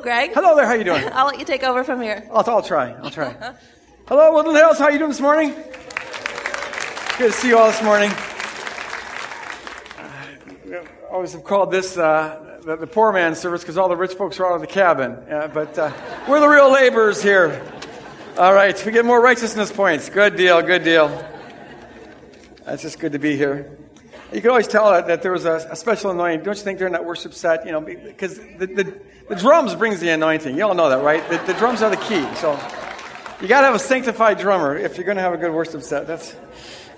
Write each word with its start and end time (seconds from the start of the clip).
Hello, 0.00 0.14
Greg. 0.14 0.32
Hello 0.32 0.56
there. 0.56 0.64
How 0.64 0.72
you 0.72 0.84
doing? 0.84 1.04
I'll 1.12 1.26
let 1.26 1.38
you 1.38 1.44
take 1.44 1.62
over 1.62 1.84
from 1.84 2.00
here. 2.00 2.26
I'll, 2.32 2.42
I'll 2.48 2.62
try. 2.62 2.92
I'll 2.92 3.10
try. 3.10 3.36
Hello, 4.08 4.32
Woodland 4.32 4.56
Hills. 4.56 4.78
How 4.78 4.88
you 4.88 4.96
doing 4.96 5.10
this 5.10 5.20
morning? 5.20 5.50
Good 7.18 7.26
to 7.26 7.32
see 7.32 7.48
you 7.48 7.58
all 7.58 7.70
this 7.70 7.82
morning. 7.82 8.08
Uh, 8.08 8.14
I 10.72 11.12
always 11.12 11.34
have 11.34 11.44
called 11.44 11.70
this 11.70 11.98
uh, 11.98 12.60
the, 12.64 12.76
the, 12.76 12.86
poor 12.86 13.12
man's 13.12 13.38
service 13.38 13.60
because 13.60 13.76
all 13.76 13.90
the 13.90 13.96
rich 13.96 14.14
folks 14.14 14.40
are 14.40 14.46
out 14.46 14.54
of 14.54 14.62
the 14.62 14.66
cabin. 14.66 15.10
Uh, 15.10 15.50
but 15.52 15.78
uh, 15.78 15.92
we're 16.26 16.40
the 16.40 16.48
real 16.48 16.72
laborers 16.72 17.22
here. 17.22 17.62
All 18.38 18.54
right, 18.54 18.82
we 18.86 18.92
get 18.92 19.04
more 19.04 19.20
righteousness 19.20 19.70
points. 19.70 20.08
Good 20.08 20.34
deal. 20.34 20.62
Good 20.62 20.82
deal. 20.82 21.08
That's 22.64 22.80
just 22.80 22.98
good 22.98 23.12
to 23.12 23.18
be 23.18 23.36
here. 23.36 23.76
You 24.32 24.40
can 24.40 24.50
always 24.50 24.68
tell 24.68 24.90
that, 24.92 25.22
there 25.22 25.32
was 25.32 25.44
a, 25.44 25.66
a, 25.70 25.76
special 25.76 26.12
anointing. 26.12 26.44
Don't 26.44 26.56
you 26.56 26.62
think 26.62 26.78
during 26.78 26.92
that 26.92 27.04
worship 27.04 27.34
set, 27.34 27.66
you 27.66 27.72
know, 27.72 27.80
because 27.80 28.38
the, 28.38 28.66
the, 28.66 29.00
the 29.28 29.34
drums 29.34 29.74
brings 29.74 29.98
the 29.98 30.10
anointing. 30.10 30.56
You 30.56 30.68
all 30.68 30.74
know 30.74 30.88
that, 30.88 31.02
right? 31.02 31.28
The, 31.28 31.52
the 31.52 31.58
drums 31.58 31.82
are 31.82 31.90
the 31.90 31.96
key. 31.96 32.24
So 32.36 32.52
you 33.40 33.48
got 33.48 33.62
to 33.62 33.66
have 33.66 33.74
a 33.74 33.80
sanctified 33.80 34.38
drummer 34.38 34.76
if 34.76 34.96
you're 34.96 35.04
going 35.04 35.16
to 35.16 35.22
have 35.22 35.32
a 35.32 35.36
good 35.36 35.52
worship 35.52 35.82
set. 35.82 36.06
That's 36.06 36.36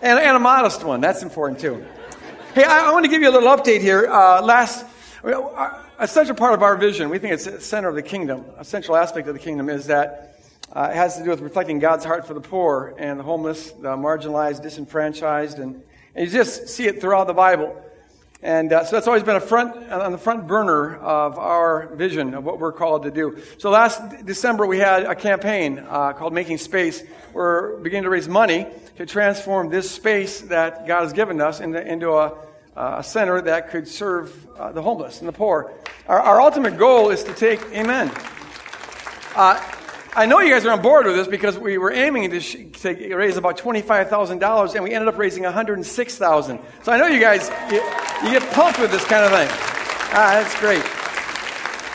and, 0.02 0.19
and 0.19 0.37
a 0.37 0.41
modest 0.41 0.84
one. 0.84 1.01
That's 1.01 1.23
important 1.23 1.59
too. 1.59 1.83
Hey, 2.55 2.65
I, 2.65 2.88
I 2.88 2.93
want 2.93 3.07
to 3.07 3.10
give 3.10 3.23
you 3.23 3.30
a 3.30 3.33
little 3.33 3.49
update 3.49 3.80
here. 3.80 4.07
Uh, 4.10 4.43
last, 4.43 4.85
a 5.24 6.07
central 6.07 6.37
part 6.37 6.52
of 6.52 6.62
our 6.62 6.77
vision, 6.77 7.09
we 7.09 7.19
think 7.19 7.33
it's 7.33 7.45
the 7.45 7.62
center 7.62 7.88
of 7.88 7.95
the 7.95 8.02
kingdom. 8.02 8.45
A 8.59 8.65
central 8.65 8.95
aspect 8.95 9.27
of 9.27 9.35
the 9.35 9.41
kingdom 9.41 9.71
is 9.71 9.87
that 9.87 10.38
uh, 10.71 10.88
it 10.91 10.96
has 10.96 11.16
to 11.16 11.24
do 11.24 11.30
with 11.30 11.41
reflecting 11.41 11.79
God's 11.79 12.05
heart 12.05 12.27
for 12.27 12.35
the 12.35 12.41
poor 12.41 12.95
and 12.99 13.19
the 13.19 13.24
homeless, 13.24 13.71
the 13.71 13.96
marginalized, 13.96 14.62
disenfranchised, 14.62 15.59
and 15.59 15.83
and 16.15 16.27
you 16.27 16.33
just 16.33 16.69
see 16.69 16.87
it 16.87 17.01
throughout 17.01 17.27
the 17.27 17.34
Bible. 17.34 17.77
And 18.43 18.73
uh, 18.73 18.84
so 18.84 18.97
that's 18.97 19.07
always 19.07 19.23
been 19.23 19.37
a 19.37 19.41
front, 19.41 19.77
on 19.93 20.11
the 20.11 20.19
front 20.19 20.48
burner 20.48 20.97
of 20.97 21.38
our 21.38 21.95
vision 21.95 22.35
of 22.35 22.45
what 22.45 22.59
we're 22.59 22.73
called 22.73 23.05
to 23.05 23.11
do. 23.11 23.41
So 23.59 23.71
last 23.71 24.27
December 24.27 24.66
we 24.66 24.79
had 24.79 25.05
a 25.05 25.15
campaign 25.15 25.79
uh, 25.79 26.12
called 26.12 26.33
Making 26.33 26.59
Space. 26.59 27.05
We're 27.33 27.77
beginning 27.79 28.05
to 28.05 28.10
raise 28.10 28.29
money 28.29 28.66
to 28.96 29.07
transform 29.07 29.68
this 29.68 29.90
space 29.90 30.40
that 30.43 30.87
God 30.88 31.02
has 31.02 31.13
given 31.13 31.40
us 31.40 31.60
into, 31.60 31.80
into 31.87 32.10
a, 32.10 32.37
a 32.77 33.02
center 33.05 33.40
that 33.43 33.71
could 33.71 33.87
serve 33.87 34.49
uh, 34.59 34.73
the 34.73 34.83
homeless 34.83 35.21
and 35.21 35.29
the 35.29 35.33
poor. 35.33 35.73
Our, 36.09 36.21
our, 36.21 36.40
ultimate 36.40 36.77
goal 36.77 37.10
is 37.10 37.23
to 37.24 37.33
take, 37.33 37.60
amen. 37.73 38.10
I 40.15 40.27
know 40.27 40.41
you 40.41 40.52
guys 40.52 40.66
are 40.66 40.73
on 40.73 40.82
board 40.82 41.07
with 41.07 41.16
this 41.16 41.27
because 41.27 41.59
we 41.59 41.79
were 41.79 41.91
aiming 41.91 42.32
to, 42.32 42.41
sh- 42.41 42.57
to 42.82 43.15
raise 43.15 43.38
about 43.38 43.57
$25,000 43.57 44.74
and 44.74 44.85
we 44.85 44.93
ended 44.93 45.09
up 45.09 45.16
raising 45.16 45.43
106,000. 45.45 46.59
So 46.82 46.93
I 46.93 46.99
know 46.99 47.07
you 47.07 47.18
guys, 47.18 47.49
you, 47.71 47.77
you, 48.23 48.38
get 48.38 48.52
pumped 48.52 48.79
with 48.79 48.90
this 48.90 49.05
kind 49.05 49.24
of 49.24 49.30
thing. 49.30 49.49
Ah, 50.13 50.43
that's 50.43 50.55
great. 50.60 50.85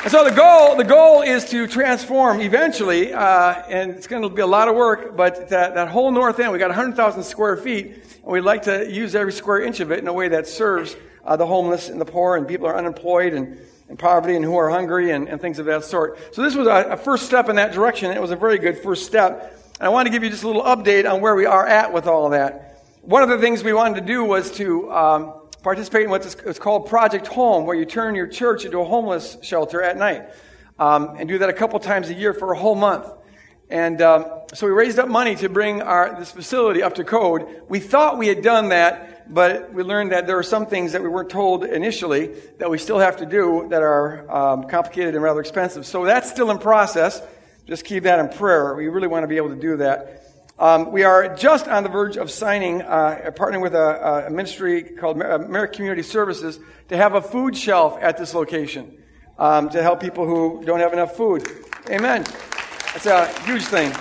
And 0.02 0.12
so 0.12 0.24
the 0.24 0.36
goal, 0.36 0.76
the 0.76 0.84
goal 0.84 1.22
is 1.22 1.48
to 1.52 1.68
transform 1.68 2.42
eventually, 2.42 3.14
uh, 3.14 3.54
and 3.70 3.92
it's 3.92 4.08
going 4.08 4.24
to 4.24 4.30
be 4.30 4.42
a 4.42 4.48
lot 4.48 4.68
of 4.68 4.74
work, 4.74 5.16
but 5.16 5.50
that, 5.50 5.76
that 5.76 5.90
whole 5.90 6.10
north 6.10 6.40
end, 6.40 6.52
we 6.52 6.58
got 6.58 6.70
100,000 6.70 7.22
square 7.22 7.56
feet, 7.56 7.86
and 8.24 8.32
we'd 8.32 8.42
like 8.42 8.64
to 8.64 8.92
use 8.92 9.14
every 9.14 9.34
square 9.34 9.62
inch 9.62 9.80
of 9.80 9.92
it 9.92 10.00
in 10.00 10.08
a 10.08 10.14
way 10.14 10.28
that 10.30 10.48
serves 10.48 10.96
uh, 11.24 11.36
the 11.36 11.46
homeless 11.46 11.88
and 11.88 12.02
the 12.02 12.06
poor 12.06 12.36
and 12.36 12.48
people 12.48 12.66
are 12.66 12.78
unemployed 12.78 13.34
and 13.34 13.60
and 13.90 13.98
poverty 13.98 14.36
and 14.36 14.44
who 14.44 14.58
are 14.58 14.70
hungry 14.70 15.12
and, 15.12 15.28
and 15.30 15.40
things 15.40 15.60
of 15.60 15.66
that 15.66 15.84
sort. 15.84 16.34
So 16.34 16.42
this 16.42 16.56
was 16.56 16.68
a, 16.68 16.92
a, 16.92 16.98
first 16.98 17.26
step 17.26 17.50
in 17.50 17.56
that 17.56 17.72
direction. 17.72 18.12
It 18.12 18.22
was 18.22 18.32
a 18.32 18.36
very 18.36 18.58
good 18.58 18.80
first 18.80 19.06
step. 19.06 19.54
And 19.80 19.88
I 19.88 19.90
want 19.90 20.08
to 20.08 20.12
give 20.12 20.24
you 20.24 20.30
just 20.30 20.44
a 20.44 20.48
little 20.48 20.64
update 20.64 21.10
on 21.10 21.22
where 21.22 21.36
we 21.36 21.46
are 21.46 21.66
at 21.66 21.94
with 21.94 22.08
all 22.08 22.26
of 22.26 22.32
that. 22.32 22.84
One 23.02 23.24
of 23.24 23.30
the 23.30 23.38
things 23.38 23.64
we 23.64 23.74
wanted 23.74 24.02
to 24.02 24.06
do 24.06 24.24
was 24.24 24.52
to 24.54 24.92
um, 24.92 25.34
participate 25.64 26.04
in 26.04 26.10
what's 26.10 26.60
called 26.60 26.88
Project 26.88 27.28
Home, 27.28 27.66
where 27.66 27.76
you 27.76 27.86
turn 27.86 28.16
your 28.16 28.28
church 28.28 28.66
into 28.66 28.80
a 28.80 28.86
homeless 28.86 29.38
shelter 29.42 29.82
at 29.82 29.98
night. 29.98 30.24
Um, 30.80 31.16
and 31.18 31.28
do 31.28 31.40
that 31.40 31.50
a 31.50 31.54
couple 31.54 31.80
times 31.80 32.10
a 32.10 32.14
year 32.14 32.34
for 32.34 32.54
a 32.54 32.58
whole 32.58 32.76
month. 32.76 33.08
And 33.70 34.02
um, 34.02 34.26
so 34.54 34.66
we 34.66 34.72
raised 34.72 34.98
up 34.98 35.10
money 35.10 35.36
to 35.36 35.50
bring 35.50 35.82
our, 35.82 36.18
this 36.18 36.32
facility 36.32 36.82
up 36.82 36.96
to 36.96 37.04
code. 37.04 37.64
We 37.68 37.80
thought 37.80 38.18
we 38.18 38.28
had 38.28 38.42
done 38.42 38.70
that 38.70 39.18
but 39.30 39.74
we 39.74 39.84
learned 39.84 40.12
that 40.12 40.28
there 40.28 40.38
are 40.38 40.44
some 40.44 40.66
things 40.66 40.94
that 40.94 41.02
we 41.02 41.10
weren't 41.10 41.30
told 41.30 41.66
initially 41.66 42.28
that 42.60 42.70
we 42.70 42.78
still 42.78 43.00
have 43.00 43.18
to 43.18 43.26
do 43.26 43.68
that 43.70 43.82
are 43.82 44.30
um, 44.32 44.64
complicated 44.68 45.16
and 45.16 45.24
rather 45.24 45.40
expensive. 45.40 45.86
So 45.86 46.06
that's 46.06 46.30
still 46.30 46.52
in 46.52 46.60
process. 46.60 47.22
Just 47.66 47.86
keep 47.86 48.04
that 48.04 48.20
in 48.20 48.30
prayer. 48.30 48.76
We 48.76 48.88
really 48.88 49.08
want 49.08 49.24
to 49.24 49.28
be 49.28 49.38
able 49.38 49.50
to 49.50 49.60
do 49.60 49.78
that. 49.78 50.24
Um, 50.60 50.92
we 50.92 51.04
are 51.04 51.36
just 51.36 51.68
on 51.68 51.84
the 51.84 51.90
verge 51.90 52.18
of 52.18 52.32
signing, 52.32 52.82
uh, 52.82 53.32
partnering 53.36 53.62
with 53.62 53.76
a, 53.76 54.26
a, 54.28 54.30
ministry 54.32 54.82
called 54.82 55.22
American 55.22 55.76
Community 55.76 56.02
Services 56.02 56.60
to 56.90 56.98
have 56.98 57.14
a 57.14 57.22
food 57.22 57.56
shelf 57.56 57.98
at 58.02 58.18
this 58.18 58.34
location 58.34 58.98
um, 59.38 59.70
to 59.70 59.84
help 59.84 60.00
people 60.00 60.26
who 60.26 60.64
don't 60.66 60.80
have 60.80 60.94
enough 60.94 61.16
food. 61.16 61.48
Amen. 61.92 62.26
That's 62.98 63.38
a 63.38 63.42
huge 63.44 63.64
thing. 63.66 63.92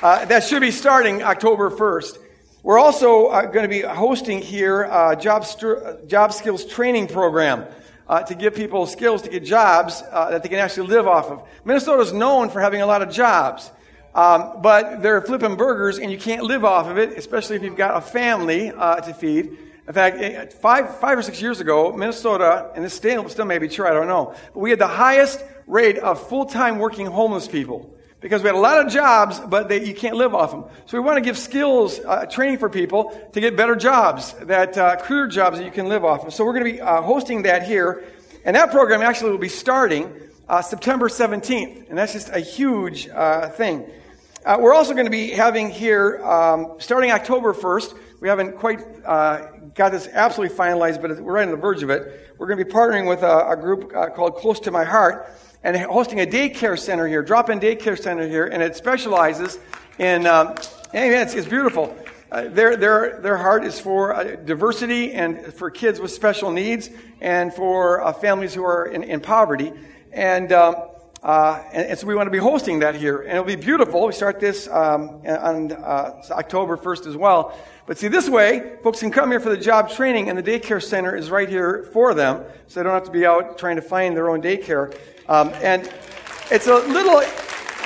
Uh, 0.00 0.24
that 0.24 0.44
should 0.44 0.62
be 0.62 0.70
starting 0.70 1.22
October 1.22 1.70
1st. 1.70 2.16
We're 2.62 2.78
also 2.78 3.26
uh, 3.26 3.42
going 3.42 3.64
to 3.64 3.68
be 3.68 3.82
hosting 3.82 4.40
here 4.40 4.84
a 4.84 5.14
job, 5.14 5.44
st- 5.44 6.08
job 6.08 6.32
skills 6.32 6.64
training 6.64 7.08
program 7.08 7.66
uh, 8.08 8.22
to 8.22 8.34
give 8.34 8.54
people 8.54 8.86
skills 8.86 9.20
to 9.22 9.28
get 9.28 9.44
jobs 9.44 10.02
uh, 10.10 10.30
that 10.30 10.42
they 10.42 10.48
can 10.48 10.58
actually 10.58 10.88
live 10.88 11.06
off 11.06 11.26
of. 11.26 11.46
Minnesota 11.66 12.00
is 12.00 12.14
known 12.14 12.48
for 12.48 12.62
having 12.62 12.80
a 12.80 12.86
lot 12.86 13.02
of 13.02 13.10
jobs, 13.10 13.70
um, 14.14 14.62
but 14.62 15.02
they're 15.02 15.20
flipping 15.20 15.56
burgers 15.56 15.98
and 15.98 16.10
you 16.10 16.16
can't 16.16 16.44
live 16.44 16.64
off 16.64 16.86
of 16.86 16.96
it, 16.96 17.18
especially 17.18 17.56
if 17.56 17.62
you've 17.62 17.76
got 17.76 17.94
a 17.94 18.00
family 18.00 18.70
uh, 18.70 19.02
to 19.02 19.12
feed. 19.12 19.58
In 19.90 19.94
fact, 19.94 20.18
eh, 20.20 20.46
five, 20.46 21.00
five 21.00 21.18
or 21.18 21.22
six 21.22 21.42
years 21.42 21.58
ago, 21.58 21.92
Minnesota, 21.92 22.70
and 22.76 22.84
this 22.84 22.94
still, 22.94 23.28
still 23.28 23.44
may 23.44 23.58
be 23.58 23.66
true, 23.66 23.88
I 23.88 23.90
don't 23.90 24.06
know, 24.06 24.36
but 24.54 24.60
we 24.60 24.70
had 24.70 24.78
the 24.78 24.86
highest 24.86 25.42
rate 25.66 25.98
of 25.98 26.28
full-time 26.28 26.78
working 26.78 27.06
homeless 27.06 27.48
people 27.48 27.92
because 28.20 28.40
we 28.40 28.46
had 28.46 28.54
a 28.54 28.60
lot 28.60 28.86
of 28.86 28.92
jobs, 28.92 29.40
but 29.40 29.68
they, 29.68 29.84
you 29.84 29.92
can't 29.92 30.14
live 30.14 30.32
off 30.32 30.52
them. 30.52 30.62
So 30.86 30.96
we 30.96 31.00
want 31.04 31.16
to 31.16 31.22
give 31.22 31.36
skills 31.36 31.98
uh, 31.98 32.26
training 32.26 32.58
for 32.58 32.68
people 32.68 33.20
to 33.32 33.40
get 33.40 33.56
better 33.56 33.74
jobs, 33.74 34.32
that 34.42 34.78
uh, 34.78 34.94
career 34.94 35.26
jobs 35.26 35.58
that 35.58 35.64
you 35.64 35.72
can 35.72 35.88
live 35.88 36.04
off 36.04 36.24
of. 36.24 36.34
So 36.34 36.44
we're 36.44 36.52
going 36.52 36.66
to 36.66 36.72
be 36.72 36.80
uh, 36.80 37.02
hosting 37.02 37.42
that 37.42 37.64
here, 37.64 38.04
and 38.44 38.54
that 38.54 38.70
program 38.70 39.02
actually 39.02 39.32
will 39.32 39.38
be 39.38 39.48
starting 39.48 40.14
uh, 40.48 40.62
September 40.62 41.08
17th, 41.08 41.88
and 41.88 41.98
that's 41.98 42.12
just 42.12 42.28
a 42.28 42.38
huge 42.38 43.08
uh, 43.08 43.48
thing. 43.48 43.90
Uh, 44.46 44.56
we're 44.60 44.72
also 44.72 44.92
going 44.92 45.06
to 45.06 45.10
be 45.10 45.30
having 45.30 45.68
here, 45.68 46.24
um, 46.24 46.76
starting 46.78 47.10
October 47.10 47.52
1st, 47.52 47.96
we 48.20 48.28
haven't 48.28 48.58
quite 48.58 48.80
got 49.74 49.92
this 49.92 50.08
absolutely 50.12 50.56
finalized, 50.56 51.00
but 51.00 51.20
we're 51.20 51.34
right 51.34 51.44
on 51.44 51.50
the 51.50 51.56
verge 51.56 51.82
of 51.82 51.90
it. 51.90 52.34
We're 52.38 52.46
going 52.46 52.58
to 52.58 52.64
be 52.64 52.70
partnering 52.70 53.08
with 53.08 53.22
a, 53.22 53.50
a 53.50 53.56
group 53.56 53.92
called 54.14 54.36
Close 54.36 54.60
to 54.60 54.70
My 54.70 54.84
Heart 54.84 55.30
and 55.62 55.76
hosting 55.76 56.20
a 56.20 56.26
daycare 56.26 56.78
center 56.78 57.06
here, 57.06 57.22
drop-in 57.22 57.60
daycare 57.60 57.98
center 57.98 58.26
here, 58.26 58.46
and 58.46 58.62
it 58.62 58.76
specializes 58.76 59.58
in. 59.98 60.26
Um, 60.26 60.54
it's, 60.92 61.34
it's 61.34 61.48
beautiful. 61.48 61.96
Uh, 62.32 62.48
their, 62.48 62.76
their, 62.76 63.20
their 63.20 63.36
heart 63.36 63.64
is 63.64 63.78
for 63.78 64.14
uh, 64.14 64.36
diversity 64.36 65.12
and 65.12 65.52
for 65.52 65.70
kids 65.70 66.00
with 66.00 66.10
special 66.10 66.50
needs 66.50 66.90
and 67.20 67.52
for 67.52 68.02
uh, 68.02 68.12
families 68.12 68.54
who 68.54 68.64
are 68.64 68.86
in, 68.86 69.02
in 69.02 69.20
poverty. 69.20 69.72
And, 70.12 70.52
um, 70.52 70.76
uh, 71.22 71.62
and, 71.72 71.88
and, 71.88 71.98
so 71.98 72.06
we 72.06 72.14
want 72.14 72.26
to 72.28 72.30
be 72.30 72.38
hosting 72.38 72.78
that 72.78 72.94
here. 72.94 73.18
And 73.18 73.32
it'll 73.32 73.44
be 73.44 73.56
beautiful. 73.56 74.06
We 74.06 74.12
start 74.12 74.40
this 74.40 74.68
um, 74.68 75.20
on 75.26 75.72
uh, 75.72 76.22
October 76.30 76.78
1st 76.78 77.06
as 77.06 77.16
well. 77.16 77.54
But 77.84 77.98
see, 77.98 78.08
this 78.08 78.28
way, 78.28 78.76
folks 78.82 79.00
can 79.00 79.10
come 79.10 79.30
here 79.30 79.40
for 79.40 79.50
the 79.50 79.56
job 79.58 79.90
training, 79.90 80.30
and 80.30 80.38
the 80.38 80.42
daycare 80.42 80.82
center 80.82 81.14
is 81.14 81.30
right 81.30 81.48
here 81.48 81.90
for 81.92 82.14
them, 82.14 82.44
so 82.68 82.80
they 82.80 82.84
don't 82.84 82.94
have 82.94 83.04
to 83.04 83.10
be 83.10 83.26
out 83.26 83.58
trying 83.58 83.76
to 83.76 83.82
find 83.82 84.16
their 84.16 84.30
own 84.30 84.40
daycare. 84.40 84.96
Um, 85.28 85.50
and 85.62 85.92
it's 86.50 86.68
a 86.68 86.74
little, 86.74 87.20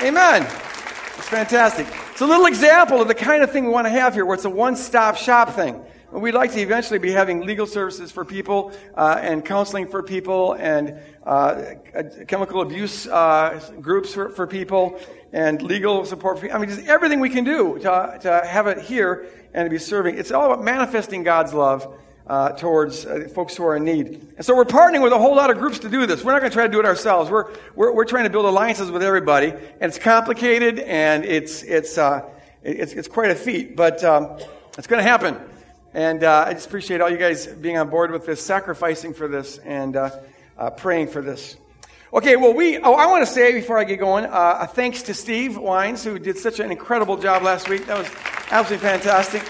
amen. 0.03 0.43
It's 0.43 1.29
fantastic. 1.29 1.89
It's 2.13 2.21
a 2.21 2.27
little 2.27 2.47
example 2.47 3.03
of 3.03 3.09
the 3.09 3.15
kind 3.15 3.43
of 3.43 3.51
thing 3.51 3.65
we 3.65 3.71
want 3.71 3.87
to 3.87 3.91
have 3.91 4.15
here, 4.15 4.25
where 4.25 4.35
it's 4.37 4.45
a 4.45 4.51
one 4.51 4.77
stop 4.77 5.17
shop 5.17 5.51
thing. 5.51 5.85
We'd 6.15 6.33
like 6.33 6.53
to 6.53 6.61
eventually 6.61 7.01
be 7.01 7.11
having 7.11 7.41
legal 7.41 7.67
services 7.67 8.13
for 8.13 8.25
people 8.25 8.71
uh, 8.95 9.19
and 9.21 9.45
counseling 9.45 9.89
for 9.89 10.01
people 10.01 10.53
and 10.53 11.01
uh, 11.25 11.75
chemical 12.29 12.61
abuse 12.61 13.09
uh, 13.09 13.61
groups 13.81 14.15
for, 14.15 14.29
for 14.29 14.47
people 14.47 15.01
and 15.33 15.61
legal 15.61 16.05
support 16.05 16.39
for 16.39 16.49
I 16.53 16.59
mean, 16.59 16.69
just 16.69 16.87
everything 16.87 17.19
we 17.19 17.31
can 17.31 17.43
do 17.43 17.81
to, 17.81 18.19
to 18.23 18.43
have 18.47 18.69
it 18.69 18.79
here 18.79 19.27
and 19.55 19.67
to 19.67 19.71
be 19.71 19.79
serving. 19.79 20.17
It's 20.17 20.31
all 20.31 20.53
about 20.53 20.63
manifesting 20.65 21.25
God's 21.25 21.53
love 21.53 21.93
uh, 22.29 22.51
towards 22.51 23.05
uh, 23.05 23.29
folks 23.35 23.57
who 23.57 23.65
are 23.65 23.77
in 23.77 23.85
need. 23.85 24.35
And 24.37 24.47
so 24.47 24.55
we're 24.55 24.67
partnering 24.67 25.03
with 25.03 25.13
a 25.13 25.19
whole 25.19 25.35
lot 25.35 25.51
of 25.51 25.59
groups 25.59 25.81
to 25.81 25.89
do 25.89 26.07
this. 26.07 26.23
We're 26.23 26.31
not 26.31 26.43
going 26.43 26.53
to 26.53 26.55
try 26.55 26.67
to 26.67 26.73
do 26.73 26.79
it 26.79 26.87
ourselves. 26.87 27.29
We're, 27.29 27.53
we're, 27.75 27.93
we're 27.93 28.05
trying 28.05 28.25
to 28.25 28.31
build 28.31 28.47
alliances 28.47 28.89
with 28.89 29.03
everybody. 29.03 29.49
And 29.49 29.83
it's 29.83 29.99
complicated 29.99 30.79
and 30.79 31.25
it's, 31.25 31.65
it's, 31.65 31.99
uh, 31.99 32.31
it's, 32.63 32.93
it's 32.93 33.09
quite 33.09 33.33
a 33.33 33.35
feat, 33.35 33.75
but 33.75 34.05
um, 34.05 34.39
it's 34.79 34.87
going 34.87 35.03
to 35.03 35.11
happen. 35.11 35.41
And 35.95 36.25
uh, 36.25 36.47
I 36.49 36.55
just 36.55 36.67
appreciate 36.67 37.01
all 37.01 37.09
you 37.09 37.17
guys 37.17 37.47
being 37.47 37.79
on 37.79 37.89
board 37.89 38.11
with 38.11 38.27
this, 38.27 38.43
sacrificing 38.43 39.15
for 39.15 39.29
this, 39.29 39.59
and 39.59 39.95
uh, 39.95 40.11
uh, 40.59 40.71
praying 40.71 41.07
for 41.07 41.23
this. 41.23 41.57
Okay, 42.13 42.35
well, 42.35 42.53
we, 42.53 42.79
oh, 42.79 42.95
I 42.95 43.07
want 43.07 43.25
to 43.25 43.33
say 43.33 43.53
before 43.53 43.79
I 43.79 43.85
get 43.85 44.01
going, 44.01 44.25
uh, 44.25 44.67
thanks 44.67 45.03
to 45.03 45.15
Steve 45.15 45.57
Wines, 45.57 46.03
who 46.03 46.19
did 46.19 46.37
such 46.37 46.59
an 46.59 46.73
incredible 46.73 47.17
job 47.17 47.45
last 47.45 47.69
week. 47.69 47.87
That 47.87 47.99
was 47.99 48.11
absolutely 48.51 48.89
fantastic. 48.89 49.43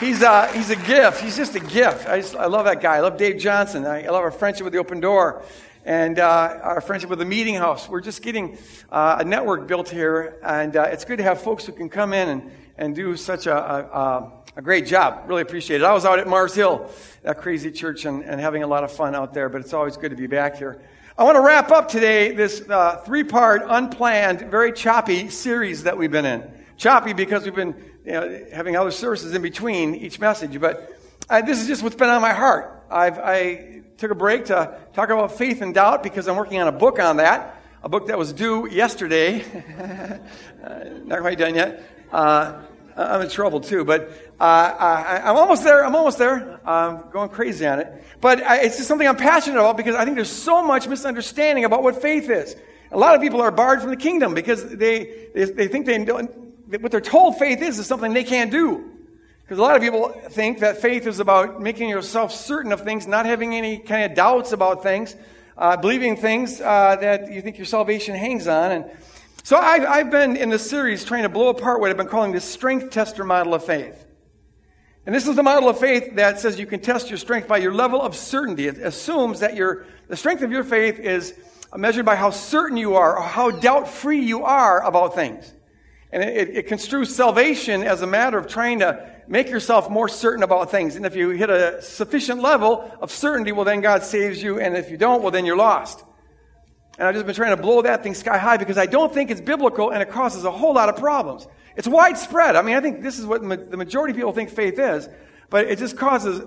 He's, 0.00 0.22
uh, 0.22 0.50
he's 0.52 0.70
a 0.70 0.76
gift. 0.76 1.20
He's 1.20 1.36
just 1.36 1.54
a 1.54 1.60
gift. 1.60 2.08
I, 2.08 2.20
just, 2.20 2.34
I 2.34 2.46
love 2.46 2.64
that 2.64 2.80
guy. 2.80 2.96
I 2.96 3.00
love 3.00 3.16
Dave 3.16 3.38
Johnson. 3.38 3.86
I, 3.86 4.04
I 4.04 4.10
love 4.10 4.24
our 4.24 4.32
friendship 4.32 4.64
with 4.64 4.72
the 4.72 4.80
open 4.80 4.98
door. 4.98 5.44
and 5.84 6.18
uh, 6.18 6.58
our 6.62 6.80
friendship 6.80 7.08
with 7.10 7.18
the 7.18 7.24
Meeting 7.24 7.54
House. 7.54 7.88
We're 7.88 8.00
just 8.00 8.22
getting 8.22 8.58
uh, 8.90 9.18
a 9.20 9.24
network 9.24 9.66
built 9.66 9.88
here, 9.88 10.38
and 10.42 10.76
uh, 10.76 10.82
it's 10.82 11.04
good 11.04 11.18
to 11.18 11.24
have 11.24 11.40
folks 11.40 11.64
who 11.64 11.72
can 11.72 11.88
come 11.88 12.12
in 12.12 12.28
and, 12.28 12.50
and 12.76 12.94
do 12.94 13.16
such 13.16 13.46
a, 13.46 13.56
a, 13.56 13.78
a, 13.82 14.32
great 14.62 14.86
job. 14.86 15.24
Really 15.26 15.42
appreciate 15.42 15.80
it. 15.80 15.84
I 15.84 15.92
was 15.92 16.04
out 16.04 16.18
at 16.18 16.26
Mars 16.26 16.54
Hill, 16.54 16.90
that 17.22 17.38
crazy 17.38 17.70
church, 17.70 18.04
and, 18.04 18.24
and 18.24 18.40
having 18.40 18.62
a 18.62 18.66
lot 18.66 18.82
of 18.82 18.92
fun 18.92 19.14
out 19.14 19.32
there, 19.32 19.48
but 19.48 19.60
it's 19.60 19.72
always 19.72 19.96
good 19.96 20.10
to 20.10 20.16
be 20.16 20.26
back 20.26 20.56
here. 20.56 20.80
I 21.16 21.24
want 21.24 21.36
to 21.36 21.42
wrap 21.42 21.70
up 21.70 21.88
today 21.88 22.32
this 22.32 22.68
uh, 22.68 22.96
three 23.06 23.24
part, 23.24 23.62
unplanned, 23.64 24.40
very 24.50 24.72
choppy 24.72 25.28
series 25.28 25.84
that 25.84 25.96
we've 25.96 26.10
been 26.10 26.24
in. 26.24 26.50
Choppy 26.76 27.12
because 27.12 27.44
we've 27.44 27.54
been 27.54 27.74
you 28.04 28.12
know, 28.12 28.44
having 28.52 28.76
other 28.76 28.90
services 28.90 29.34
in 29.34 29.42
between 29.42 29.94
each 29.94 30.18
message, 30.18 30.60
but 30.60 30.98
uh, 31.28 31.42
this 31.42 31.60
is 31.60 31.68
just 31.68 31.82
what's 31.82 31.94
been 31.94 32.08
on 32.08 32.20
my 32.20 32.32
heart. 32.32 32.84
I've, 32.90 33.18
I 33.18 33.82
took 33.98 34.10
a 34.10 34.14
break 34.14 34.46
to 34.46 34.78
talk 34.94 35.10
about 35.10 35.36
faith 35.38 35.62
and 35.62 35.72
doubt 35.74 36.02
because 36.02 36.26
I'm 36.26 36.36
working 36.36 36.58
on 36.60 36.66
a 36.66 36.72
book 36.72 36.98
on 36.98 37.18
that, 37.18 37.62
a 37.84 37.88
book 37.88 38.08
that 38.08 38.18
was 38.18 38.32
due 38.32 38.68
yesterday. 38.68 39.42
uh, 40.64 40.84
not 41.04 41.20
quite 41.20 41.38
done 41.38 41.54
yet. 41.54 41.84
Uh, 42.10 42.62
I'm 42.96 43.22
in 43.22 43.30
trouble 43.30 43.60
too, 43.60 43.84
but 43.84 44.10
uh, 44.40 44.42
I, 44.42 45.30
am 45.30 45.36
almost 45.36 45.64
there. 45.64 45.84
I'm 45.84 45.94
almost 45.94 46.18
there. 46.18 46.60
I'm 46.64 47.10
going 47.10 47.28
crazy 47.28 47.66
on 47.66 47.80
it. 47.80 48.04
But 48.20 48.42
I, 48.42 48.58
it's 48.62 48.76
just 48.76 48.88
something 48.88 49.06
I'm 49.06 49.16
passionate 49.16 49.58
about 49.58 49.76
because 49.76 49.94
I 49.94 50.04
think 50.04 50.16
there's 50.16 50.30
so 50.30 50.62
much 50.64 50.86
misunderstanding 50.88 51.64
about 51.64 51.82
what 51.82 52.00
faith 52.00 52.28
is. 52.28 52.56
A 52.92 52.98
lot 52.98 53.14
of 53.14 53.20
people 53.20 53.40
are 53.40 53.50
barred 53.50 53.80
from 53.80 53.90
the 53.90 53.96
kingdom 53.96 54.34
because 54.34 54.64
they, 54.64 55.28
they, 55.34 55.44
they 55.44 55.68
think 55.68 55.86
they 55.86 56.02
don't, 56.04 56.30
what 56.80 56.90
they're 56.90 57.00
told 57.00 57.38
faith 57.38 57.62
is 57.62 57.78
is 57.78 57.86
something 57.86 58.12
they 58.12 58.24
can't 58.24 58.50
do. 58.50 58.90
Because 59.42 59.58
a 59.58 59.62
lot 59.62 59.74
of 59.74 59.82
people 59.82 60.10
think 60.30 60.60
that 60.60 60.80
faith 60.80 61.06
is 61.06 61.18
about 61.18 61.60
making 61.60 61.88
yourself 61.88 62.32
certain 62.32 62.70
of 62.70 62.82
things, 62.82 63.06
not 63.06 63.26
having 63.26 63.54
any 63.54 63.78
kind 63.78 64.10
of 64.10 64.16
doubts 64.16 64.52
about 64.52 64.82
things, 64.82 65.16
uh, 65.58 65.76
believing 65.76 66.16
things 66.16 66.60
uh, 66.60 66.96
that 67.00 67.32
you 67.32 67.42
think 67.42 67.58
your 67.58 67.66
salvation 67.66 68.14
hangs 68.14 68.46
on. 68.46 68.70
And 68.70 68.84
so 69.42 69.56
I've, 69.56 69.84
I've 69.84 70.10
been 70.10 70.36
in 70.36 70.50
this 70.50 70.68
series 70.68 71.04
trying 71.04 71.22
to 71.22 71.28
blow 71.28 71.48
apart 71.48 71.80
what 71.80 71.90
I've 71.90 71.96
been 71.96 72.08
calling 72.08 72.32
the 72.32 72.40
strength 72.40 72.90
tester 72.90 73.24
model 73.24 73.54
of 73.54 73.64
faith. 73.64 74.06
And 75.06 75.14
this 75.14 75.26
is 75.26 75.34
the 75.34 75.42
model 75.42 75.68
of 75.68 75.78
faith 75.78 76.16
that 76.16 76.38
says 76.38 76.58
you 76.58 76.66
can 76.66 76.80
test 76.80 77.08
your 77.08 77.18
strength 77.18 77.48
by 77.48 77.56
your 77.56 77.72
level 77.72 78.00
of 78.00 78.14
certainty. 78.14 78.68
It 78.68 78.78
assumes 78.78 79.40
that 79.40 79.56
your, 79.56 79.86
the 80.08 80.16
strength 80.16 80.42
of 80.42 80.52
your 80.52 80.62
faith 80.62 80.98
is 80.98 81.34
measured 81.74 82.04
by 82.04 82.16
how 82.16 82.30
certain 82.30 82.76
you 82.76 82.96
are 82.96 83.16
or 83.16 83.22
how 83.22 83.50
doubt 83.50 83.88
free 83.88 84.20
you 84.20 84.44
are 84.44 84.82
about 84.82 85.14
things. 85.14 85.52
And 86.12 86.22
it, 86.22 86.50
it, 86.50 86.66
construes 86.66 87.14
salvation 87.14 87.82
as 87.82 88.02
a 88.02 88.06
matter 88.06 88.36
of 88.36 88.48
trying 88.48 88.80
to 88.80 89.08
make 89.28 89.48
yourself 89.48 89.88
more 89.88 90.08
certain 90.08 90.42
about 90.42 90.70
things. 90.70 90.96
And 90.96 91.06
if 91.06 91.14
you 91.14 91.30
hit 91.30 91.50
a 91.50 91.80
sufficient 91.82 92.42
level 92.42 92.90
of 93.00 93.12
certainty, 93.12 93.52
well, 93.52 93.64
then 93.64 93.80
God 93.80 94.02
saves 94.02 94.42
you. 94.42 94.58
And 94.58 94.76
if 94.76 94.90
you 94.90 94.96
don't, 94.96 95.22
well, 95.22 95.30
then 95.30 95.46
you're 95.46 95.56
lost. 95.56 96.04
And 97.00 97.08
I've 97.08 97.14
just 97.14 97.24
been 97.24 97.34
trying 97.34 97.56
to 97.56 97.62
blow 97.62 97.80
that 97.80 98.02
thing 98.02 98.12
sky 98.12 98.36
high 98.36 98.58
because 98.58 98.76
I 98.76 98.84
don't 98.84 99.12
think 99.12 99.30
it's 99.30 99.40
biblical 99.40 99.88
and 99.88 100.02
it 100.02 100.10
causes 100.10 100.44
a 100.44 100.50
whole 100.50 100.74
lot 100.74 100.90
of 100.90 100.96
problems. 100.96 101.46
It's 101.74 101.88
widespread. 101.88 102.56
I 102.56 102.62
mean, 102.62 102.76
I 102.76 102.80
think 102.80 103.00
this 103.00 103.18
is 103.18 103.24
what 103.24 103.42
ma- 103.42 103.56
the 103.56 103.78
majority 103.78 104.10
of 104.10 104.18
people 104.18 104.32
think 104.32 104.50
faith 104.50 104.78
is, 104.78 105.08
but 105.48 105.64
it 105.64 105.78
just 105.78 105.96
causes, 105.96 106.40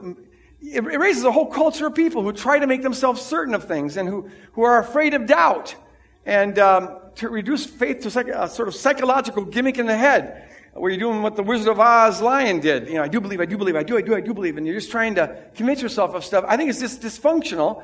it, 0.61 0.85
it 0.85 0.99
raises 0.99 1.23
a 1.23 1.31
whole 1.31 1.47
culture 1.47 1.87
of 1.87 1.95
people 1.95 2.21
who 2.21 2.31
try 2.31 2.59
to 2.59 2.67
make 2.67 2.83
themselves 2.83 3.19
certain 3.19 3.55
of 3.55 3.67
things 3.67 3.97
and 3.97 4.07
who, 4.07 4.29
who 4.51 4.61
are 4.61 4.77
afraid 4.77 5.15
of 5.15 5.25
doubt. 5.25 5.75
And 6.23 6.59
um, 6.59 6.99
to 7.15 7.29
reduce 7.29 7.65
faith 7.65 8.01
to 8.01 8.43
a 8.43 8.47
sort 8.47 8.67
of 8.67 8.75
psychological 8.75 9.45
gimmick 9.45 9.79
in 9.79 9.87
the 9.87 9.97
head, 9.97 10.49
where 10.73 10.91
you're 10.91 10.99
doing 10.99 11.23
what 11.23 11.35
the 11.35 11.43
Wizard 11.43 11.67
of 11.67 11.79
Oz 11.79 12.21
lion 12.21 12.59
did. 12.59 12.87
You 12.89 12.95
know, 12.95 13.03
I 13.03 13.07
do 13.07 13.19
believe, 13.19 13.41
I 13.41 13.45
do 13.45 13.57
believe, 13.57 13.75
I 13.75 13.83
do, 13.83 13.97
I 13.97 14.01
do, 14.01 14.15
I 14.15 14.21
do 14.21 14.35
believe, 14.35 14.57
and 14.57 14.67
you're 14.67 14.75
just 14.75 14.91
trying 14.91 15.15
to 15.15 15.35
convince 15.55 15.81
yourself 15.81 16.13
of 16.13 16.23
stuff. 16.23 16.45
I 16.47 16.57
think 16.57 16.69
it's 16.69 16.79
just 16.79 17.01
dysfunctional, 17.01 17.83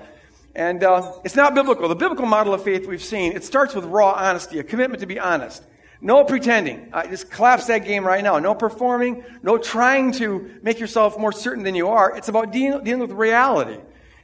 and 0.55 0.83
uh, 0.83 1.13
it's 1.23 1.35
not 1.35 1.55
biblical. 1.55 1.87
The 1.87 1.95
biblical 1.95 2.25
model 2.25 2.53
of 2.53 2.63
faith 2.63 2.87
we've 2.87 3.03
seen, 3.03 3.33
it 3.33 3.43
starts 3.43 3.75
with 3.75 3.85
raw 3.85 4.11
honesty, 4.11 4.59
a 4.59 4.63
commitment 4.63 5.01
to 5.01 5.05
be 5.05 5.19
honest. 5.19 5.63
No 6.01 6.23
pretending. 6.23 6.89
Uh, 6.93 7.05
just 7.07 7.29
collapse 7.29 7.65
that 7.67 7.79
game 7.79 8.05
right 8.05 8.23
now. 8.23 8.39
No 8.39 8.55
performing. 8.55 9.23
No 9.43 9.57
trying 9.57 10.13
to 10.13 10.59
make 10.63 10.79
yourself 10.79 11.19
more 11.19 11.33
certain 11.33 11.63
than 11.63 11.75
you 11.75 11.89
are. 11.89 12.15
It's 12.15 12.29
about 12.29 12.51
dealing, 12.53 12.83
dealing 12.85 13.01
with 13.01 13.11
reality. 13.11 13.79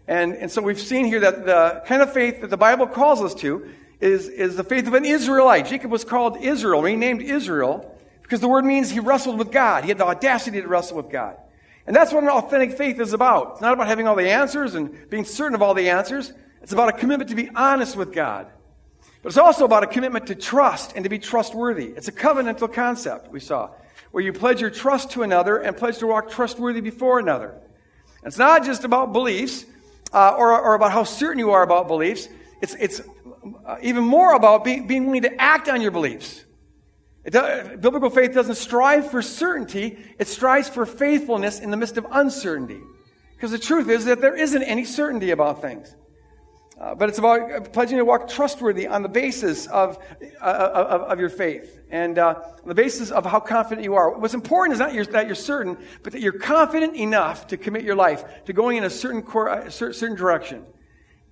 And, 0.07 0.35
and 0.35 0.51
so 0.51 0.61
we've 0.61 0.79
seen 0.79 1.05
here 1.05 1.19
that 1.19 1.45
the 1.45 1.83
kind 1.85 2.01
of 2.01 2.13
faith 2.13 2.41
that 2.41 2.49
the 2.49 2.57
Bible 2.57 2.87
calls 2.87 3.21
us 3.21 3.33
to 3.35 3.69
is, 3.99 4.29
is 4.29 4.55
the 4.55 4.63
faith 4.63 4.87
of 4.87 4.93
an 4.93 5.03
Israelite. 5.03 5.65
Jacob 5.65 5.91
was 5.91 6.05
called 6.05 6.37
Israel, 6.37 6.81
renamed 6.81 7.21
Israel, 7.21 7.97
because 8.21 8.39
the 8.39 8.47
word 8.47 8.63
means 8.65 8.91
he 8.91 8.99
wrestled 8.99 9.37
with 9.37 9.51
God. 9.51 9.83
He 9.83 9.89
had 9.89 9.97
the 9.97 10.05
audacity 10.05 10.61
to 10.61 10.67
wrestle 10.67 10.97
with 10.97 11.09
God. 11.09 11.37
And 11.87 11.95
that's 11.95 12.11
what 12.11 12.23
an 12.23 12.29
authentic 12.29 12.77
faith 12.77 12.99
is 12.99 13.13
about. 13.13 13.53
It's 13.53 13.61
not 13.61 13.73
about 13.73 13.87
having 13.87 14.07
all 14.07 14.15
the 14.15 14.29
answers 14.29 14.75
and 14.75 15.09
being 15.09 15.25
certain 15.25 15.53
of 15.55 15.61
all 15.61 15.73
the 15.73 15.89
answers. 15.89 16.33
It's 16.61 16.73
about 16.73 16.89
a 16.89 16.93
commitment 16.93 17.29
to 17.29 17.35
be 17.35 17.49
honest 17.55 17.95
with 17.95 18.11
God. 18.11 18.47
But 19.21 19.29
it's 19.29 19.37
also 19.37 19.65
about 19.65 19.83
a 19.83 19.87
commitment 19.87 20.27
to 20.27 20.35
trust 20.35 20.93
and 20.95 21.03
to 21.03 21.09
be 21.09 21.19
trustworthy. 21.19 21.87
It's 21.87 22.07
a 22.07 22.11
covenantal 22.11 22.71
concept, 22.71 23.31
we 23.31 23.39
saw, 23.39 23.71
where 24.11 24.23
you 24.23 24.33
pledge 24.33 24.61
your 24.61 24.69
trust 24.69 25.11
to 25.11 25.23
another 25.23 25.57
and 25.57 25.75
pledge 25.75 25.97
to 25.99 26.07
walk 26.07 26.29
trustworthy 26.29 26.81
before 26.81 27.19
another. 27.19 27.55
It's 28.23 28.37
not 28.37 28.63
just 28.63 28.83
about 28.83 29.13
beliefs 29.13 29.65
uh, 30.13 30.35
or, 30.37 30.59
or 30.59 30.75
about 30.75 30.91
how 30.91 31.03
certain 31.03 31.39
you 31.39 31.51
are 31.51 31.63
about 31.63 31.87
beliefs. 31.87 32.29
It's, 32.61 32.75
it's 32.75 33.01
uh, 33.65 33.77
even 33.81 34.03
more 34.03 34.33
about 34.33 34.63
being, 34.63 34.87
being 34.87 35.05
willing 35.05 35.23
to 35.23 35.41
act 35.41 35.69
on 35.69 35.81
your 35.81 35.91
beliefs. 35.91 36.44
Biblical 37.31 38.09
faith 38.09 38.33
doesn't 38.33 38.55
strive 38.55 39.09
for 39.09 39.21
certainty, 39.21 39.97
it 40.19 40.27
strives 40.27 40.69
for 40.69 40.85
faithfulness 40.85 41.59
in 41.59 41.71
the 41.71 41.77
midst 41.77 41.97
of 41.97 42.05
uncertainty. 42.11 42.81
Because 43.35 43.51
the 43.51 43.59
truth 43.59 43.89
is 43.89 44.05
that 44.05 44.21
there 44.21 44.35
isn't 44.35 44.63
any 44.63 44.85
certainty 44.85 45.31
about 45.31 45.61
things. 45.61 45.95
Uh, 46.79 46.93
but 46.93 47.07
it's 47.07 47.17
about 47.17 47.71
pledging 47.71 47.97
to 47.97 48.03
walk 48.03 48.27
trustworthy 48.27 48.85
on 48.85 49.01
the 49.01 49.07
basis 49.07 49.65
of, 49.67 49.97
uh, 50.41 50.45
of, 50.45 51.01
of, 51.03 51.19
your 51.21 51.29
faith 51.29 51.79
and 51.89 52.19
uh, 52.19 52.35
on 52.61 52.67
the 52.67 52.75
basis 52.75 53.11
of 53.11 53.25
how 53.25 53.39
confident 53.39 53.81
you 53.83 53.95
are. 53.95 54.09
What's 54.17 54.33
important 54.33 54.73
is 54.73 54.79
not 54.79 54.91
that 55.13 55.25
you're 55.25 55.35
certain, 55.35 55.77
but 56.03 56.11
that 56.11 56.21
you're 56.21 56.33
confident 56.33 56.97
enough 56.97 57.47
to 57.47 57.57
commit 57.57 57.83
your 57.83 57.95
life 57.95 58.25
to 58.45 58.51
going 58.51 58.75
in 58.75 58.83
a 58.83 58.89
certain, 58.89 59.23
a 59.47 59.71
certain 59.71 60.17
direction 60.17 60.65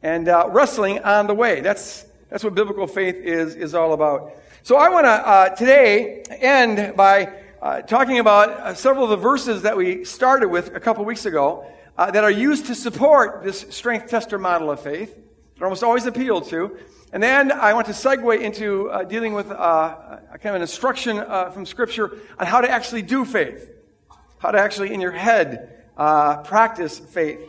and 0.01 0.29
uh, 0.29 0.47
wrestling 0.49 0.99
on 0.99 1.27
the 1.27 1.35
way. 1.35 1.59
That's, 1.59 2.05
that's 2.29 2.43
what 2.45 2.55
biblical 2.55 2.87
faith 2.87 3.15
is, 3.15 3.55
is 3.55 3.75
all 3.75 3.91
about. 3.91 4.31
So 4.65 4.77
I 4.77 4.87
want 4.87 5.03
to 5.03 5.09
uh, 5.09 5.49
today 5.49 6.23
end 6.39 6.95
by 6.95 7.33
uh, 7.61 7.81
talking 7.81 8.19
about 8.19 8.49
uh, 8.49 8.73
several 8.73 9.03
of 9.03 9.09
the 9.09 9.17
verses 9.17 9.63
that 9.63 9.75
we 9.75 10.05
started 10.05 10.47
with 10.47 10.73
a 10.73 10.79
couple 10.79 11.03
weeks 11.03 11.25
ago 11.25 11.69
uh, 11.97 12.11
that 12.11 12.23
are 12.23 12.31
used 12.31 12.67
to 12.67 12.75
support 12.75 13.43
this 13.43 13.65
strength 13.71 14.09
tester 14.09 14.39
model 14.39 14.71
of 14.71 14.79
faith. 14.79 15.19
They're 15.57 15.65
almost 15.67 15.83
always 15.83 16.05
appealed 16.05 16.47
to. 16.47 16.77
And 17.11 17.21
then 17.21 17.51
I 17.51 17.73
want 17.73 17.87
to 17.87 17.91
segue 17.91 18.39
into 18.39 18.89
uh, 18.89 19.03
dealing 19.03 19.33
with 19.33 19.51
uh, 19.51 19.95
kind 20.35 20.45
of 20.45 20.55
an 20.55 20.61
instruction 20.61 21.17
from 21.51 21.65
Scripture 21.65 22.17
on 22.39 22.47
how 22.47 22.61
to 22.61 22.69
actually 22.69 23.01
do 23.01 23.25
faith, 23.25 23.69
how 24.37 24.51
to 24.51 24.59
actually 24.59 24.93
in 24.93 25.01
your 25.01 25.11
head 25.11 25.83
practice 25.97 26.99
faith. 26.99 27.41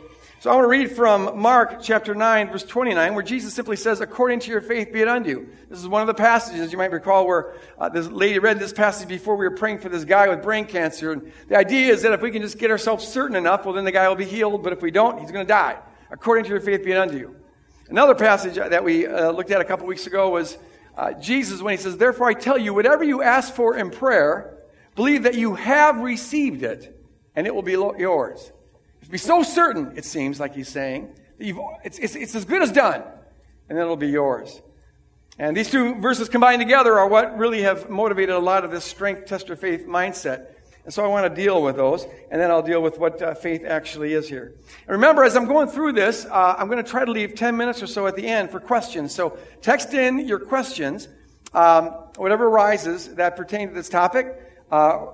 So 0.45 0.51
I 0.51 0.55
want 0.57 0.65
to 0.65 0.69
read 0.69 0.91
from 0.91 1.39
Mark 1.39 1.81
chapter 1.81 2.13
9, 2.13 2.51
verse 2.51 2.61
29, 2.61 3.15
where 3.15 3.23
Jesus 3.23 3.51
simply 3.55 3.75
says, 3.75 3.99
According 3.99 4.41
to 4.41 4.51
your 4.51 4.61
faith 4.61 4.93
be 4.93 5.01
it 5.01 5.07
unto 5.07 5.27
you. 5.27 5.49
This 5.71 5.79
is 5.79 5.87
one 5.87 6.01
of 6.01 6.07
the 6.07 6.13
passages 6.13 6.71
you 6.71 6.77
might 6.77 6.91
recall 6.91 7.25
where 7.25 7.55
uh, 7.79 7.89
this 7.89 8.05
lady 8.05 8.37
read 8.37 8.59
this 8.59 8.71
passage 8.71 9.07
before 9.07 9.37
we 9.37 9.49
were 9.49 9.55
praying 9.55 9.79
for 9.79 9.89
this 9.89 10.05
guy 10.05 10.27
with 10.27 10.43
brain 10.43 10.65
cancer. 10.65 11.13
And 11.13 11.31
the 11.47 11.57
idea 11.57 11.91
is 11.91 12.03
that 12.03 12.13
if 12.13 12.21
we 12.21 12.29
can 12.29 12.43
just 12.43 12.59
get 12.59 12.69
ourselves 12.69 13.07
certain 13.07 13.35
enough, 13.35 13.65
well, 13.65 13.73
then 13.73 13.85
the 13.85 13.91
guy 13.91 14.07
will 14.07 14.15
be 14.15 14.25
healed. 14.25 14.61
But 14.61 14.71
if 14.71 14.83
we 14.83 14.91
don't, 14.91 15.19
he's 15.19 15.31
going 15.31 15.43
to 15.43 15.51
die. 15.51 15.79
According 16.11 16.43
to 16.43 16.51
your 16.51 16.61
faith 16.61 16.85
be 16.85 16.91
it 16.91 16.97
unto 16.99 17.17
you. 17.17 17.35
Another 17.89 18.13
passage 18.13 18.53
that 18.53 18.83
we 18.83 19.07
uh, 19.07 19.31
looked 19.31 19.49
at 19.49 19.61
a 19.61 19.65
couple 19.65 19.87
weeks 19.87 20.05
ago 20.05 20.29
was 20.29 20.59
uh, 20.95 21.13
Jesus 21.13 21.59
when 21.63 21.71
he 21.71 21.81
says, 21.81 21.97
Therefore 21.97 22.29
I 22.29 22.35
tell 22.35 22.59
you, 22.59 22.71
whatever 22.75 23.03
you 23.03 23.23
ask 23.23 23.51
for 23.51 23.75
in 23.75 23.89
prayer, 23.89 24.59
believe 24.93 25.23
that 25.23 25.33
you 25.33 25.55
have 25.55 26.01
received 26.01 26.61
it, 26.61 27.03
and 27.35 27.47
it 27.47 27.55
will 27.55 27.63
be 27.63 27.71
yours. 27.71 28.51
Be 29.09 29.17
so 29.17 29.43
certain, 29.43 29.93
it 29.95 30.05
seems 30.05 30.39
like 30.39 30.55
he's 30.55 30.69
saying, 30.69 31.13
it's, 31.39 31.99
it's, 31.99 32.15
it's 32.15 32.35
as 32.35 32.45
good 32.45 32.61
as 32.61 32.71
done, 32.71 33.03
and 33.69 33.77
then 33.77 33.83
it'll 33.83 33.97
be 33.97 34.07
yours. 34.07 34.61
And 35.37 35.55
these 35.55 35.69
two 35.69 35.95
verses 35.95 36.29
combined 36.29 36.61
together 36.61 36.97
are 36.97 37.07
what 37.07 37.37
really 37.37 37.61
have 37.63 37.89
motivated 37.89 38.35
a 38.35 38.39
lot 38.39 38.63
of 38.63 38.71
this 38.71 38.85
strength 38.85 39.25
tester 39.25 39.55
faith 39.55 39.85
mindset. 39.85 40.47
And 40.85 40.93
so 40.93 41.03
I 41.03 41.07
want 41.07 41.27
to 41.27 41.41
deal 41.41 41.61
with 41.61 41.75
those, 41.75 42.05
and 42.31 42.39
then 42.39 42.51
I'll 42.51 42.61
deal 42.61 42.81
with 42.81 42.99
what 42.99 43.21
uh, 43.21 43.33
faith 43.33 43.63
actually 43.65 44.13
is 44.13 44.29
here. 44.29 44.53
And 44.87 44.89
remember, 44.89 45.23
as 45.23 45.35
I'm 45.35 45.45
going 45.45 45.67
through 45.67 45.93
this, 45.93 46.25
uh, 46.25 46.55
I'm 46.57 46.67
going 46.67 46.83
to 46.83 46.89
try 46.89 47.03
to 47.03 47.11
leave 47.11 47.35
10 47.35 47.57
minutes 47.57 47.81
or 47.81 47.87
so 47.87 48.07
at 48.07 48.15
the 48.15 48.25
end 48.25 48.49
for 48.51 48.59
questions. 48.59 49.13
So 49.13 49.37
text 49.61 49.93
in 49.93 50.19
your 50.27 50.39
questions, 50.39 51.09
um, 51.53 51.87
whatever 52.17 52.47
arises 52.47 53.15
that 53.15 53.35
pertain 53.35 53.69
to 53.69 53.73
this 53.73 53.89
topic, 53.89 54.27
uh, 54.71 55.07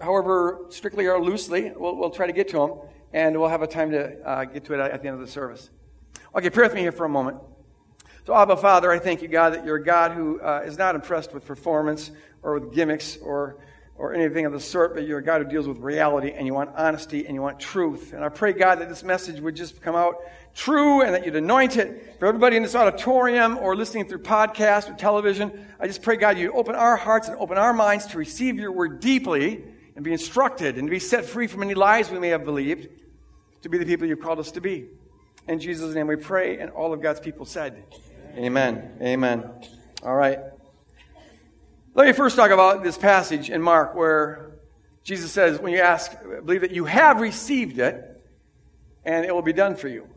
however 0.00 0.66
strictly 0.70 1.06
or 1.06 1.22
loosely, 1.22 1.72
we'll, 1.76 1.96
we'll 1.96 2.10
try 2.10 2.26
to 2.26 2.32
get 2.32 2.48
to 2.48 2.58
them 2.58 2.72
and 3.12 3.38
we'll 3.38 3.48
have 3.48 3.62
a 3.62 3.66
time 3.66 3.90
to 3.90 4.20
uh, 4.26 4.44
get 4.44 4.64
to 4.66 4.74
it 4.74 4.80
at 4.80 5.02
the 5.02 5.08
end 5.08 5.20
of 5.20 5.20
the 5.20 5.30
service. 5.30 5.70
Okay, 6.34 6.50
pray 6.50 6.64
with 6.64 6.74
me 6.74 6.80
here 6.80 6.92
for 6.92 7.04
a 7.04 7.08
moment. 7.08 7.38
So, 8.26 8.34
Abba, 8.34 8.56
Father, 8.56 8.92
I 8.92 8.98
thank 8.98 9.22
you, 9.22 9.28
God, 9.28 9.54
that 9.54 9.64
you're 9.64 9.76
a 9.76 9.84
God 9.84 10.12
who 10.12 10.40
uh, 10.40 10.62
is 10.64 10.78
not 10.78 10.94
impressed 10.94 11.32
with 11.32 11.44
performance 11.46 12.10
or 12.42 12.60
with 12.60 12.72
gimmicks 12.72 13.16
or, 13.16 13.56
or 13.96 14.14
anything 14.14 14.46
of 14.46 14.52
the 14.52 14.60
sort, 14.60 14.94
but 14.94 15.06
you're 15.06 15.18
a 15.18 15.24
God 15.24 15.42
who 15.42 15.48
deals 15.48 15.66
with 15.66 15.78
reality 15.78 16.30
and 16.30 16.46
you 16.46 16.54
want 16.54 16.70
honesty 16.76 17.26
and 17.26 17.34
you 17.34 17.42
want 17.42 17.58
truth. 17.58 18.12
And 18.12 18.22
I 18.22 18.28
pray, 18.28 18.52
God, 18.52 18.78
that 18.80 18.88
this 18.88 19.02
message 19.02 19.40
would 19.40 19.56
just 19.56 19.80
come 19.80 19.96
out 19.96 20.16
true 20.54 21.02
and 21.02 21.14
that 21.14 21.24
you'd 21.24 21.36
anoint 21.36 21.76
it 21.76 22.16
for 22.18 22.26
everybody 22.26 22.56
in 22.56 22.62
this 22.62 22.74
auditorium 22.74 23.58
or 23.58 23.74
listening 23.74 24.06
through 24.06 24.22
podcast 24.22 24.90
or 24.90 24.94
television. 24.94 25.66
I 25.80 25.86
just 25.86 26.02
pray, 26.02 26.16
God, 26.16 26.38
you 26.38 26.52
open 26.52 26.74
our 26.74 26.96
hearts 26.96 27.28
and 27.28 27.36
open 27.38 27.56
our 27.58 27.72
minds 27.72 28.06
to 28.08 28.18
receive 28.18 28.56
your 28.56 28.70
word 28.70 29.00
deeply 29.00 29.64
and 30.00 30.04
be 30.06 30.12
instructed 30.12 30.78
and 30.78 30.88
be 30.88 30.98
set 30.98 31.26
free 31.26 31.46
from 31.46 31.62
any 31.62 31.74
lies 31.74 32.10
we 32.10 32.18
may 32.18 32.28
have 32.28 32.42
believed 32.42 32.88
to 33.60 33.68
be 33.68 33.76
the 33.76 33.84
people 33.84 34.06
you've 34.06 34.22
called 34.22 34.38
us 34.38 34.50
to 34.52 34.58
be. 34.58 34.86
In 35.46 35.60
Jesus' 35.60 35.94
name 35.94 36.06
we 36.06 36.16
pray, 36.16 36.58
and 36.58 36.70
all 36.70 36.94
of 36.94 37.02
God's 37.02 37.20
people 37.20 37.44
said, 37.44 37.84
Amen. 38.34 38.96
Amen. 39.02 39.50
All 40.02 40.16
right. 40.16 40.38
Let 41.92 42.06
me 42.06 42.14
first 42.14 42.34
talk 42.34 42.50
about 42.50 42.82
this 42.82 42.96
passage 42.96 43.50
in 43.50 43.60
Mark 43.60 43.94
where 43.94 44.52
Jesus 45.04 45.32
says, 45.32 45.60
when 45.60 45.74
you 45.74 45.80
ask, 45.80 46.12
believe 46.46 46.62
that 46.62 46.70
you 46.70 46.86
have 46.86 47.20
received 47.20 47.78
it, 47.78 48.22
and 49.04 49.26
it 49.26 49.34
will 49.34 49.42
be 49.42 49.52
done 49.52 49.76
for 49.76 49.88
you. 49.88 50.08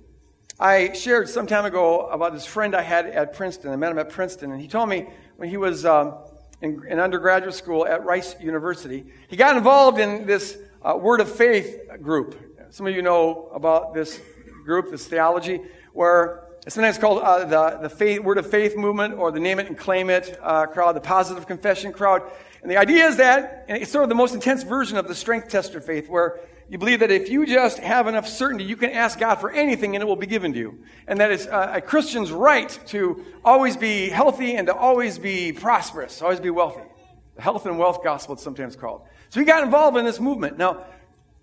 I 0.57 0.93
shared 0.93 1.27
some 1.27 1.45
time 1.45 1.65
ago 1.65 2.07
about 2.07 2.31
this 2.31 2.45
friend 2.45 2.73
I 2.73 2.83
had 2.83 3.07
at 3.07 3.33
Princeton. 3.33 3.69
I 3.73 3.75
met 3.75 3.91
him 3.91 3.99
at 3.99 4.11
Princeton, 4.11 4.53
and 4.53 4.61
he 4.61 4.69
told 4.69 4.87
me 4.87 5.07
when 5.35 5.49
he 5.49 5.57
was 5.57 5.85
um, 5.85 6.19
in, 6.63 6.81
in, 6.87 6.99
undergraduate 6.99 7.53
school 7.53 7.85
at 7.85 8.03
Rice 8.05 8.35
University, 8.39 9.05
he 9.27 9.35
got 9.35 9.57
involved 9.57 9.99
in 9.99 10.25
this 10.25 10.57
uh, 10.81 10.97
Word 10.97 11.19
of 11.19 11.29
Faith 11.29 11.77
group. 12.01 12.39
Some 12.71 12.87
of 12.87 12.95
you 12.95 13.01
know 13.01 13.49
about 13.53 13.93
this 13.93 14.19
group, 14.63 14.89
this 14.89 15.05
theology, 15.05 15.61
where 15.91 16.45
it's 16.65 16.75
sometimes 16.75 16.97
called 16.97 17.21
uh, 17.21 17.45
the, 17.45 17.79
the 17.81 17.89
faith, 17.89 18.21
Word 18.21 18.37
of 18.37 18.49
Faith 18.49 18.77
movement 18.77 19.15
or 19.15 19.31
the 19.31 19.39
Name 19.41 19.59
It 19.59 19.67
and 19.67 19.77
Claim 19.77 20.09
It 20.09 20.39
uh, 20.41 20.65
crowd, 20.67 20.95
the 20.95 21.01
Positive 21.01 21.45
Confession 21.45 21.91
crowd. 21.91 22.23
And 22.61 22.71
the 22.71 22.77
idea 22.77 23.07
is 23.07 23.17
that, 23.17 23.65
and 23.67 23.77
it's 23.77 23.91
sort 23.91 24.03
of 24.03 24.09
the 24.09 24.15
most 24.15 24.33
intense 24.33 24.63
version 24.63 24.97
of 24.97 25.09
the 25.09 25.15
strength 25.15 25.49
tester 25.49 25.81
faith, 25.81 26.07
where 26.07 26.39
you 26.69 26.77
believe 26.77 26.99
that 27.01 27.11
if 27.11 27.29
you 27.29 27.45
just 27.45 27.79
have 27.79 28.07
enough 28.07 28.27
certainty, 28.27 28.63
you 28.63 28.77
can 28.77 28.91
ask 28.91 29.19
God 29.19 29.35
for 29.35 29.51
anything 29.51 29.95
and 29.95 30.01
it 30.01 30.05
will 30.05 30.15
be 30.15 30.27
given 30.27 30.53
to 30.53 30.59
you. 30.59 30.83
And 31.07 31.19
that 31.19 31.31
it's 31.31 31.45
a, 31.45 31.73
a 31.75 31.81
Christian's 31.81 32.31
right 32.31 32.69
to 32.87 33.23
always 33.43 33.77
be 33.77 34.09
healthy 34.09 34.55
and 34.55 34.67
to 34.67 34.75
always 34.75 35.17
be 35.17 35.51
prosperous, 35.51 36.21
always 36.21 36.39
be 36.39 36.49
wealthy. 36.49 36.83
The 37.35 37.41
health 37.41 37.65
and 37.65 37.77
wealth 37.77 38.03
gospel, 38.03 38.33
it's 38.33 38.43
sometimes 38.43 38.75
called. 38.75 39.01
So 39.29 39.39
he 39.39 39.45
got 39.45 39.63
involved 39.63 39.97
in 39.97 40.05
this 40.05 40.19
movement. 40.19 40.57
Now, 40.57 40.85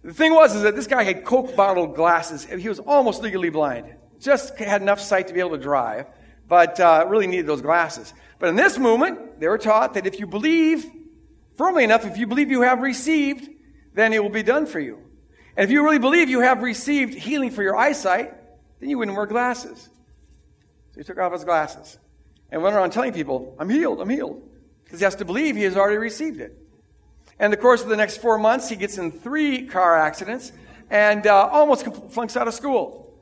the 0.02 0.14
thing 0.14 0.32
was 0.34 0.54
is 0.54 0.62
that 0.62 0.74
this 0.74 0.86
guy 0.86 1.02
had 1.02 1.24
Coke 1.24 1.54
bottle 1.54 1.86
glasses. 1.86 2.44
He 2.44 2.68
was 2.68 2.78
almost 2.78 3.22
legally 3.22 3.50
blind. 3.50 3.94
Just 4.18 4.56
had 4.56 4.80
enough 4.80 5.00
sight 5.00 5.28
to 5.28 5.34
be 5.34 5.40
able 5.40 5.50
to 5.50 5.58
drive, 5.58 6.06
but 6.48 6.80
uh, 6.80 7.04
really 7.08 7.26
needed 7.26 7.46
those 7.46 7.60
glasses. 7.60 8.14
But 8.38 8.48
in 8.48 8.56
this 8.56 8.78
movement, 8.78 9.40
they 9.40 9.48
were 9.48 9.58
taught 9.58 9.94
that 9.94 10.06
if 10.06 10.18
you 10.18 10.26
believe 10.26 10.86
firmly 11.56 11.84
enough, 11.84 12.06
if 12.06 12.16
you 12.16 12.26
believe 12.26 12.50
you 12.50 12.62
have 12.62 12.80
received, 12.80 13.50
then 13.92 14.12
it 14.14 14.22
will 14.22 14.30
be 14.30 14.42
done 14.42 14.64
for 14.64 14.80
you. 14.80 14.98
And 15.56 15.64
if 15.64 15.70
you 15.70 15.82
really 15.82 15.98
believe 15.98 16.28
you 16.28 16.40
have 16.40 16.62
received 16.62 17.14
healing 17.14 17.50
for 17.50 17.62
your 17.62 17.76
eyesight, 17.76 18.34
then 18.78 18.88
you 18.88 18.98
wouldn't 18.98 19.16
wear 19.16 19.26
glasses. 19.26 19.88
So 20.92 21.00
he 21.00 21.04
took 21.04 21.18
off 21.18 21.32
his 21.32 21.44
glasses 21.44 21.98
and 22.50 22.62
went 22.62 22.74
around 22.74 22.90
telling 22.90 23.12
people, 23.12 23.54
I'm 23.58 23.68
healed, 23.68 24.00
I'm 24.00 24.08
healed. 24.08 24.42
Because 24.84 25.00
he 25.00 25.04
has 25.04 25.16
to 25.16 25.24
believe 25.24 25.56
he 25.56 25.62
has 25.62 25.76
already 25.76 25.98
received 25.98 26.40
it. 26.40 26.56
And 27.38 27.52
the 27.52 27.56
course 27.56 27.82
of 27.82 27.88
the 27.88 27.96
next 27.96 28.18
four 28.18 28.38
months, 28.38 28.68
he 28.68 28.76
gets 28.76 28.98
in 28.98 29.12
three 29.12 29.66
car 29.66 29.96
accidents 29.96 30.52
and 30.90 31.26
uh, 31.26 31.48
almost 31.50 31.86
flunks 32.10 32.36
out 32.36 32.48
of 32.48 32.54
school. 32.54 33.14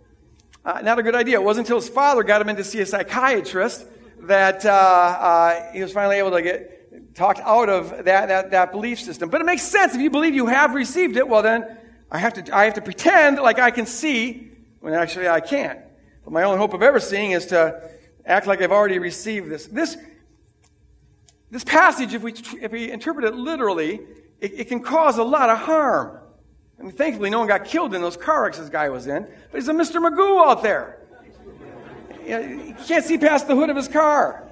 Uh, 0.64 0.80
not 0.82 0.98
a 0.98 1.02
good 1.02 1.14
idea. 1.14 1.38
It 1.38 1.44
wasn't 1.44 1.66
until 1.66 1.80
his 1.80 1.88
father 1.88 2.22
got 2.22 2.40
him 2.40 2.48
in 2.48 2.56
to 2.56 2.64
see 2.64 2.80
a 2.80 2.86
psychiatrist 2.86 3.86
that 4.20 4.66
uh, 4.66 4.70
uh 4.70 5.72
he 5.72 5.80
was 5.80 5.92
finally 5.92 6.16
able 6.16 6.32
to 6.32 6.42
get 6.42 7.14
talked 7.14 7.40
out 7.40 7.68
of 7.68 7.90
that, 8.04 8.28
that, 8.28 8.50
that 8.50 8.72
belief 8.72 9.00
system. 9.00 9.28
But 9.28 9.40
it 9.40 9.44
makes 9.44 9.62
sense. 9.62 9.94
If 9.94 10.00
you 10.00 10.10
believe 10.10 10.34
you 10.34 10.46
have 10.46 10.74
received 10.74 11.16
it, 11.16 11.28
well, 11.28 11.42
then 11.42 11.77
I 12.10 12.18
have 12.18 12.34
to, 12.34 12.56
I 12.56 12.64
have 12.64 12.74
to 12.74 12.80
pretend 12.80 13.38
like 13.38 13.58
I 13.58 13.70
can 13.70 13.86
see 13.86 14.50
when 14.80 14.94
actually 14.94 15.28
I 15.28 15.40
can't. 15.40 15.80
But 16.24 16.32
my 16.32 16.42
only 16.42 16.58
hope 16.58 16.74
of 16.74 16.82
ever 16.82 17.00
seeing 17.00 17.32
is 17.32 17.46
to 17.46 17.90
act 18.24 18.46
like 18.46 18.62
I've 18.62 18.72
already 18.72 18.98
received 18.98 19.50
this. 19.50 19.66
This, 19.66 19.96
this 21.50 21.64
passage, 21.64 22.14
if 22.14 22.22
we, 22.22 22.34
if 22.60 22.72
we 22.72 22.90
interpret 22.90 23.24
it 23.24 23.34
literally, 23.34 24.00
it, 24.40 24.60
it 24.60 24.68
can 24.68 24.80
cause 24.80 25.18
a 25.18 25.24
lot 25.24 25.50
of 25.50 25.58
harm. 25.58 26.18
I 26.78 26.82
mean, 26.82 26.92
thankfully, 26.92 27.30
no 27.30 27.40
one 27.40 27.48
got 27.48 27.64
killed 27.64 27.94
in 27.94 28.00
those 28.00 28.16
car 28.16 28.44
wrecks 28.44 28.58
this 28.58 28.68
guy 28.68 28.88
was 28.88 29.06
in, 29.06 29.24
but 29.50 29.60
he's 29.60 29.68
a 29.68 29.72
Mr. 29.72 30.00
Magoo 30.00 30.46
out 30.46 30.62
there. 30.62 31.00
You 32.24 32.74
can't 32.86 33.04
see 33.04 33.18
past 33.18 33.48
the 33.48 33.56
hood 33.56 33.70
of 33.70 33.76
his 33.76 33.88
car. 33.88 34.47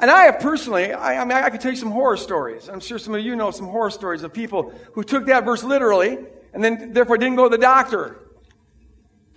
And 0.00 0.10
I 0.10 0.24
have 0.24 0.40
personally, 0.40 0.92
I, 0.92 1.20
I, 1.20 1.24
mean, 1.24 1.36
I 1.36 1.50
could 1.50 1.60
tell 1.60 1.72
you 1.72 1.76
some 1.76 1.90
horror 1.90 2.16
stories. 2.16 2.68
I'm 2.68 2.80
sure 2.80 2.98
some 2.98 3.14
of 3.14 3.20
you 3.20 3.36
know 3.36 3.50
some 3.50 3.66
horror 3.66 3.90
stories 3.90 4.22
of 4.22 4.32
people 4.32 4.72
who 4.94 5.04
took 5.04 5.26
that 5.26 5.44
verse 5.44 5.62
literally 5.62 6.18
and 6.54 6.64
then 6.64 6.94
therefore 6.94 7.18
didn't 7.18 7.36
go 7.36 7.44
to 7.44 7.56
the 7.56 7.60
doctor. 7.60 8.16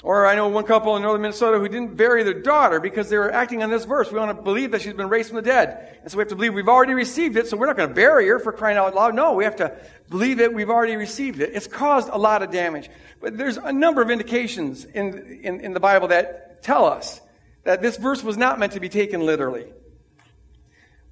Or 0.04 0.26
I 0.26 0.36
know 0.36 0.50
one 0.50 0.66
couple 0.66 0.96
in 0.98 1.02
northern 1.02 1.22
Minnesota 1.22 1.60
who 1.60 1.68
didn't 1.68 1.96
bury 1.96 2.24
their 2.24 2.42
daughter 2.42 2.80
because 2.80 3.10
they 3.10 3.18
were 3.18 3.32
acting 3.32 3.64
on 3.64 3.70
this 3.70 3.86
verse. 3.86 4.12
We 4.12 4.20
want 4.20 4.38
to 4.38 4.42
believe 4.42 4.72
that 4.72 4.82
she's 4.82 4.94
been 4.94 5.08
raised 5.08 5.30
from 5.30 5.38
the 5.38 5.42
dead. 5.42 5.98
And 6.02 6.12
so 6.12 6.18
we 6.18 6.22
have 6.22 6.30
to 6.30 6.36
believe 6.36 6.54
we've 6.54 6.68
already 6.68 6.94
received 6.94 7.38
it, 7.38 7.48
so 7.48 7.56
we're 7.56 7.68
not 7.68 7.78
going 7.78 7.88
to 7.88 7.96
bury 7.96 8.28
her 8.28 8.40
for 8.40 8.52
crying 8.52 8.78
out 8.78 8.94
loud. 8.96 9.16
No, 9.16 9.34
we 9.34 9.46
have 9.46 9.56
to 9.58 9.78
believe 10.10 10.40
that 10.40 10.54
we've 10.54 10.70
already 10.70 10.98
received 10.98 11.40
it. 11.40 11.52
It's 11.54 11.68
caused 11.68 12.10
a 12.10 12.18
lot 12.18 12.42
of 12.42 12.52
damage. 12.52 12.90
But 13.22 13.38
there's 13.38 13.56
a 13.56 13.72
number 13.72 14.02
of 14.02 14.10
indications 14.10 14.84
in, 14.84 15.40
in, 15.42 15.62
in 15.62 15.74
the 15.74 15.80
Bible 15.80 16.10
that 16.10 16.64
tell 16.64 16.86
us 16.86 17.22
that 17.64 17.82
this 17.82 17.96
verse 17.96 18.24
was 18.24 18.36
not 18.36 18.60
meant 18.60 18.74
to 18.74 18.82
be 18.82 18.90
taken 18.90 19.22
literally. 19.22 19.68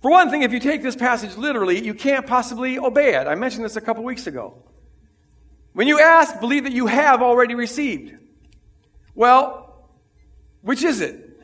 For 0.01 0.10
one 0.10 0.31
thing, 0.31 0.41
if 0.41 0.51
you 0.51 0.60
take 0.60 0.81
this 0.81 0.96
passage 0.96 1.38
literally, 1.38 1.84
you 1.84 1.93
can't 1.93 2.25
possibly 2.25 2.79
obey 2.79 3.15
it. 3.15 3.27
I 3.27 3.36
mentioned 3.36 3.63
this 3.63 3.75
a 3.75 3.81
couple 3.81 4.03
weeks 4.03 4.25
ago. 4.25 4.63
When 5.74 5.88
you 5.88 6.00
ask, 6.00 6.39
believe 6.39 6.63
that 6.63 6.74
you 6.74 6.88
have 6.88 7.22
already 7.22 7.53
received. 7.55 8.17
Well, 9.13 9.88
which 10.62 10.84
is 10.84 11.01
it? 11.01 11.39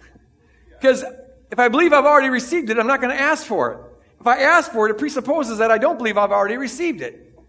Because 0.72 1.04
if 1.52 1.60
I 1.60 1.68
believe 1.70 1.94
I've 1.94 2.06
already 2.06 2.30
received 2.30 2.70
it, 2.70 2.80
I'm 2.80 2.88
not 2.88 3.00
going 3.00 3.16
to 3.16 3.22
ask 3.22 3.46
for 3.46 3.72
it. 3.72 3.80
If 4.20 4.28
I 4.28 4.40
ask 4.42 4.72
for 4.72 4.88
it, 4.88 4.92
it 4.92 4.98
presupposes 4.98 5.60
that 5.60 5.72
I 5.72 5.78
don't 5.78 5.98
believe 5.98 6.18
I've 6.18 6.32
already 6.32 6.58
received 6.58 7.02
it. 7.02 7.40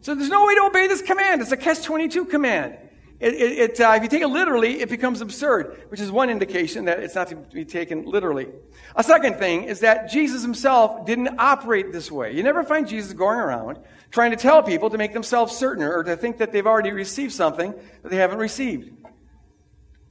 So 0.00 0.14
there's 0.14 0.30
no 0.30 0.46
way 0.46 0.54
to 0.54 0.62
obey 0.62 0.86
this 0.86 1.02
command. 1.02 1.42
It's 1.42 1.52
a 1.52 1.56
catch 1.56 1.82
22 1.82 2.26
command. 2.26 2.76
It, 3.20 3.34
it, 3.34 3.58
it, 3.58 3.80
uh, 3.80 3.94
if 3.96 4.02
you 4.02 4.08
take 4.08 4.22
it 4.22 4.28
literally, 4.28 4.80
it 4.80 4.88
becomes 4.88 5.20
absurd, 5.20 5.84
which 5.88 6.00
is 6.00 6.10
one 6.10 6.30
indication 6.30 6.86
that 6.86 6.98
it's 7.00 7.14
not 7.14 7.28
to 7.28 7.36
be 7.36 7.64
taken 7.64 8.04
literally. 8.04 8.48
A 8.96 9.04
second 9.04 9.36
thing 9.36 9.64
is 9.64 9.80
that 9.80 10.10
Jesus 10.10 10.42
himself 10.42 11.06
didn't 11.06 11.38
operate 11.38 11.92
this 11.92 12.10
way. 12.10 12.32
You 12.34 12.42
never 12.42 12.64
find 12.64 12.88
Jesus 12.88 13.12
going 13.12 13.38
around 13.38 13.78
trying 14.10 14.32
to 14.32 14.36
tell 14.36 14.62
people 14.62 14.90
to 14.90 14.98
make 14.98 15.12
themselves 15.12 15.56
certain 15.56 15.82
or 15.82 16.02
to 16.02 16.16
think 16.16 16.38
that 16.38 16.52
they've 16.52 16.66
already 16.66 16.90
received 16.90 17.32
something 17.32 17.74
that 18.02 18.08
they 18.10 18.16
haven't 18.16 18.38
received. 18.38 18.90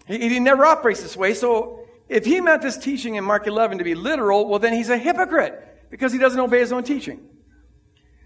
He, 0.07 0.29
he 0.29 0.39
never 0.39 0.65
operates 0.65 1.01
this 1.01 1.15
way. 1.15 1.33
So 1.33 1.86
if 2.10 2.25
he 2.25 2.41
meant 2.41 2.62
this 2.62 2.77
teaching 2.77 3.15
in 3.15 3.24
Mark 3.24 3.48
11 3.48 3.77
to 3.77 3.83
be 3.83 3.95
literal, 3.95 4.48
well, 4.48 4.60
then 4.60 4.74
he's 4.74 4.89
a 4.89 4.98
hypocrite 4.98 5.89
because 5.89 6.12
he 6.12 6.19
doesn't 6.19 6.39
obey 6.39 6.60
his 6.60 6.72
own 6.72 6.83
teaching. 6.83 7.29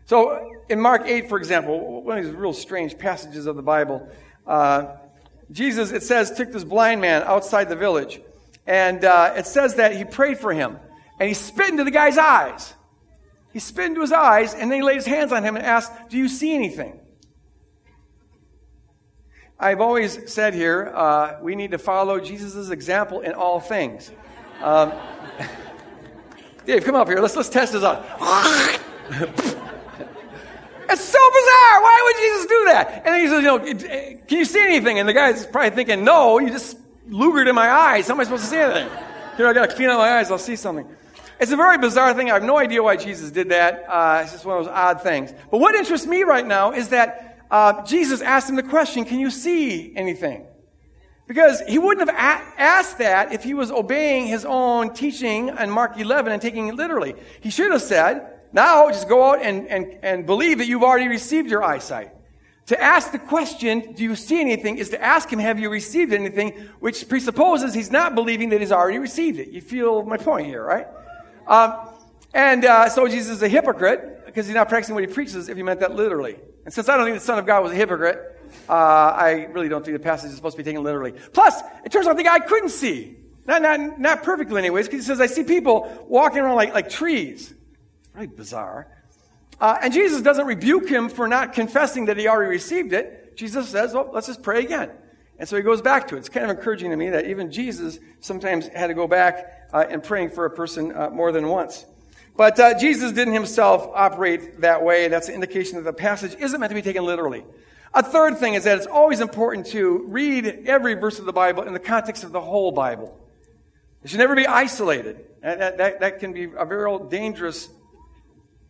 So 0.06 0.64
in 0.70 0.80
Mark 0.80 1.04
8, 1.06 1.28
for 1.30 1.38
example, 1.38 2.02
one 2.02 2.18
of 2.18 2.24
these 2.24 2.34
real 2.34 2.54
strange 2.54 2.98
passages 2.98 3.46
of 3.46 3.56
the 3.56 3.62
Bible, 3.62 4.10
uh, 4.48 4.96
Jesus, 5.52 5.92
it 5.92 6.04
says, 6.04 6.32
took 6.32 6.52
this 6.52 6.64
blind 6.64 7.02
man 7.02 7.24
outside 7.24 7.70
the 7.70 7.76
village. 7.76 8.20
And 8.66 9.06
uh, 9.06 9.34
it 9.38 9.46
says 9.46 9.76
that 9.76 9.96
he 9.96 10.04
prayed 10.04 10.40
for 10.40 10.54
him. 10.54 10.78
And 11.20 11.28
he 11.28 11.34
spit 11.34 11.70
into 11.70 11.84
the 11.84 11.92
guy's 11.92 12.18
eyes. 12.18 12.74
He 13.54 13.60
spit 13.60 13.86
into 13.86 14.02
his 14.02 14.12
eyes, 14.12 14.54
and 14.54 14.70
then 14.70 14.80
he 14.80 14.84
laid 14.84 14.98
his 14.98 15.06
hands 15.06 15.32
on 15.32 15.44
him 15.44 15.56
and 15.56 15.66
asked, 15.66 15.92
Do 16.10 16.18
you 16.18 16.28
see 16.28 16.54
anything? 16.54 17.00
I've 19.60 19.82
always 19.82 20.32
said 20.32 20.54
here, 20.54 20.92
uh, 20.94 21.40
we 21.42 21.56
need 21.56 21.72
to 21.72 21.80
follow 21.80 22.20
Jesus' 22.20 22.70
example 22.70 23.22
in 23.22 23.34
all 23.34 23.60
things. 23.60 24.12
Um, 24.62 24.94
Dave, 26.66 26.84
come 26.84 26.96
up 26.96 27.08
here. 27.08 27.20
Let's, 27.20 27.36
let's 27.36 27.50
test 27.50 27.74
this 27.74 27.84
out. 27.84 28.06
It's 30.90 31.04
so 31.04 31.20
bizarre. 31.20 31.82
Why 31.82 32.02
would 32.06 32.16
Jesus 32.16 32.46
do 32.46 32.64
that? 32.66 33.02
And 33.06 33.06
then 33.06 33.22
he 33.22 33.28
says, 33.28 33.42
you 33.42 33.48
know, 33.48 34.20
can 34.28 34.38
you 34.38 34.46
see 34.46 34.62
anything? 34.62 35.00
And 35.00 35.08
the 35.08 35.14
guy's 35.14 35.46
probably 35.46 35.72
thinking, 35.72 36.04
no, 36.04 36.40
you 36.40 36.50
just 36.50 36.78
lugered 37.10 37.48
in 37.48 37.56
my 37.56 37.70
eyes. 37.70 38.08
How 38.08 38.14
am 38.14 38.20
I 38.20 38.24
supposed 38.24 38.44
to 38.44 38.50
see 38.50 38.58
anything? 38.58 38.90
Here, 39.36 39.48
I 39.48 39.54
got 39.54 39.70
to 39.70 39.76
clean 39.76 39.90
out 39.90 39.98
my 39.98 40.18
eyes. 40.18 40.32
I'll 40.32 40.38
see 40.38 40.56
something. 40.56 40.88
It's 41.40 41.52
a 41.52 41.56
very 41.56 41.78
bizarre 41.78 42.14
thing. 42.14 42.32
I 42.32 42.34
have 42.34 42.44
no 42.44 42.58
idea 42.58 42.82
why 42.82 42.96
Jesus 42.96 43.30
did 43.30 43.50
that. 43.50 43.86
Uh, 43.88 44.22
it's 44.24 44.32
just 44.32 44.46
one 44.46 44.58
of 44.58 44.66
those 44.66 44.74
odd 44.74 45.04
things. 45.04 45.34
But 45.52 45.60
what 45.60 45.76
interests 45.76 46.08
me 46.08 46.24
right 46.24 46.46
now 46.46 46.72
is 46.72 46.90
that 46.90 47.40
uh, 47.52 47.86
Jesus 47.86 48.22
asked 48.22 48.50
him 48.50 48.56
the 48.56 48.64
question, 48.64 49.06
can 49.06 49.20
you 49.20 49.30
see 49.30 49.96
anything? 49.96 50.46
Because 51.28 51.62
he 51.68 51.78
wouldn't 51.78 52.10
have 52.10 52.18
asked 52.58 53.00
that 53.00 53.34
if 53.34 53.44
he 53.44 53.54
was 53.54 53.70
obeying 53.70 54.28
his 54.28 54.46
own 54.46 54.94
teaching 54.94 55.50
in 55.50 55.70
Mark 55.70 56.00
11 56.00 56.32
and 56.32 56.42
taking 56.42 56.70
it 56.70 56.76
literally. 56.76 57.16
He 57.42 57.50
should 57.50 57.72
have 57.72 57.82
said, 57.82 58.37
now, 58.54 58.90
just 58.90 59.10
go 59.10 59.32
out 59.32 59.42
and, 59.42 59.68
and, 59.68 60.00
and 60.02 60.26
believe 60.26 60.60
that 60.60 60.68
you've 60.68 60.84
already 60.84 61.08
received 61.08 61.50
your 61.50 61.64
eyesight. 61.64 62.12
To 62.68 62.82
ask 62.82 63.12
the 63.12 63.20
question, 63.20 63.94
do 63.94 64.04
you 64.04 64.16
see 64.16 64.42
anything, 64.42 64.78
is 64.78 64.90
to 64.90 65.02
ask 65.02 65.32
him, 65.32 65.40
have 65.40 65.58
you 65.60 65.70
received 65.70 66.12
anything, 66.12 66.52
which 66.80 67.08
presupposes 67.08 67.74
he's 67.74 67.92
not 67.92 68.14
believing 68.14 68.50
that 68.50 68.60
he's 68.60 68.74
already 68.74 69.00
received 69.00 69.40
it. 69.40 69.50
You 69.50 69.62
feel 69.62 70.04
my 70.04 70.18
point 70.18 70.48
here, 70.48 70.64
right? 70.64 70.88
Um, 71.48 71.76
and 72.34 72.66
uh, 72.66 72.90
so 72.90 73.08
Jesus 73.08 73.38
is 73.38 73.42
a 73.42 73.48
hypocrite 73.48 74.26
because 74.26 74.48
he's 74.48 74.56
not 74.56 74.68
practicing 74.68 74.96
what 74.96 75.08
he 75.08 75.14
preaches 75.14 75.48
if 75.48 75.56
he 75.56 75.64
meant 75.64 75.80
that 75.80 75.96
literally. 75.96 76.38
And 76.66 76.74
since 76.74 76.90
I 76.90 76.98
don't 76.98 77.06
think 77.06 77.18
the 77.18 77.26
Son 77.26 77.40
of 77.40 77.46
God 77.46 77.64
was 77.64 77.72
a 77.72 77.76
hypocrite, 77.76 78.38
uh, 78.68 78.74
I 78.74 79.48
really 79.52 79.70
don't 79.70 79.86
think 79.86 79.96
the 79.96 80.04
passage 80.04 80.32
is 80.32 80.36
supposed 80.36 80.58
to 80.58 80.64
be 80.64 80.70
taken 80.70 80.84
literally. 80.84 81.14
Plus, 81.32 81.62
it 81.86 81.92
turns 81.92 82.06
out 82.08 82.18
the 82.18 82.24
guy 82.24 82.40
couldn't 82.40 82.70
see. 82.70 83.16
Not, 83.46 83.62
not, 83.62 83.98
not 83.98 84.24
perfectly, 84.24 84.60
anyways, 84.60 84.88
because 84.88 85.06
he 85.06 85.08
says, 85.08 85.22
I 85.22 85.28
see 85.28 85.44
people 85.44 86.06
walking 86.10 86.40
around 86.40 86.58
like, 86.58 86.74
like 86.74 86.90
trees. 86.90 87.54
Really 88.18 88.28
bizarre. 88.28 88.88
Uh, 89.62 89.78
and 89.80 89.94
Jesus 89.94 90.24
doesn't 90.24 90.48
rebuke 90.48 90.90
him 90.90 91.08
for 91.08 91.28
not 91.28 91.54
confessing 91.54 92.06
that 92.06 92.18
he 92.18 92.28
already 92.28 92.50
received 92.50 92.92
it. 92.92 93.38
Jesus 93.38 93.70
says, 93.70 93.94
well, 93.94 94.10
let's 94.12 94.26
just 94.26 94.42
pray 94.42 94.64
again. 94.64 94.90
And 95.38 95.48
so 95.48 95.56
he 95.56 95.62
goes 95.62 95.84
back 95.84 96.08
to 96.08 96.16
it. 96.16 96.20
It's 96.20 96.30
kind 96.30 96.50
of 96.50 96.58
encouraging 96.58 96.90
to 96.90 96.98
me 96.98 97.12
that 97.12 97.28
even 97.28 97.52
Jesus 97.52 98.00
sometimes 98.20 98.68
had 98.70 98.88
to 98.88 98.96
go 98.96 99.08
back 99.08 99.70
uh, 99.72 99.86
and 99.88 100.04
praying 100.04 100.32
for 100.32 100.46
a 100.46 100.50
person 100.50 100.96
uh, 100.96 101.12
more 101.12 101.32
than 101.32 101.48
once. 101.48 101.86
But 102.36 102.60
uh, 102.60 102.80
Jesus 102.80 103.12
didn't 103.12 103.36
himself 103.36 103.88
operate 103.94 104.62
that 104.62 104.84
way. 104.84 105.10
That's 105.10 105.28
an 105.28 105.36
indication 105.36 105.76
that 105.76 105.84
the 105.84 105.94
passage 105.94 106.36
isn't 106.40 106.60
meant 106.60 106.72
to 106.72 106.76
be 106.76 106.82
taken 106.82 107.06
literally. 107.06 107.46
A 107.94 108.02
third 108.02 108.40
thing 108.40 108.56
is 108.56 108.64
that 108.64 108.80
it's 108.80 108.88
always 108.88 109.20
important 109.20 109.68
to 109.68 110.06
read 110.08 110.64
every 110.66 110.96
verse 110.96 111.20
of 111.20 111.26
the 111.26 111.34
Bible 111.34 111.62
in 111.62 111.74
the 111.74 111.80
context 111.80 112.24
of 112.24 112.32
the 112.32 112.42
whole 112.42 112.72
Bible. 112.72 113.16
It 114.04 114.10
should 114.10 114.20
never 114.20 114.36
be 114.36 114.48
isolated. 114.48 115.24
That, 115.44 115.78
that, 115.78 116.00
that 116.00 116.20
can 116.20 116.34
be 116.34 116.46
a 116.46 116.66
very 116.66 117.00
dangerous 117.10 117.70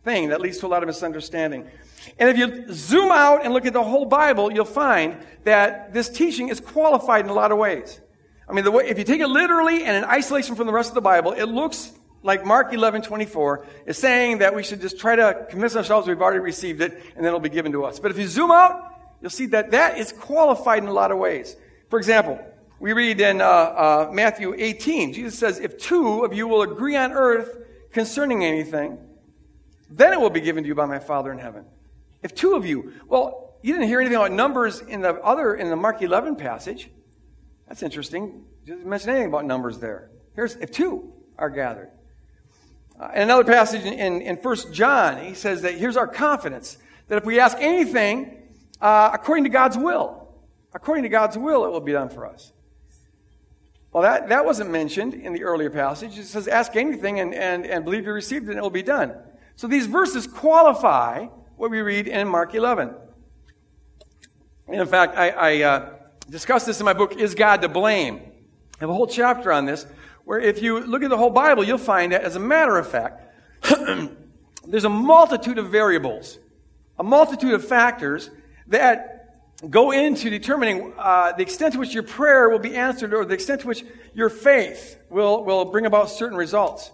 thing 0.04 0.28
that 0.28 0.40
leads 0.40 0.58
to 0.58 0.66
a 0.66 0.68
lot 0.68 0.82
of 0.82 0.86
misunderstanding. 0.86 1.66
And 2.18 2.30
if 2.30 2.38
you 2.38 2.72
zoom 2.72 3.10
out 3.10 3.44
and 3.44 3.52
look 3.52 3.66
at 3.66 3.72
the 3.72 3.82
whole 3.82 4.06
Bible, 4.06 4.52
you'll 4.52 4.64
find 4.64 5.18
that 5.44 5.92
this 5.92 6.08
teaching 6.08 6.48
is 6.48 6.60
qualified 6.60 7.24
in 7.24 7.30
a 7.30 7.34
lot 7.34 7.52
of 7.52 7.58
ways. 7.58 8.00
I 8.48 8.52
mean, 8.52 8.70
way, 8.72 8.88
if 8.88 8.98
you 8.98 9.04
take 9.04 9.20
it 9.20 9.28
literally 9.28 9.84
and 9.84 9.96
in 9.96 10.04
isolation 10.04 10.54
from 10.54 10.66
the 10.66 10.72
rest 10.72 10.90
of 10.90 10.94
the 10.94 11.02
Bible, 11.02 11.32
it 11.32 11.44
looks 11.44 11.92
like 12.22 12.44
Mark 12.44 12.72
11, 12.72 13.02
24 13.02 13.66
is 13.86 13.98
saying 13.98 14.38
that 14.38 14.54
we 14.54 14.62
should 14.62 14.80
just 14.80 14.98
try 14.98 15.16
to 15.16 15.46
convince 15.50 15.76
ourselves 15.76 16.08
we've 16.08 16.20
already 16.20 16.40
received 16.40 16.80
it 16.80 16.92
and 17.14 17.18
then 17.18 17.26
it'll 17.26 17.40
be 17.40 17.48
given 17.48 17.72
to 17.72 17.84
us. 17.84 18.00
But 18.00 18.10
if 18.10 18.18
you 18.18 18.26
zoom 18.26 18.50
out, 18.50 18.94
you'll 19.20 19.30
see 19.30 19.46
that 19.46 19.72
that 19.72 19.98
is 19.98 20.12
qualified 20.12 20.82
in 20.82 20.88
a 20.88 20.92
lot 20.92 21.12
of 21.12 21.18
ways. 21.18 21.56
For 21.90 21.98
example, 21.98 22.40
we 22.80 22.92
read 22.92 23.20
in 23.20 23.40
uh, 23.40 23.44
uh, 23.44 24.10
Matthew 24.12 24.54
18, 24.56 25.12
Jesus 25.12 25.38
says, 25.38 25.58
If 25.58 25.78
two 25.78 26.24
of 26.24 26.32
you 26.32 26.46
will 26.48 26.62
agree 26.62 26.96
on 26.96 27.12
earth 27.12 27.58
concerning 27.92 28.44
anything, 28.44 28.98
then 29.90 30.12
it 30.12 30.20
will 30.20 30.30
be 30.30 30.40
given 30.40 30.64
to 30.64 30.68
you 30.68 30.74
by 30.74 30.86
my 30.86 30.98
Father 30.98 31.32
in 31.32 31.38
heaven. 31.38 31.64
If 32.22 32.34
two 32.34 32.54
of 32.54 32.66
you, 32.66 32.92
well, 33.06 33.56
you 33.62 33.72
didn't 33.72 33.88
hear 33.88 34.00
anything 34.00 34.16
about 34.16 34.32
numbers 34.32 34.80
in 34.80 35.00
the 35.00 35.14
other, 35.22 35.54
in 35.54 35.70
the 35.70 35.76
Mark 35.76 36.02
11 36.02 36.36
passage. 36.36 36.90
That's 37.66 37.82
interesting. 37.82 38.44
Didn't 38.64 38.86
mention 38.86 39.10
anything 39.10 39.28
about 39.28 39.44
numbers 39.44 39.78
there. 39.78 40.10
Here's, 40.34 40.56
if 40.56 40.70
two 40.70 41.12
are 41.36 41.50
gathered. 41.50 41.90
Uh, 42.98 43.10
in 43.14 43.22
another 43.22 43.44
passage 43.44 43.84
in, 43.84 43.94
in, 43.94 44.22
in 44.22 44.36
1 44.36 44.72
John, 44.72 45.24
he 45.24 45.34
says 45.34 45.62
that 45.62 45.74
here's 45.74 45.96
our 45.96 46.06
confidence 46.06 46.78
that 47.08 47.18
if 47.18 47.24
we 47.24 47.40
ask 47.40 47.56
anything 47.60 48.42
uh, 48.80 49.10
according 49.12 49.44
to 49.44 49.50
God's 49.50 49.76
will, 49.76 50.28
according 50.72 51.04
to 51.04 51.08
God's 51.08 51.38
will, 51.38 51.64
it 51.64 51.70
will 51.70 51.80
be 51.80 51.92
done 51.92 52.08
for 52.08 52.26
us. 52.26 52.52
Well, 53.92 54.02
that, 54.02 54.28
that 54.28 54.44
wasn't 54.44 54.70
mentioned 54.70 55.14
in 55.14 55.32
the 55.32 55.44
earlier 55.44 55.70
passage. 55.70 56.18
It 56.18 56.26
says, 56.26 56.46
ask 56.46 56.76
anything 56.76 57.20
and, 57.20 57.34
and, 57.34 57.64
and 57.64 57.84
believe 57.84 58.04
you 58.04 58.12
received 58.12 58.46
it 58.46 58.50
and 58.50 58.58
it 58.58 58.62
will 58.62 58.70
be 58.70 58.82
done. 58.82 59.14
So 59.58 59.66
these 59.66 59.86
verses 59.86 60.28
qualify 60.28 61.24
what 61.56 61.72
we 61.72 61.80
read 61.80 62.06
in 62.06 62.28
Mark 62.28 62.54
11. 62.54 62.94
And 64.68 64.80
in 64.80 64.86
fact, 64.86 65.18
I, 65.18 65.30
I 65.30 65.62
uh, 65.62 65.94
discuss 66.30 66.64
this 66.64 66.78
in 66.78 66.84
my 66.84 66.92
book, 66.92 67.16
Is 67.16 67.34
God 67.34 67.62
to 67.62 67.68
Blame? 67.68 68.20
I 68.20 68.78
have 68.78 68.88
a 68.88 68.94
whole 68.94 69.08
chapter 69.08 69.52
on 69.52 69.64
this, 69.66 69.84
where 70.24 70.38
if 70.38 70.62
you 70.62 70.78
look 70.78 71.02
at 71.02 71.10
the 71.10 71.16
whole 71.16 71.30
Bible, 71.30 71.64
you'll 71.64 71.76
find 71.76 72.12
that, 72.12 72.22
as 72.22 72.36
a 72.36 72.38
matter 72.38 72.78
of 72.78 72.88
fact, 72.88 73.34
there's 74.64 74.84
a 74.84 74.88
multitude 74.88 75.58
of 75.58 75.70
variables, 75.70 76.38
a 76.96 77.02
multitude 77.02 77.52
of 77.52 77.66
factors 77.66 78.30
that 78.68 79.40
go 79.68 79.90
into 79.90 80.30
determining 80.30 80.94
uh, 80.96 81.32
the 81.32 81.42
extent 81.42 81.72
to 81.72 81.80
which 81.80 81.94
your 81.94 82.04
prayer 82.04 82.48
will 82.48 82.60
be 82.60 82.76
answered 82.76 83.12
or 83.12 83.24
the 83.24 83.34
extent 83.34 83.62
to 83.62 83.66
which 83.66 83.84
your 84.14 84.30
faith 84.30 85.02
will, 85.10 85.42
will 85.42 85.64
bring 85.64 85.84
about 85.84 86.10
certain 86.10 86.38
results. 86.38 86.92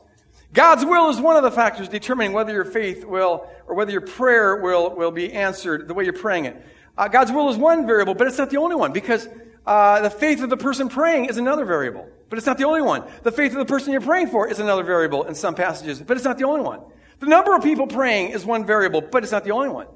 God's 0.54 0.84
will 0.84 1.10
is 1.10 1.20
one 1.20 1.36
of 1.36 1.42
the 1.42 1.50
factors 1.50 1.88
determining 1.88 2.32
whether 2.32 2.52
your 2.52 2.64
faith 2.64 3.04
will, 3.04 3.46
or 3.66 3.74
whether 3.74 3.90
your 3.90 4.00
prayer 4.00 4.56
will, 4.56 4.94
will 4.94 5.10
be 5.10 5.32
answered 5.32 5.88
the 5.88 5.94
way 5.94 6.04
you're 6.04 6.12
praying 6.12 6.44
it. 6.44 6.64
Uh, 6.96 7.08
God's 7.08 7.32
will 7.32 7.48
is 7.48 7.56
one 7.56 7.88
variable, 7.88 8.14
but 8.14 8.28
it's 8.28 8.38
not 8.38 8.50
the 8.50 8.58
only 8.58 8.76
one 8.76 8.92
because 8.92 9.28
uh, 9.66 10.00
the 10.00 10.10
faith 10.10 10.42
of 10.44 10.50
the 10.50 10.56
person 10.56 10.88
praying 10.88 11.24
is 11.24 11.38
another 11.38 11.64
variable. 11.64 12.08
But 12.28 12.38
it's 12.38 12.46
not 12.46 12.56
the 12.56 12.64
only 12.64 12.82
one. 12.82 13.02
The 13.24 13.32
faith 13.32 13.50
of 13.50 13.58
the 13.58 13.64
person 13.64 13.90
you're 13.90 14.00
praying 14.00 14.28
for 14.28 14.48
is 14.48 14.60
another 14.60 14.84
variable 14.84 15.24
in 15.24 15.34
some 15.34 15.56
passages, 15.56 16.00
but 16.00 16.16
it's 16.16 16.24
not 16.24 16.38
the 16.38 16.44
only 16.44 16.60
one. 16.60 16.80
The 17.18 17.26
number 17.26 17.54
of 17.56 17.64
people 17.64 17.88
praying 17.88 18.30
is 18.30 18.44
one 18.44 18.64
variable, 18.64 19.00
but 19.00 19.24
it's 19.24 19.32
not 19.32 19.42
the 19.42 19.50
only 19.50 19.70
one. 19.70 19.88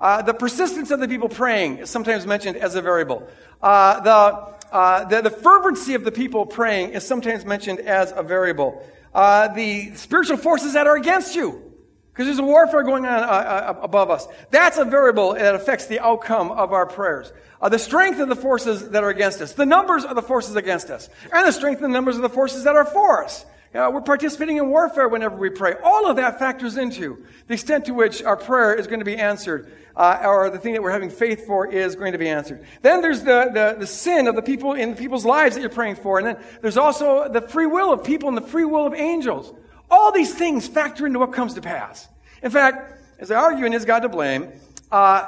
Uh, 0.00 0.22
the 0.22 0.34
persistence 0.34 0.92
of 0.92 1.00
the 1.00 1.08
people 1.08 1.28
praying 1.28 1.78
is 1.78 1.90
sometimes 1.90 2.24
mentioned 2.24 2.56
as 2.56 2.76
a 2.76 2.82
variable. 2.82 3.28
Uh, 3.60 4.00
the, 4.00 4.70
uh, 4.72 5.04
the, 5.06 5.22
the, 5.22 5.30
fervency 5.30 5.94
of 5.94 6.04
the 6.04 6.12
people 6.12 6.46
praying 6.46 6.90
is 6.90 7.06
sometimes 7.06 7.44
mentioned 7.44 7.80
as 7.80 8.12
a 8.14 8.22
variable. 8.22 8.84
Uh, 9.14 9.48
the 9.48 9.94
spiritual 9.94 10.36
forces 10.36 10.72
that 10.72 10.86
are 10.86 10.96
against 10.96 11.36
you, 11.36 11.72
because 12.12 12.26
there's 12.26 12.38
a 12.38 12.42
warfare 12.42 12.82
going 12.82 13.06
on 13.06 13.22
uh, 13.22 13.26
uh, 13.26 13.78
above 13.80 14.10
us. 14.10 14.26
That's 14.50 14.76
a 14.76 14.84
variable 14.84 15.34
that 15.34 15.54
affects 15.54 15.86
the 15.86 16.00
outcome 16.00 16.50
of 16.50 16.72
our 16.72 16.86
prayers. 16.86 17.32
the 17.62 17.78
strength 17.78 18.18
of 18.18 18.28
the 18.28 18.36
forces 18.36 18.90
that 18.90 19.04
are 19.04 19.10
against 19.10 19.40
us. 19.40 19.52
The 19.52 19.66
numbers 19.66 20.04
of 20.04 20.16
the 20.16 20.22
forces 20.22 20.56
against 20.56 20.90
us. 20.90 21.08
And 21.32 21.46
the 21.46 21.52
strength 21.52 21.80
and 21.82 21.92
the 21.92 21.96
numbers 21.96 22.16
of 22.16 22.22
the 22.22 22.28
forces 22.28 22.64
that 22.64 22.74
are 22.74 22.84
for 22.84 23.24
us. 23.24 23.46
Uh, 23.74 23.90
we're 23.92 24.00
participating 24.00 24.58
in 24.58 24.68
warfare 24.68 25.08
whenever 25.08 25.34
we 25.34 25.50
pray. 25.50 25.74
All 25.82 26.08
of 26.08 26.14
that 26.16 26.38
factors 26.38 26.76
into 26.76 27.24
the 27.48 27.54
extent 27.54 27.86
to 27.86 27.92
which 27.92 28.22
our 28.22 28.36
prayer 28.36 28.72
is 28.72 28.86
going 28.86 29.00
to 29.00 29.04
be 29.04 29.16
answered, 29.16 29.72
uh, 29.96 30.20
or 30.22 30.48
the 30.48 30.60
thing 30.60 30.74
that 30.74 30.82
we're 30.82 30.92
having 30.92 31.10
faith 31.10 31.44
for 31.44 31.66
is 31.66 31.96
going 31.96 32.12
to 32.12 32.18
be 32.18 32.28
answered. 32.28 32.64
Then 32.82 33.00
there's 33.00 33.22
the, 33.22 33.50
the, 33.52 33.76
the 33.80 33.86
sin 33.88 34.28
of 34.28 34.36
the 34.36 34.42
people 34.42 34.74
in 34.74 34.94
people's 34.94 35.24
lives 35.24 35.56
that 35.56 35.60
you're 35.60 35.70
praying 35.70 35.96
for. 35.96 36.18
And 36.18 36.26
then 36.28 36.36
there's 36.60 36.76
also 36.76 37.28
the 37.28 37.40
free 37.40 37.66
will 37.66 37.92
of 37.92 38.04
people 38.04 38.28
and 38.28 38.38
the 38.38 38.46
free 38.46 38.64
will 38.64 38.86
of 38.86 38.94
angels. 38.94 39.52
All 39.90 40.12
these 40.12 40.32
things 40.32 40.68
factor 40.68 41.04
into 41.04 41.18
what 41.18 41.32
comes 41.32 41.54
to 41.54 41.60
pass. 41.60 42.06
In 42.44 42.52
fact, 42.52 43.00
as 43.18 43.32
I 43.32 43.36
argue 43.36 43.64
in 43.64 43.72
Is 43.72 43.84
God 43.84 44.00
to 44.00 44.08
Blame, 44.08 44.52
uh, 44.92 45.26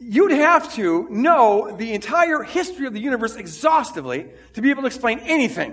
you'd 0.00 0.32
have 0.32 0.74
to 0.74 1.06
know 1.08 1.76
the 1.76 1.92
entire 1.92 2.42
history 2.42 2.88
of 2.88 2.94
the 2.94 3.00
universe 3.00 3.36
exhaustively 3.36 4.26
to 4.54 4.60
be 4.60 4.70
able 4.70 4.82
to 4.82 4.86
explain 4.88 5.20
anything 5.20 5.72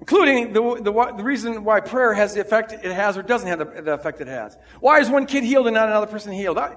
including 0.00 0.52
the, 0.52 0.76
the, 0.76 1.14
the, 1.16 1.24
reason 1.24 1.64
why 1.64 1.80
prayer 1.80 2.14
has 2.14 2.34
the 2.34 2.40
effect 2.40 2.72
it 2.72 2.92
has 2.92 3.16
or 3.16 3.22
doesn't 3.22 3.48
have 3.48 3.58
the, 3.58 3.82
the, 3.82 3.92
effect 3.94 4.20
it 4.20 4.28
has. 4.28 4.56
Why 4.80 5.00
is 5.00 5.10
one 5.10 5.26
kid 5.26 5.44
healed 5.44 5.66
and 5.66 5.74
not 5.74 5.88
another 5.88 6.06
person 6.06 6.32
healed? 6.32 6.58
I, 6.58 6.76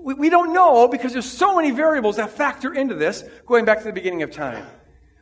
we, 0.00 0.14
we 0.14 0.30
don't 0.30 0.52
know 0.52 0.88
because 0.88 1.12
there's 1.12 1.30
so 1.30 1.56
many 1.56 1.70
variables 1.70 2.16
that 2.16 2.30
factor 2.30 2.72
into 2.72 2.94
this 2.94 3.24
going 3.46 3.64
back 3.64 3.78
to 3.78 3.84
the 3.84 3.92
beginning 3.92 4.22
of 4.22 4.30
time. 4.30 4.66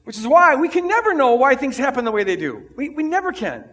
Which 0.04 0.16
is 0.16 0.26
why 0.26 0.54
we 0.54 0.68
can 0.68 0.88
never 0.88 1.12
know 1.12 1.34
why 1.34 1.54
things 1.54 1.76
happen 1.76 2.04
the 2.04 2.12
way 2.12 2.24
they 2.24 2.36
do. 2.36 2.70
We, 2.76 2.88
we 2.88 3.02
never 3.02 3.32
can. 3.32 3.64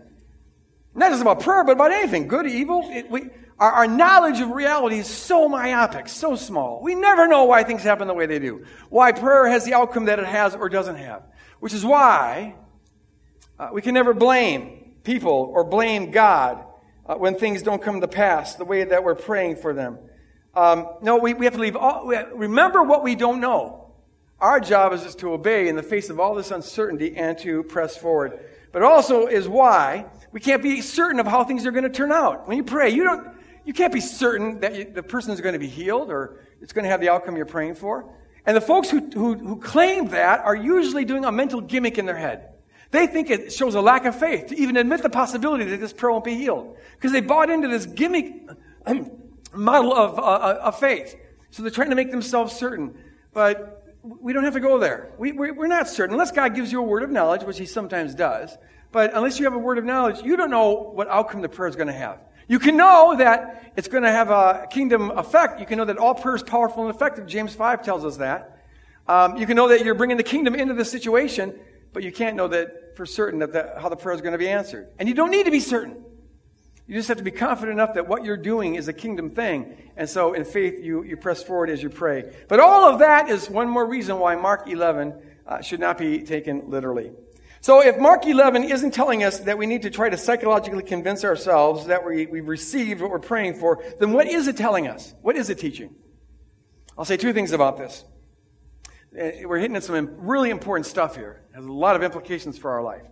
Not 0.93 1.11
just 1.11 1.21
about 1.21 1.41
prayer, 1.41 1.63
but 1.63 1.73
about 1.73 1.91
anything. 1.91 2.27
Good, 2.27 2.47
evil. 2.47 2.83
It, 2.91 3.09
we, 3.09 3.29
our, 3.59 3.71
our 3.71 3.87
knowledge 3.87 4.39
of 4.39 4.49
reality 4.49 4.97
is 4.97 5.07
so 5.07 5.47
myopic, 5.47 6.09
so 6.09 6.35
small. 6.35 6.81
We 6.81 6.95
never 6.95 7.27
know 7.27 7.45
why 7.45 7.63
things 7.63 7.83
happen 7.83 8.07
the 8.07 8.13
way 8.13 8.25
they 8.25 8.39
do. 8.39 8.65
Why 8.89 9.11
prayer 9.11 9.47
has 9.47 9.65
the 9.65 9.73
outcome 9.73 10.05
that 10.05 10.19
it 10.19 10.25
has 10.25 10.55
or 10.55 10.67
doesn't 10.67 10.97
have. 10.97 11.23
Which 11.59 11.73
is 11.73 11.85
why 11.85 12.55
uh, 13.59 13.69
we 13.71 13.81
can 13.81 13.93
never 13.93 14.13
blame 14.13 14.95
people 15.03 15.51
or 15.53 15.63
blame 15.63 16.11
God 16.11 16.63
uh, 17.05 17.15
when 17.15 17.35
things 17.35 17.61
don't 17.61 17.81
come 17.81 18.01
to 18.01 18.07
pass 18.07 18.55
the 18.55 18.65
way 18.65 18.83
that 18.83 19.03
we're 19.03 19.15
praying 19.15 19.57
for 19.57 19.73
them. 19.73 19.97
Um, 20.53 20.87
no, 21.01 21.17
we, 21.17 21.33
we 21.33 21.45
have 21.45 21.53
to 21.55 21.59
leave 21.59 21.75
all, 21.75 22.07
remember 22.33 22.83
what 22.83 23.03
we 23.03 23.15
don't 23.15 23.39
know. 23.39 23.93
Our 24.39 24.59
job 24.59 24.93
is 24.93 25.03
just 25.03 25.19
to 25.19 25.31
obey 25.31 25.67
in 25.67 25.75
the 25.75 25.83
face 25.83 26.09
of 26.09 26.19
all 26.19 26.35
this 26.35 26.51
uncertainty 26.51 27.15
and 27.15 27.37
to 27.39 27.63
press 27.63 27.95
forward. 27.95 28.39
But 28.71 28.83
also 28.83 29.27
is 29.27 29.47
why 29.47 30.05
we 30.31 30.39
can't 30.39 30.61
be 30.61 30.81
certain 30.81 31.19
of 31.19 31.27
how 31.27 31.45
things 31.45 31.65
are 31.65 31.71
going 31.71 31.83
to 31.83 31.89
turn 31.89 32.11
out. 32.11 32.47
When 32.47 32.57
you 32.57 32.63
pray, 32.63 32.89
you 32.89 33.05
don't, 33.05 33.29
you 33.63 33.73
can't 33.73 33.93
be 33.93 34.01
certain 34.01 34.59
that 34.59 34.75
you, 34.75 34.83
the 34.85 35.03
person 35.03 35.31
is 35.31 35.39
going 35.39 35.53
to 35.53 35.59
be 35.59 35.69
healed 35.69 36.09
or 36.09 36.41
it's 36.61 36.73
going 36.73 36.83
to 36.83 36.89
have 36.89 36.99
the 36.99 37.09
outcome 37.09 37.37
you're 37.37 37.45
praying 37.45 37.75
for. 37.75 38.13
And 38.45 38.55
the 38.55 38.61
folks 38.61 38.89
who, 38.89 38.99
who, 39.13 39.35
who 39.35 39.57
claim 39.57 40.09
that 40.09 40.41
are 40.41 40.55
usually 40.55 41.05
doing 41.05 41.25
a 41.25 41.31
mental 41.31 41.61
gimmick 41.61 41.97
in 41.97 42.05
their 42.05 42.17
head. 42.17 42.49
They 42.95 43.07
think 43.07 43.29
it 43.29 43.51
shows 43.51 43.75
a 43.75 43.81
lack 43.81 44.05
of 44.05 44.17
faith 44.17 44.47
to 44.47 44.57
even 44.57 44.77
admit 44.77 45.01
the 45.01 45.09
possibility 45.09 45.65
that 45.65 45.79
this 45.79 45.91
prayer 45.91 46.11
won't 46.11 46.23
be 46.23 46.35
healed. 46.35 46.77
Because 46.95 47.11
they 47.11 47.21
bought 47.21 47.49
into 47.49 47.67
this 47.67 47.85
gimmick 47.85 48.47
model 49.53 49.93
of, 49.93 50.17
uh, 50.17 50.21
uh, 50.21 50.59
of 50.63 50.79
faith. 50.79 51.15
So 51.51 51.61
they're 51.61 51.71
trying 51.71 51.89
to 51.89 51.95
make 51.95 52.11
themselves 52.11 52.53
certain. 52.53 52.95
But 53.33 53.85
we 54.03 54.33
don't 54.33 54.43
have 54.43 54.53
to 54.53 54.59
go 54.59 54.79
there. 54.79 55.11
We, 55.17 55.31
we're 55.31 55.67
not 55.67 55.87
certain. 55.87 56.13
Unless 56.13 56.31
God 56.31 56.55
gives 56.55 56.71
you 56.71 56.79
a 56.79 56.83
word 56.83 57.03
of 57.03 57.09
knowledge, 57.09 57.43
which 57.43 57.57
He 57.57 57.65
sometimes 57.65 58.15
does. 58.15 58.57
But 58.91 59.13
unless 59.13 59.39
you 59.39 59.45
have 59.45 59.53
a 59.53 59.59
word 59.59 59.77
of 59.77 59.83
knowledge, 59.83 60.23
you 60.23 60.37
don't 60.37 60.49
know 60.49 60.91
what 60.93 61.09
outcome 61.09 61.41
the 61.41 61.49
prayer 61.49 61.67
is 61.67 61.75
going 61.75 61.87
to 61.87 61.93
have. 61.93 62.19
You 62.47 62.59
can 62.59 62.77
know 62.77 63.15
that 63.17 63.73
it's 63.75 63.87
going 63.87 64.03
to 64.03 64.11
have 64.11 64.29
a 64.29 64.67
kingdom 64.69 65.11
effect. 65.11 65.59
You 65.59 65.65
can 65.65 65.77
know 65.77 65.85
that 65.85 65.97
all 65.97 66.13
prayer 66.13 66.35
is 66.35 66.43
powerful 66.43 66.85
and 66.85 66.95
effective. 66.95 67.25
James 67.25 67.53
5 67.55 67.83
tells 67.83 68.05
us 68.05 68.17
that. 68.17 68.61
Um, 69.07 69.37
you 69.37 69.45
can 69.45 69.55
know 69.55 69.67
that 69.67 69.83
you're 69.83 69.95
bringing 69.95 70.17
the 70.17 70.23
kingdom 70.23 70.55
into 70.55 70.73
the 70.73 70.85
situation, 70.85 71.59
but 71.95 72.03
you 72.03 72.11
can't 72.11 72.35
know 72.35 72.49
that 72.49 72.97
for 72.97 73.05
certain 73.05 73.39
that 73.39 73.53
the, 73.53 73.73
how 73.79 73.87
the 73.87 73.95
prayer 73.95 74.13
is 74.13 74.19
going 74.19 74.33
to 74.33 74.37
be 74.37 74.49
answered. 74.49 74.89
And 74.99 75.07
you 75.07 75.15
don't 75.15 75.31
need 75.31 75.45
to 75.45 75.51
be 75.51 75.61
certain. 75.61 76.03
You 76.87 76.93
just 76.93 77.07
have 77.07 77.17
to 77.17 77.23
be 77.23 77.31
confident 77.31 77.79
enough 77.79 77.93
that 77.93 78.09
what 78.09 78.25
you're 78.25 78.35
doing 78.35 78.75
is 78.75 78.89
a 78.89 78.93
kingdom 78.93 79.29
thing. 79.29 79.77
And 79.95 80.09
so 80.09 80.33
in 80.33 80.43
faith, 80.43 80.83
you, 80.83 81.03
you 81.03 81.15
press 81.15 81.41
forward 81.41 81.69
as 81.69 81.81
you 81.81 81.89
pray. 81.89 82.35
But 82.49 82.59
all 82.59 82.91
of 82.91 82.99
that 82.99 83.29
is 83.29 83.49
one 83.49 83.69
more 83.69 83.85
reason 83.85 84.19
why 84.19 84.35
Mark 84.35 84.67
11 84.67 85.13
uh, 85.47 85.61
should 85.61 85.79
not 85.79 85.97
be 85.97 86.19
taken 86.19 86.69
literally. 86.69 87.13
So 87.61 87.81
if 87.81 87.97
Mark 87.97 88.25
11 88.27 88.65
isn't 88.65 88.91
telling 88.91 89.23
us 89.23 89.39
that 89.39 89.57
we 89.57 89.65
need 89.65 89.83
to 89.83 89.89
try 89.89 90.09
to 90.09 90.17
psychologically 90.17 90.83
convince 90.83 91.23
ourselves 91.23 91.85
that 91.85 92.05
we, 92.05 92.25
we've 92.25 92.49
received 92.49 92.99
what 92.99 93.09
we're 93.09 93.19
praying 93.19 93.53
for, 93.53 93.81
then 94.01 94.11
what 94.11 94.27
is 94.27 94.49
it 94.49 94.57
telling 94.57 94.87
us? 94.87 95.15
What 95.21 95.37
is 95.37 95.49
it 95.49 95.59
teaching? 95.59 95.95
I'll 96.97 97.05
say 97.05 97.15
two 97.15 97.31
things 97.31 97.53
about 97.53 97.77
this. 97.77 98.03
We're 99.15 99.59
hitting 99.59 99.77
at 99.77 99.83
some 99.83 100.09
really 100.17 100.49
important 100.49 100.85
stuff 100.85 101.15
here. 101.15 101.41
It 101.51 101.55
has 101.55 101.65
a 101.65 101.71
lot 101.71 101.95
of 101.95 102.03
implications 102.03 102.57
for 102.57 102.71
our 102.71 102.83
life. 102.83 103.03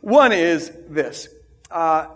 One 0.00 0.32
is 0.32 0.72
this. 0.88 1.28
Uh, 1.70 2.06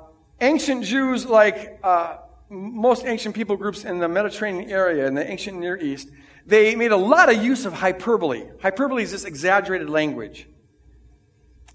ancient 0.40 0.84
Jews, 0.84 1.26
like 1.26 1.78
uh, 1.82 2.16
most 2.48 3.04
ancient 3.04 3.34
people 3.34 3.56
groups 3.56 3.84
in 3.84 3.98
the 3.98 4.08
Mediterranean 4.08 4.70
area, 4.70 5.06
in 5.06 5.14
the 5.14 5.30
ancient 5.30 5.58
Near 5.58 5.76
East, 5.76 6.08
they 6.46 6.74
made 6.74 6.92
a 6.92 6.96
lot 6.96 7.28
of 7.28 7.42
use 7.42 7.66
of 7.66 7.74
hyperbole. 7.74 8.44
Hyperbole 8.62 9.02
is 9.02 9.12
this 9.12 9.24
exaggerated 9.24 9.90
language. 9.90 10.48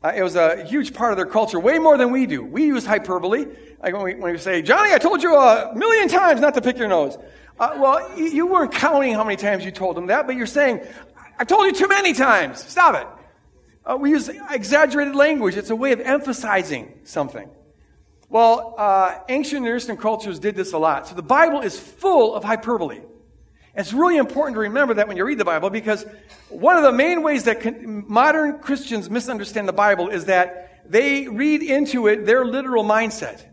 Uh, 0.03 0.13
it 0.15 0.23
was 0.23 0.35
a 0.35 0.63
huge 0.65 0.95
part 0.95 1.11
of 1.11 1.17
their 1.17 1.27
culture, 1.27 1.59
way 1.59 1.77
more 1.77 1.97
than 1.97 2.11
we 2.11 2.25
do. 2.25 2.43
We 2.43 2.65
use 2.65 2.83
hyperbole. 2.83 3.45
Like 3.83 3.93
when 3.93 4.01
we, 4.01 4.15
when 4.15 4.31
we 4.31 4.39
say, 4.39 4.63
Johnny, 4.63 4.91
I 4.91 4.97
told 4.97 5.21
you 5.21 5.35
a 5.35 5.71
million 5.75 6.07
times 6.07 6.41
not 6.41 6.55
to 6.55 6.61
pick 6.61 6.79
your 6.79 6.87
nose. 6.87 7.15
Uh, 7.59 7.75
well, 7.77 8.17
you, 8.17 8.25
you 8.25 8.47
weren't 8.47 8.71
counting 8.71 9.13
how 9.13 9.23
many 9.23 9.35
times 9.35 9.63
you 9.63 9.69
told 9.69 9.95
them 9.95 10.07
that, 10.07 10.25
but 10.25 10.35
you're 10.35 10.47
saying, 10.47 10.81
I 11.41 11.43
told 11.43 11.65
you 11.65 11.73
too 11.73 11.87
many 11.87 12.13
times. 12.13 12.63
Stop 12.63 12.93
it. 13.01 13.07
Uh, 13.83 13.97
we 13.97 14.11
use 14.11 14.29
exaggerated 14.51 15.15
language. 15.15 15.57
It's 15.57 15.71
a 15.71 15.75
way 15.75 15.91
of 15.91 15.99
emphasizing 15.99 16.93
something. 17.03 17.49
Well, 18.29 18.75
uh, 18.77 19.17
ancient 19.27 19.63
Near 19.63 19.77
Eastern 19.77 19.97
cultures 19.97 20.37
did 20.37 20.55
this 20.55 20.73
a 20.73 20.77
lot. 20.77 21.07
So 21.07 21.15
the 21.15 21.23
Bible 21.23 21.61
is 21.61 21.79
full 21.79 22.35
of 22.35 22.43
hyperbole. 22.43 23.01
It's 23.73 23.91
really 23.91 24.17
important 24.17 24.53
to 24.53 24.59
remember 24.59 24.93
that 24.93 25.07
when 25.07 25.17
you 25.17 25.25
read 25.25 25.39
the 25.39 25.43
Bible 25.43 25.71
because 25.71 26.05
one 26.49 26.77
of 26.77 26.83
the 26.83 26.91
main 26.91 27.23
ways 27.23 27.45
that 27.45 27.61
con- 27.61 28.05
modern 28.07 28.59
Christians 28.59 29.09
misunderstand 29.09 29.67
the 29.67 29.73
Bible 29.73 30.09
is 30.09 30.25
that 30.25 30.83
they 30.85 31.27
read 31.27 31.63
into 31.63 32.05
it 32.05 32.27
their 32.27 32.45
literal 32.45 32.83
mindset. 32.83 33.43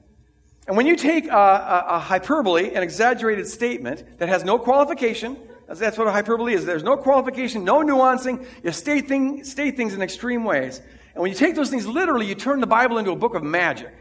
And 0.66 0.76
when 0.76 0.86
you 0.86 0.94
take 0.94 1.26
a, 1.26 1.30
a, 1.30 1.84
a 1.92 1.98
hyperbole, 1.98 2.74
an 2.74 2.82
exaggerated 2.82 3.46
statement 3.46 4.18
that 4.18 4.28
has 4.28 4.44
no 4.44 4.58
qualification, 4.58 5.38
that's 5.74 5.98
what 5.98 6.06
a 6.06 6.12
hyperbole 6.12 6.54
is. 6.54 6.64
There's 6.64 6.82
no 6.82 6.96
qualification, 6.96 7.64
no 7.64 7.82
nuancing. 7.82 8.46
You 8.64 8.72
state, 8.72 9.06
thing, 9.06 9.44
state 9.44 9.76
things 9.76 9.94
in 9.94 10.00
extreme 10.00 10.44
ways. 10.44 10.80
And 11.14 11.22
when 11.22 11.30
you 11.30 11.36
take 11.36 11.54
those 11.54 11.68
things 11.68 11.86
literally, 11.86 12.26
you 12.26 12.34
turn 12.34 12.60
the 12.60 12.66
Bible 12.66 12.98
into 12.98 13.10
a 13.10 13.16
book 13.16 13.34
of 13.34 13.42
magic. 13.42 13.92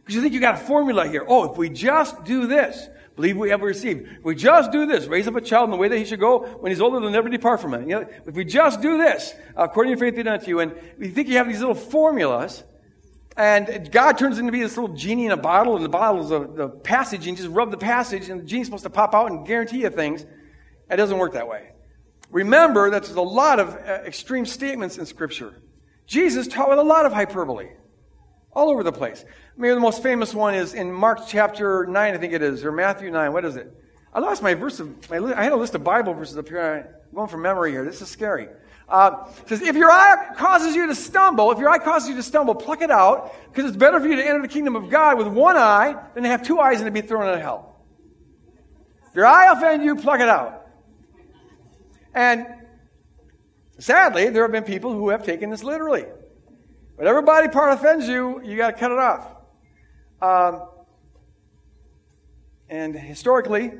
Because 0.00 0.16
you 0.16 0.20
think 0.20 0.34
you 0.34 0.40
got 0.40 0.54
a 0.54 0.64
formula 0.64 1.08
here. 1.08 1.24
Oh, 1.26 1.50
if 1.50 1.56
we 1.56 1.70
just 1.70 2.24
do 2.24 2.46
this, 2.46 2.88
believe 3.16 3.36
we 3.36 3.50
have 3.50 3.62
received. 3.62 4.06
If 4.18 4.24
we 4.24 4.34
just 4.34 4.72
do 4.72 4.84
this, 4.84 5.06
raise 5.06 5.26
up 5.28 5.36
a 5.36 5.40
child 5.40 5.66
in 5.66 5.70
the 5.70 5.76
way 5.76 5.88
that 5.88 5.96
he 5.96 6.04
should 6.04 6.20
go, 6.20 6.40
when 6.40 6.72
he's 6.72 6.80
older, 6.80 7.00
they'll 7.00 7.10
never 7.10 7.28
depart 7.28 7.60
from 7.60 7.74
it. 7.74 7.82
You 7.82 8.00
know, 8.00 8.08
if 8.26 8.34
we 8.34 8.44
just 8.44 8.82
do 8.82 8.98
this, 8.98 9.32
according 9.56 9.94
to 9.94 10.00
faith 10.00 10.16
be 10.16 10.22
done 10.22 10.40
to 10.40 10.46
you, 10.46 10.60
and 10.60 10.74
you 10.98 11.08
think 11.08 11.28
you 11.28 11.36
have 11.36 11.48
these 11.48 11.60
little 11.60 11.74
formulas, 11.74 12.64
and 13.36 13.90
God 13.90 14.18
turns 14.18 14.38
into 14.38 14.52
be 14.52 14.60
this 14.60 14.76
little 14.76 14.94
genie 14.94 15.26
in 15.26 15.32
a 15.32 15.36
bottle, 15.36 15.76
and 15.76 15.84
the 15.84 15.88
bottle 15.88 16.22
is 16.22 16.30
a, 16.30 16.40
the 16.40 16.68
passage, 16.68 17.26
and 17.26 17.38
you 17.38 17.44
just 17.44 17.54
rub 17.54 17.70
the 17.70 17.78
passage, 17.78 18.28
and 18.28 18.42
the 18.42 18.44
genie's 18.44 18.66
supposed 18.66 18.84
to 18.84 18.90
pop 18.90 19.14
out 19.14 19.30
and 19.30 19.46
guarantee 19.46 19.82
you 19.82 19.90
things. 19.90 20.26
It 20.92 20.96
doesn't 20.96 21.16
work 21.16 21.32
that 21.32 21.48
way. 21.48 21.70
Remember 22.30 22.90
that 22.90 23.04
there's 23.04 23.16
a 23.16 23.22
lot 23.22 23.60
of 23.60 23.74
uh, 23.74 24.02
extreme 24.04 24.44
statements 24.44 24.98
in 24.98 25.06
Scripture. 25.06 25.54
Jesus 26.06 26.46
taught 26.46 26.68
with 26.68 26.78
a 26.78 26.82
lot 26.82 27.06
of 27.06 27.12
hyperbole, 27.12 27.70
all 28.52 28.70
over 28.70 28.82
the 28.82 28.92
place. 28.92 29.24
Maybe 29.56 29.74
the 29.74 29.80
most 29.80 30.02
famous 30.02 30.34
one 30.34 30.54
is 30.54 30.74
in 30.74 30.92
Mark 30.92 31.20
chapter 31.26 31.86
9, 31.86 32.14
I 32.14 32.18
think 32.18 32.32
it 32.32 32.42
is, 32.42 32.64
or 32.64 32.72
Matthew 32.72 33.10
9. 33.10 33.32
What 33.32 33.44
is 33.44 33.56
it? 33.56 33.74
I 34.12 34.20
lost 34.20 34.42
my 34.42 34.54
verse. 34.54 34.80
Of, 34.80 35.10
my, 35.10 35.16
I 35.34 35.44
had 35.44 35.52
a 35.52 35.56
list 35.56 35.74
of 35.74 35.82
Bible 35.82 36.12
verses 36.12 36.36
up 36.36 36.48
here. 36.48 36.94
I'm 37.08 37.14
going 37.14 37.28
from 37.28 37.42
memory 37.42 37.70
here. 37.70 37.84
This 37.84 38.02
is 38.02 38.08
scary. 38.08 38.48
Uh, 38.88 39.26
it 39.40 39.48
says, 39.48 39.62
if 39.62 39.76
your 39.76 39.90
eye 39.90 40.34
causes 40.36 40.74
you 40.74 40.86
to 40.88 40.94
stumble, 40.94 41.50
if 41.52 41.58
your 41.58 41.70
eye 41.70 41.78
causes 41.78 42.10
you 42.10 42.16
to 42.16 42.22
stumble, 42.22 42.54
pluck 42.54 42.82
it 42.82 42.90
out, 42.90 43.34
because 43.50 43.66
it's 43.66 43.76
better 43.76 43.98
for 43.98 44.06
you 44.06 44.16
to 44.16 44.26
enter 44.26 44.42
the 44.42 44.48
kingdom 44.48 44.76
of 44.76 44.90
God 44.90 45.16
with 45.16 45.28
one 45.28 45.56
eye 45.56 45.96
than 46.14 46.24
to 46.24 46.28
have 46.28 46.42
two 46.42 46.60
eyes 46.60 46.80
and 46.80 46.86
to 46.86 46.90
be 46.90 47.06
thrown 47.06 47.26
into 47.26 47.40
hell. 47.40 47.76
If 49.08 49.16
your 49.16 49.26
eye 49.26 49.52
offend 49.52 49.84
you, 49.84 49.96
pluck 49.96 50.20
it 50.20 50.28
out. 50.28 50.61
And 52.14 52.46
sadly, 53.78 54.28
there 54.28 54.42
have 54.42 54.52
been 54.52 54.64
people 54.64 54.92
who 54.92 55.08
have 55.08 55.24
taken 55.24 55.50
this 55.50 55.62
literally. 55.62 56.04
Whatever 56.96 57.22
body 57.22 57.48
part 57.48 57.72
offends 57.72 58.06
you, 58.06 58.42
you 58.44 58.56
got 58.56 58.72
to 58.72 58.76
cut 58.78 58.90
it 58.92 58.98
off. 58.98 59.26
Um, 60.20 60.68
and 62.68 62.94
historically, 62.94 63.72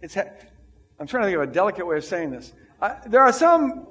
it's 0.00 0.14
ha- 0.14 0.30
I'm 1.00 1.06
trying 1.06 1.24
to 1.24 1.28
think 1.28 1.36
of 1.36 1.48
a 1.48 1.52
delicate 1.52 1.86
way 1.86 1.96
of 1.96 2.04
saying 2.04 2.30
this. 2.30 2.52
Uh, 2.80 2.94
there 3.06 3.22
are 3.22 3.32
some 3.32 3.86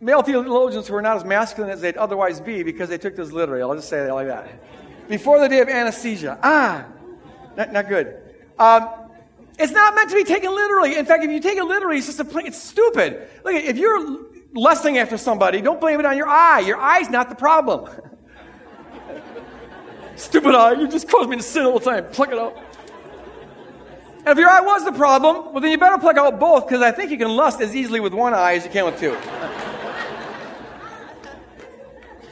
male 0.00 0.22
theologians 0.22 0.88
who 0.88 0.94
are 0.94 1.02
not 1.02 1.16
as 1.16 1.24
masculine 1.24 1.70
as 1.70 1.80
they'd 1.80 1.96
otherwise 1.96 2.40
be 2.40 2.62
because 2.62 2.88
they 2.88 2.98
took 2.98 3.16
this 3.16 3.32
literally. 3.32 3.62
I'll 3.62 3.74
just 3.74 3.88
say 3.88 4.06
it 4.06 4.12
like 4.12 4.26
that. 4.26 5.08
Before 5.08 5.38
the 5.38 5.48
day 5.48 5.60
of 5.60 5.68
anesthesia. 5.68 6.38
Ah, 6.42 6.86
not, 7.56 7.72
not 7.72 7.88
good. 7.88 8.20
Um, 8.58 8.88
it's 9.58 9.72
not 9.72 9.94
meant 9.94 10.10
to 10.10 10.16
be 10.16 10.24
taken 10.24 10.54
literally. 10.54 10.96
In 10.96 11.06
fact, 11.06 11.24
if 11.24 11.30
you 11.30 11.40
take 11.40 11.58
it 11.58 11.64
literally, 11.64 11.98
it's 11.98 12.06
just 12.06 12.20
a 12.20 12.38
it's 12.38 12.60
stupid. 12.60 13.28
Look, 13.44 13.54
if 13.54 13.76
you're 13.76 14.18
lusting 14.52 14.98
after 14.98 15.16
somebody, 15.16 15.60
don't 15.60 15.80
blame 15.80 16.00
it 16.00 16.06
on 16.06 16.16
your 16.16 16.28
eye. 16.28 16.60
Your 16.60 16.76
eye's 16.76 17.10
not 17.10 17.28
the 17.28 17.34
problem. 17.34 17.90
Stupid 20.16 20.54
eye, 20.54 20.72
you 20.72 20.88
just 20.88 21.08
cause 21.08 21.26
me 21.26 21.36
to 21.36 21.42
sin 21.42 21.64
all 21.64 21.78
the 21.78 21.90
time. 21.90 22.06
Pluck 22.10 22.30
it 22.30 22.38
out. 22.38 22.56
And 24.18 24.28
if 24.28 24.38
your 24.38 24.48
eye 24.48 24.60
was 24.60 24.84
the 24.84 24.92
problem, 24.92 25.52
well, 25.52 25.60
then 25.60 25.70
you 25.70 25.78
better 25.78 25.98
pluck 25.98 26.16
out 26.16 26.38
both 26.38 26.66
because 26.66 26.82
I 26.82 26.92
think 26.92 27.10
you 27.10 27.18
can 27.18 27.28
lust 27.28 27.60
as 27.60 27.76
easily 27.76 28.00
with 28.00 28.14
one 28.14 28.32
eye 28.32 28.54
as 28.54 28.64
you 28.64 28.70
can 28.70 28.86
with 28.86 28.98
two. 28.98 29.16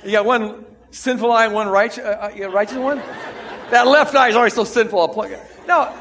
you 0.05 0.13
got 0.13 0.25
one 0.25 0.65
sinful 0.91 1.31
eye 1.31 1.45
and 1.45 1.55
one 1.55 1.69
righteous, 1.69 2.05
uh, 2.05 2.33
uh 2.41 2.51
righteous 2.51 2.79
one? 2.79 2.99
That 3.71 3.87
left 3.87 4.15
eye 4.15 4.29
is 4.29 4.37
always 4.37 4.55
so 4.55 4.65
sinful, 4.65 5.01
I'll 5.01 5.09
pluck 5.09 5.31
it. 5.31 5.41
No, 5.67 5.93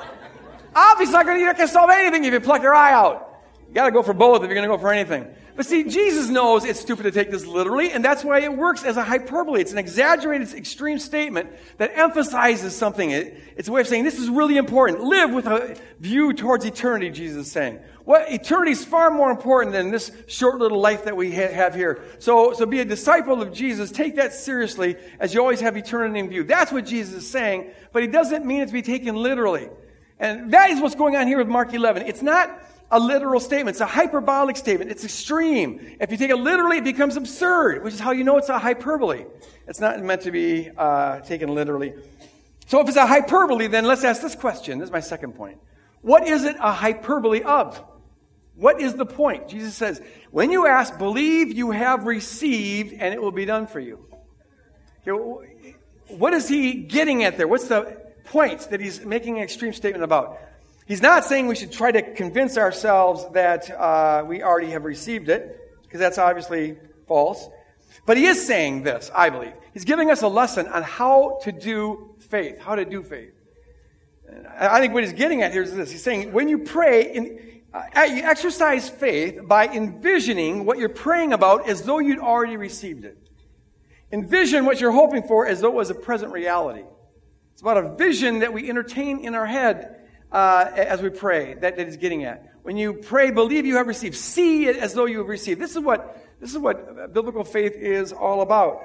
obviously 0.75 1.13
not 1.13 1.25
going 1.25 1.55
to 1.55 1.67
solve 1.67 1.89
anything 1.89 2.23
if 2.23 2.33
you 2.33 2.39
pluck 2.39 2.61
your 2.61 2.75
eye 2.75 2.93
out. 2.93 3.43
You 3.67 3.75
got 3.75 3.85
to 3.85 3.91
go 3.91 4.03
for 4.03 4.13
both 4.13 4.43
if 4.43 4.49
you're 4.49 4.55
going 4.55 4.67
to 4.67 4.75
go 4.75 4.77
for 4.77 4.91
anything. 4.91 5.27
But 5.55 5.65
see, 5.65 5.83
Jesus 5.83 6.29
knows 6.29 6.63
it's 6.63 6.79
stupid 6.79 7.03
to 7.03 7.11
take 7.11 7.29
this 7.29 7.45
literally, 7.45 7.91
and 7.91 8.03
that's 8.03 8.23
why 8.23 8.39
it 8.39 8.51
works 8.51 8.83
as 8.83 8.97
a 8.97 9.03
hyperbole. 9.03 9.59
It's 9.61 9.73
an 9.73 9.77
exaggerated, 9.77 10.53
extreme 10.53 10.97
statement 10.97 11.49
that 11.77 11.91
emphasizes 11.95 12.75
something. 12.75 13.11
It, 13.11 13.37
it's 13.57 13.67
a 13.67 13.71
way 13.71 13.81
of 13.81 13.87
saying 13.87 14.03
this 14.03 14.17
is 14.17 14.29
really 14.29 14.57
important. 14.57 15.01
Live 15.01 15.31
with 15.31 15.45
a 15.47 15.77
view 15.99 16.33
towards 16.33 16.65
eternity, 16.65 17.09
Jesus 17.09 17.47
is 17.47 17.51
saying. 17.51 17.79
What 18.05 18.31
eternity 18.31 18.71
is 18.71 18.83
far 18.83 19.11
more 19.11 19.29
important 19.29 19.73
than 19.73 19.91
this 19.91 20.11
short 20.27 20.57
little 20.57 20.79
life 20.79 21.03
that 21.03 21.15
we 21.15 21.33
ha- 21.35 21.53
have 21.53 21.75
here. 21.75 22.01
So, 22.19 22.53
so 22.53 22.65
be 22.65 22.79
a 22.79 22.85
disciple 22.85 23.41
of 23.41 23.53
Jesus. 23.53 23.91
Take 23.91 24.15
that 24.15 24.33
seriously 24.33 24.95
as 25.19 25.33
you 25.33 25.41
always 25.41 25.59
have 25.59 25.77
eternity 25.77 26.19
in 26.19 26.29
view. 26.29 26.43
That's 26.43 26.71
what 26.71 26.85
Jesus 26.85 27.23
is 27.23 27.29
saying, 27.29 27.71
but 27.91 28.01
he 28.01 28.07
doesn't 28.07 28.45
mean 28.45 28.61
it 28.61 28.67
to 28.67 28.73
be 28.73 28.81
taken 28.81 29.15
literally. 29.15 29.69
And 30.21 30.51
that 30.51 30.69
is 30.69 30.79
what's 30.79 30.93
going 30.93 31.15
on 31.15 31.25
here 31.25 31.39
with 31.39 31.47
Mark 31.47 31.73
11. 31.73 32.03
It's 32.03 32.21
not 32.21 32.61
a 32.91 32.99
literal 32.99 33.39
statement. 33.39 33.73
It's 33.73 33.81
a 33.81 33.87
hyperbolic 33.87 34.55
statement. 34.55 34.91
It's 34.91 35.03
extreme. 35.03 35.97
If 35.99 36.11
you 36.11 36.17
take 36.17 36.29
it 36.29 36.35
literally, 36.35 36.77
it 36.77 36.83
becomes 36.83 37.17
absurd, 37.17 37.83
which 37.83 37.95
is 37.95 37.99
how 37.99 38.11
you 38.11 38.23
know 38.23 38.37
it's 38.37 38.49
a 38.49 38.59
hyperbole. 38.59 39.25
It's 39.67 39.79
not 39.79 39.99
meant 40.03 40.21
to 40.21 40.31
be 40.31 40.69
uh, 40.77 41.21
taken 41.21 41.55
literally. 41.55 41.95
So 42.67 42.79
if 42.81 42.87
it's 42.87 42.97
a 42.97 43.07
hyperbole, 43.07 43.65
then 43.65 43.85
let's 43.85 44.03
ask 44.03 44.21
this 44.21 44.35
question. 44.35 44.77
This 44.77 44.89
is 44.89 44.93
my 44.93 44.99
second 44.99 45.33
point. 45.33 45.57
What 46.01 46.27
is 46.27 46.43
it 46.43 46.55
a 46.59 46.71
hyperbole 46.71 47.41
of? 47.41 47.83
What 48.55 48.79
is 48.79 48.93
the 48.93 49.07
point? 49.07 49.47
Jesus 49.47 49.73
says, 49.73 50.03
when 50.29 50.51
you 50.51 50.67
ask, 50.67 50.99
believe 50.99 51.51
you 51.51 51.71
have 51.71 52.05
received 52.05 52.93
and 52.93 53.11
it 53.11 53.19
will 53.19 53.31
be 53.31 53.45
done 53.45 53.65
for 53.65 53.79
you. 53.79 54.05
What 56.09 56.35
is 56.35 56.47
he 56.47 56.73
getting 56.75 57.23
at 57.23 57.37
there? 57.37 57.47
What's 57.47 57.67
the 57.67 58.10
point 58.25 58.69
that 58.69 58.79
he's 58.79 59.03
making 59.05 59.37
an 59.37 59.43
extreme 59.43 59.73
statement 59.73 60.03
about? 60.03 60.39
He's 60.85 61.01
not 61.01 61.25
saying 61.25 61.47
we 61.47 61.55
should 61.55 61.71
try 61.71 61.91
to 61.91 62.01
convince 62.13 62.57
ourselves 62.57 63.25
that 63.33 63.69
uh, 63.71 64.23
we 64.27 64.43
already 64.43 64.71
have 64.71 64.83
received 64.83 65.29
it, 65.29 65.57
because 65.83 65.99
that's 65.99 66.17
obviously 66.17 66.77
false. 67.07 67.47
But 68.05 68.17
he 68.17 68.25
is 68.25 68.45
saying 68.45 68.83
this, 68.83 69.11
I 69.13 69.29
believe. 69.29 69.53
He's 69.73 69.85
giving 69.85 70.11
us 70.11 70.21
a 70.21 70.27
lesson 70.27 70.67
on 70.67 70.83
how 70.83 71.39
to 71.43 71.51
do 71.51 72.15
faith, 72.19 72.59
how 72.59 72.75
to 72.75 72.83
do 72.83 73.03
faith. 73.03 73.33
I 74.57 74.79
think 74.79 74.93
what 74.93 75.03
he's 75.03 75.13
getting 75.13 75.41
at 75.43 75.51
here 75.51 75.63
is 75.63 75.73
this. 75.73 75.91
He's 75.91 76.03
saying 76.03 76.31
when 76.31 76.49
you 76.49 76.59
pray, 76.59 77.13
in, 77.13 77.61
uh, 77.73 78.03
you 78.03 78.23
exercise 78.23 78.89
faith 78.89 79.39
by 79.43 79.67
envisioning 79.67 80.65
what 80.65 80.77
you're 80.77 80.89
praying 80.89 81.33
about 81.33 81.69
as 81.69 81.83
though 81.83 81.99
you'd 81.99 82.19
already 82.19 82.57
received 82.57 83.05
it. 83.05 83.17
Envision 84.11 84.65
what 84.65 84.81
you're 84.81 84.91
hoping 84.91 85.23
for 85.23 85.47
as 85.47 85.61
though 85.61 85.69
it 85.69 85.73
was 85.73 85.89
a 85.89 85.95
present 85.95 86.33
reality. 86.33 86.83
It's 87.61 87.63
about 87.67 87.77
a 87.77 87.95
vision 87.95 88.39
that 88.39 88.53
we 88.53 88.67
entertain 88.67 89.19
in 89.19 89.35
our 89.35 89.45
head 89.45 89.99
uh, 90.31 90.71
as 90.73 90.99
we 90.99 91.11
pray 91.11 91.53
that, 91.53 91.77
that 91.77 91.87
is 91.87 91.95
getting 91.95 92.23
at. 92.23 92.43
When 92.63 92.75
you 92.75 92.93
pray, 92.93 93.29
believe 93.29 93.67
you 93.67 93.75
have 93.75 93.85
received. 93.85 94.15
See 94.15 94.65
it 94.65 94.77
as 94.77 94.95
though 94.95 95.05
you 95.05 95.19
have 95.19 95.27
received. 95.27 95.61
This 95.61 95.75
is 95.75 95.83
what, 95.83 96.25
this 96.39 96.49
is 96.49 96.57
what 96.57 97.13
biblical 97.13 97.43
faith 97.43 97.73
is 97.75 98.13
all 98.13 98.41
about. 98.41 98.81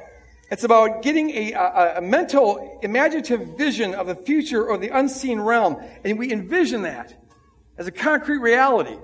It's 0.50 0.62
about 0.62 1.00
getting 1.00 1.30
a, 1.30 1.52
a, 1.52 1.94
a, 1.96 2.00
mental, 2.02 2.78
imaginative 2.82 3.56
vision 3.56 3.94
of 3.94 4.08
the 4.08 4.14
future 4.14 4.66
or 4.66 4.76
the 4.76 4.90
unseen 4.90 5.40
realm. 5.40 5.82
And 6.04 6.18
we 6.18 6.30
envision 6.30 6.82
that 6.82 7.14
as 7.78 7.86
a 7.86 7.90
concrete 7.90 8.40
reality. 8.40 8.98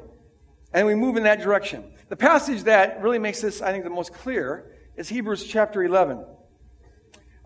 And 0.74 0.86
we 0.86 0.94
move 0.94 1.16
in 1.16 1.22
that 1.22 1.40
direction. 1.40 1.94
The 2.10 2.16
passage 2.16 2.64
that 2.64 3.00
really 3.00 3.18
makes 3.18 3.40
this, 3.40 3.62
I 3.62 3.72
think, 3.72 3.84
the 3.84 3.90
most 3.90 4.12
clear 4.12 4.70
is 4.98 5.08
Hebrews 5.08 5.44
chapter 5.44 5.82
11. 5.82 6.26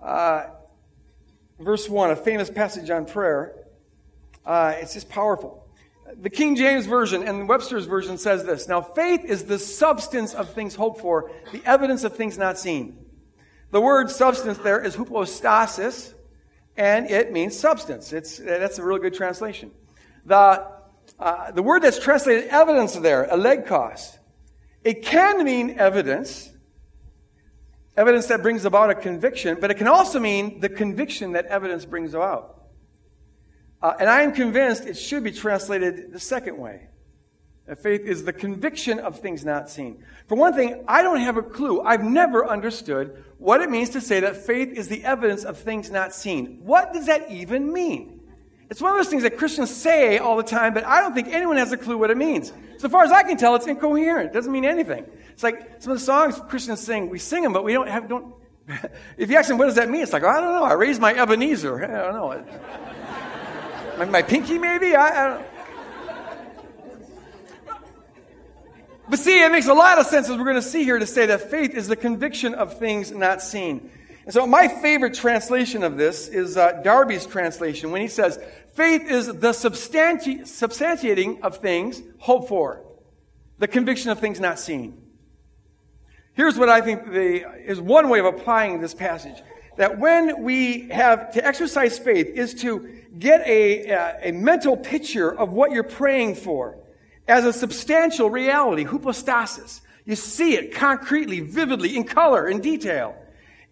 Uh, 0.03 0.47
verse 1.59 1.88
1, 1.88 2.11
a 2.11 2.16
famous 2.16 2.51
passage 2.51 2.90
on 2.90 3.07
prayer. 3.07 3.55
Uh, 4.45 4.75
it's 4.77 4.95
just 4.95 5.09
powerful. 5.09 5.66
The 6.21 6.31
King 6.31 6.55
James 6.55 6.87
Version 6.87 7.27
and 7.27 7.49
Webster's 7.49 7.87
Version 7.87 8.16
says 8.16 8.45
this 8.45 8.69
Now, 8.69 8.81
faith 8.81 9.25
is 9.25 9.45
the 9.45 9.59
substance 9.59 10.35
of 10.35 10.51
things 10.51 10.75
hoped 10.75 11.01
for, 11.01 11.31
the 11.53 11.62
evidence 11.64 12.05
of 12.05 12.14
things 12.14 12.38
not 12.38 12.59
seen. 12.59 13.05
The 13.73 13.81
word 13.81 14.11
substance 14.11 14.59
there 14.59 14.83
is 14.83 14.95
hypostasis, 14.95 16.14
and 16.77 17.11
it 17.11 17.33
means 17.33 17.59
substance. 17.59 18.12
It's, 18.12 18.38
that's 18.38 18.79
a 18.79 18.85
really 18.85 19.01
good 19.01 19.14
translation. 19.14 19.73
The, 20.25 20.66
uh, 21.19 21.51
the 21.51 21.62
word 21.62 21.83
that's 21.83 21.99
translated 21.99 22.49
evidence 22.51 22.95
there, 22.95 23.27
elegkos, 23.27 24.19
it 24.85 25.03
can 25.03 25.42
mean 25.42 25.79
evidence, 25.79 26.51
evidence 27.97 28.27
that 28.27 28.43
brings 28.43 28.65
about 28.65 28.91
a 28.91 28.95
conviction, 28.95 29.59
but 29.61 29.71
it 29.71 29.75
can 29.75 29.89
also 29.89 30.21
mean 30.21 30.61
the 30.61 30.69
conviction 30.69 31.33
that 31.33 31.47
evidence 31.47 31.85
brings 31.85 32.15
about. 32.15 32.57
Uh, 33.83 33.95
and 33.99 34.09
I 34.09 34.23
am 34.23 34.33
convinced 34.33 34.87
it 34.87 34.97
should 34.97 35.25
be 35.25 35.33
translated 35.33 36.13
the 36.13 36.21
second 36.21 36.59
way. 36.59 36.89
That 37.67 37.83
faith 37.83 38.03
is 38.03 38.25
the 38.25 38.33
conviction 38.33 39.01
of 39.01 39.19
things 39.19 39.45
not 39.45 39.69
seen. 39.69 40.05
For 40.29 40.37
one 40.37 40.55
thing, 40.55 40.85
I 40.87 41.03
don't 41.03 41.21
have 41.21 41.37
a 41.37 41.43
clue. 41.43 41.81
I've 41.81 42.05
never 42.05 42.47
understood 42.47 43.25
what 43.39 43.61
it 43.61 43.71
means 43.71 43.91
to 43.91 44.01
say 44.01 44.21
that 44.21 44.37
faith 44.37 44.69
is 44.69 44.89
the 44.89 45.05
evidence 45.05 45.45
of 45.45 45.59
things 45.59 45.91
not 45.91 46.15
seen. 46.15 46.61
What 46.63 46.93
does 46.93 47.07
that 47.07 47.31
even 47.31 47.73
mean? 47.73 48.16
It's 48.69 48.81
one 48.81 48.91
of 48.91 48.97
those 48.97 49.09
things 49.09 49.23
that 49.23 49.39
Christians 49.39 49.75
say 49.75 50.19
all 50.19 50.37
the 50.37 50.43
time, 50.43 50.75
but 50.75 50.85
I 50.85 51.01
don't 51.01 51.15
think 51.15 51.29
anyone 51.29 51.57
has 51.57 51.73
a 51.73 51.77
clue 51.77 51.97
what 51.99 52.11
it 52.11 52.17
means. 52.17 52.53
So 52.79 52.89
far 52.89 53.05
as 53.05 53.13
I 53.13 53.23
can 53.23 53.37
tell, 53.37 53.55
it's 53.55 53.67
incoherent. 53.67 54.31
It 54.31 54.33
doesn't 54.33 54.51
mean 54.51 54.65
anything. 54.65 55.07
It's 55.33 55.43
like 55.43 55.81
some 55.81 55.93
of 55.93 55.99
the 55.99 56.05
songs 56.05 56.41
Christians 56.49 56.81
sing, 56.81 57.09
we 57.09 57.19
sing 57.19 57.43
them, 57.43 57.53
but 57.53 57.63
we 57.63 57.73
don't 57.73 57.89
have, 57.89 58.09
don't, 58.09 58.35
if 59.17 59.31
you 59.31 59.37
ask 59.37 59.49
them, 59.49 59.59
what 59.59 59.67
does 59.67 59.77
that 59.77 59.89
mean? 59.89 60.03
It's 60.03 60.13
like, 60.13 60.25
oh, 60.25 60.29
I 60.29 60.41
don't 60.41 60.55
know. 60.55 60.65
I 60.65 60.73
raised 60.73 61.01
my 61.01 61.15
Ebenezer. 61.15 61.85
I 61.85 62.13
don't 62.13 62.15
know. 62.15 62.45
my, 63.99 64.05
my 64.07 64.23
pinky, 64.23 64.59
maybe? 64.59 64.97
I, 64.97 65.09
I 65.09 65.29
don't 65.29 65.47
But 69.09 69.21
see, 69.21 69.43
it 69.43 69.53
makes 69.53 69.69
a 69.69 69.75
lot 69.75 69.99
of 69.99 70.07
sense 70.07 70.29
as 70.29 70.37
we're 70.37 70.45
going 70.45 70.57
to 70.57 70.63
see 70.63 70.83
here 70.83 70.99
to 70.99 71.07
say 71.07 71.27
that 71.27 71.51
faith 71.51 71.75
is 71.75 71.87
the 71.87 71.97
conviction 71.97 72.55
of 72.55 72.79
things 72.79 73.13
not 73.13 73.41
seen. 73.41 73.91
And 74.27 74.35
so 74.35 74.45
my 74.45 74.67
favorite 74.67 75.15
translation 75.15 75.85
of 75.85 75.97
this 75.97 76.27
is 76.27 76.57
uh, 76.57 76.83
Darby's 76.83 77.27
translation 77.27 77.93
when 77.93 78.03
he 78.03 78.09
says, 78.09 78.41
faith 78.75 79.09
is 79.09 79.27
the 79.27 79.53
substanti- 79.53 80.41
substantiating 80.41 81.41
of 81.43 81.59
things 81.59 82.03
hoped 82.19 82.49
for, 82.49 82.85
the 83.59 83.69
conviction 83.69 84.11
of 84.11 84.19
things 84.19 84.41
not 84.41 84.59
seen. 84.59 85.01
Here's 86.35 86.59
what 86.59 86.69
I 86.69 86.81
think 86.81 87.11
the, 87.12 87.49
is 87.65 87.81
one 87.81 88.09
way 88.09 88.19
of 88.19 88.27
applying 88.27 88.81
this 88.81 88.95
passage. 88.95 89.41
That 89.77 89.99
when 90.01 90.43
we 90.43 90.89
have 90.89 91.33
to 91.35 91.47
exercise 91.47 91.97
faith 91.97 92.27
is 92.27 92.55
to 92.55 93.03
get 93.17 93.47
a, 93.47 93.91
a, 93.91 94.31
a 94.31 94.33
mental 94.33 94.77
picture 94.77 95.33
of 95.33 95.53
what 95.53 95.71
you're 95.71 95.85
praying 95.85 96.35
for 96.35 96.79
as 97.29 97.45
a 97.45 97.53
substantial 97.53 98.29
reality, 98.29 98.83
hypostasis. 98.83 99.83
You 100.05 100.17
see 100.17 100.55
it 100.55 100.75
concretely, 100.75 101.41
vividly, 101.41 101.97
in 101.97 102.05
color, 102.05 102.49
in 102.49 102.61
detail. 102.61 103.17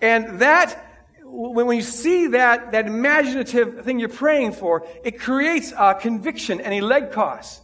And 0.05 0.41
that, 0.41 0.85
when 1.23 1.75
you 1.75 1.83
see 1.83 2.27
that, 2.27 2.73
that 2.73 2.87
imaginative 2.87 3.87
thing 3.87 3.99
you're 3.99 4.11
praying 4.11 4.53
for, 4.53 4.87
it 5.03 5.19
creates 5.19 5.73
a 5.73 5.95
conviction 5.95 6.61
and 6.61 6.75
elegkos, 6.75 7.61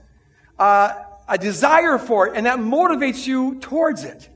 uh, 0.58 0.94
a 1.28 1.36
desire 1.36 1.98
for 1.98 2.28
it, 2.28 2.36
and 2.36 2.46
that 2.46 2.58
motivates 2.58 3.26
you 3.26 3.60
towards 3.60 4.04
it. 4.04 4.30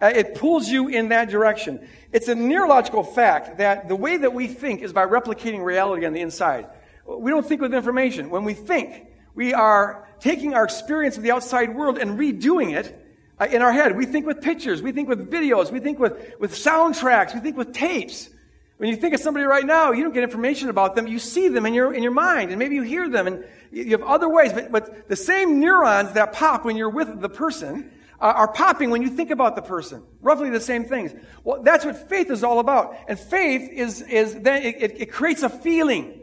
Uh, 0.00 0.12
it 0.14 0.36
pulls 0.36 0.68
you 0.68 0.86
in 0.86 1.08
that 1.08 1.30
direction. 1.30 1.84
It's 2.12 2.28
a 2.28 2.36
neurological 2.36 3.02
fact 3.02 3.58
that 3.58 3.88
the 3.88 3.96
way 3.96 4.16
that 4.16 4.32
we 4.32 4.46
think 4.46 4.80
is 4.80 4.92
by 4.92 5.04
replicating 5.04 5.64
reality 5.64 6.06
on 6.06 6.12
the 6.12 6.20
inside. 6.20 6.68
We 7.04 7.32
don't 7.32 7.44
think 7.44 7.60
with 7.60 7.74
information. 7.74 8.30
When 8.30 8.44
we 8.44 8.54
think, 8.54 9.08
we 9.34 9.52
are 9.52 10.08
taking 10.20 10.54
our 10.54 10.62
experience 10.62 11.16
of 11.16 11.24
the 11.24 11.32
outside 11.32 11.74
world 11.74 11.98
and 11.98 12.16
redoing 12.16 12.72
it 12.72 12.99
in 13.46 13.62
our 13.62 13.72
head. 13.72 13.96
We 13.96 14.06
think 14.06 14.26
with 14.26 14.40
pictures, 14.40 14.82
we 14.82 14.92
think 14.92 15.08
with 15.08 15.30
videos, 15.30 15.70
we 15.70 15.80
think 15.80 15.98
with, 15.98 16.34
with 16.38 16.52
soundtracks, 16.54 17.34
we 17.34 17.40
think 17.40 17.56
with 17.56 17.72
tapes. 17.72 18.28
When 18.76 18.88
you 18.88 18.96
think 18.96 19.14
of 19.14 19.20
somebody 19.20 19.44
right 19.44 19.64
now, 19.64 19.92
you 19.92 20.02
don't 20.02 20.14
get 20.14 20.22
information 20.22 20.70
about 20.70 20.94
them. 20.94 21.06
You 21.06 21.18
see 21.18 21.48
them 21.48 21.66
in 21.66 21.74
your, 21.74 21.92
in 21.92 22.02
your 22.02 22.12
mind, 22.12 22.50
and 22.50 22.58
maybe 22.58 22.74
you 22.74 22.82
hear 22.82 23.08
them, 23.08 23.26
and 23.26 23.44
you 23.70 23.90
have 23.90 24.02
other 24.02 24.28
ways. 24.28 24.52
But, 24.52 24.72
but 24.72 25.08
the 25.08 25.16
same 25.16 25.60
neurons 25.60 26.12
that 26.12 26.32
pop 26.32 26.64
when 26.64 26.76
you're 26.76 26.90
with 26.90 27.20
the 27.20 27.28
person 27.28 27.90
uh, 28.20 28.32
are 28.36 28.48
popping 28.52 28.90
when 28.90 29.02
you 29.02 29.08
think 29.08 29.30
about 29.30 29.54
the 29.54 29.62
person. 29.62 30.02
Roughly 30.22 30.48
the 30.48 30.60
same 30.60 30.84
things. 30.84 31.12
Well, 31.44 31.62
that's 31.62 31.84
what 31.84 32.08
faith 32.08 32.30
is 32.30 32.42
all 32.42 32.58
about. 32.58 32.96
And 33.06 33.18
faith 33.18 33.70
is, 33.70 34.00
is 34.02 34.34
then, 34.40 34.62
it, 34.62 34.76
it, 34.82 35.00
it 35.02 35.12
creates 35.12 35.42
a 35.42 35.50
feeling. 35.50 36.18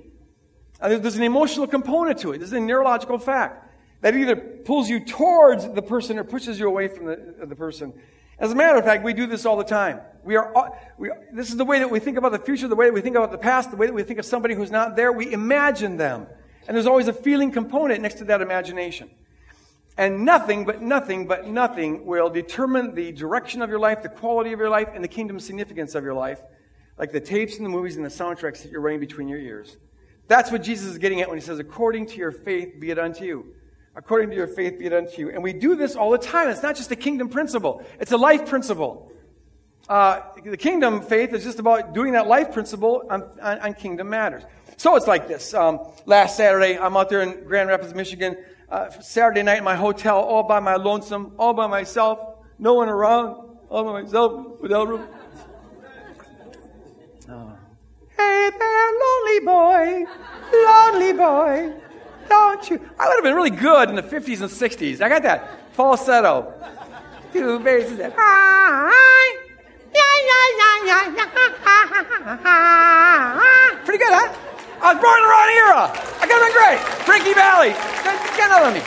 Uh, 0.81 0.97
there's 0.97 1.15
an 1.15 1.23
emotional 1.23 1.67
component 1.67 2.19
to 2.19 2.31
it. 2.31 2.39
This 2.39 2.47
is 2.47 2.53
a 2.53 2.59
neurological 2.59 3.19
fact 3.19 3.66
that 4.07 4.15
either 4.15 4.37
pulls 4.37 4.89
you 4.89 5.01
towards 5.01 5.69
the 5.69 5.81
person 5.81 6.17
or 6.17 6.23
pushes 6.23 6.57
you 6.57 6.65
away 6.65 6.87
from 6.87 7.07
the, 7.07 7.45
the 7.45 7.57
person. 7.57 7.91
As 8.39 8.53
a 8.53 8.55
matter 8.55 8.77
of 8.77 8.85
fact, 8.85 9.03
we 9.03 9.11
do 9.11 9.27
this 9.27 9.45
all 9.45 9.57
the 9.57 9.65
time. 9.65 9.99
We 10.23 10.37
are, 10.37 10.57
uh, 10.57 10.69
we, 10.97 11.11
this 11.33 11.49
is 11.49 11.57
the 11.57 11.65
way 11.65 11.79
that 11.79 11.91
we 11.91 11.99
think 11.99 12.17
about 12.17 12.31
the 12.31 12.39
future, 12.39 12.69
the 12.69 12.75
way 12.77 12.85
that 12.85 12.93
we 12.93 13.01
think 13.01 13.17
about 13.17 13.31
the 13.31 13.37
past, 13.37 13.69
the 13.69 13.75
way 13.75 13.85
that 13.85 13.91
we 13.91 14.03
think 14.03 14.17
of 14.17 14.25
somebody 14.25 14.55
who's 14.55 14.71
not 14.71 14.95
there. 14.95 15.11
We 15.11 15.33
imagine 15.33 15.97
them. 15.97 16.25
And 16.69 16.75
there's 16.77 16.85
always 16.87 17.09
a 17.09 17.13
feeling 17.13 17.51
component 17.51 18.01
next 18.01 18.19
to 18.19 18.23
that 18.25 18.41
imagination. 18.41 19.09
And 19.97 20.23
nothing 20.23 20.63
but 20.63 20.81
nothing 20.81 21.27
but 21.27 21.45
nothing 21.45 22.05
will 22.05 22.29
determine 22.29 22.95
the 22.95 23.11
direction 23.11 23.61
of 23.61 23.69
your 23.69 23.79
life, 23.79 24.03
the 24.03 24.09
quality 24.09 24.53
of 24.53 24.59
your 24.59 24.69
life, 24.69 24.87
and 24.93 25.03
the 25.03 25.09
kingdom 25.09 25.37
significance 25.37 25.95
of 25.95 26.05
your 26.05 26.13
life, 26.13 26.41
like 26.97 27.11
the 27.11 27.19
tapes 27.19 27.57
and 27.57 27.65
the 27.65 27.69
movies 27.69 27.97
and 27.97 28.05
the 28.05 28.09
soundtracks 28.09 28.63
that 28.63 28.71
you're 28.71 28.79
running 28.79 29.01
between 29.01 29.27
your 29.27 29.39
ears. 29.39 29.75
That's 30.29 30.49
what 30.49 30.63
Jesus 30.63 30.91
is 30.91 30.97
getting 30.97 31.19
at 31.19 31.27
when 31.27 31.37
he 31.37 31.43
says, 31.43 31.59
according 31.59 32.05
to 32.05 32.17
your 32.17 32.31
faith 32.31 32.79
be 32.79 32.89
it 32.89 32.97
unto 32.97 33.25
you 33.25 33.53
according 33.97 34.29
to 34.29 34.35
your 34.35 34.47
faith 34.47 34.77
be 34.77 34.85
it 34.85 34.93
unto 34.93 35.19
you. 35.19 35.31
And 35.31 35.43
we 35.43 35.51
do 35.51 35.75
this 35.75 35.95
all 35.95 36.11
the 36.11 36.19
time. 36.19 36.49
It's 36.49 36.61
not 36.61 36.75
just 36.75 36.91
a 36.91 36.95
kingdom 36.95 37.27
principle, 37.27 37.83
it's 37.99 38.11
a 38.11 38.17
life 38.17 38.47
principle. 38.47 39.11
Uh, 39.89 40.21
the 40.43 40.57
kingdom 40.57 41.01
faith 41.01 41.33
is 41.33 41.45
just 41.45 41.59
about 41.59 41.93
doing 41.93 42.11
that 42.11 42.27
life 42.27 42.51
principle 42.51 43.03
on, 43.09 43.23
on, 43.41 43.59
on 43.59 43.73
kingdom 43.73 44.09
matters. 44.09 44.43
So 44.75 44.97
it's 44.97 45.07
like 45.07 45.29
this. 45.29 45.53
Um, 45.53 45.79
last 46.05 46.35
Saturday, 46.35 46.77
I'm 46.77 46.97
out 46.97 47.09
there 47.09 47.21
in 47.21 47.45
Grand 47.45 47.69
Rapids, 47.69 47.95
Michigan. 47.95 48.35
Uh, 48.69 48.89
Saturday 48.99 49.43
night 49.43 49.59
in 49.59 49.63
my 49.63 49.77
hotel, 49.77 50.17
all 50.17 50.43
by 50.43 50.59
my 50.59 50.75
lonesome, 50.75 51.31
all 51.39 51.53
by 51.53 51.67
myself, 51.67 52.19
no 52.59 52.73
one 52.73 52.89
around, 52.89 53.49
all 53.69 53.85
by 53.85 54.01
myself, 54.01 54.59
hotel 54.61 54.85
room. 54.85 55.07
Oh. 57.29 57.53
Hey 58.17 58.49
there, 58.57 58.91
lonely 58.99 59.39
boy, 59.45 60.05
lonely 60.51 61.13
boy. 61.13 61.86
Don't 62.29 62.69
you? 62.69 62.79
I 62.99 63.07
would 63.07 63.15
have 63.15 63.23
been 63.23 63.35
really 63.35 63.49
good 63.49 63.89
in 63.89 63.95
the 63.95 64.03
50s 64.03 64.41
and 64.41 64.49
60s. 64.49 65.01
I 65.01 65.09
got 65.09 65.23
that 65.23 65.73
falsetto. 65.73 66.53
Two 67.33 67.59
basses. 67.59 67.99
And, 67.99 68.13
Pretty 73.85 74.03
good, 74.03 74.13
huh? 74.13 74.33
I 74.79 74.93
was 74.93 75.01
born 75.01 75.17
in 75.17 75.23
the 75.23 75.31
wrong 75.31 75.49
era. 75.65 75.89
I 76.19 76.27
could 76.27 76.37
have 76.37 76.45
been 76.45 76.53
great. 76.53 76.79
Frankie 77.05 77.33
Valli. 77.33 77.71
Get 78.37 78.51
out 78.51 78.67
of 78.67 78.73
me. 78.73 78.81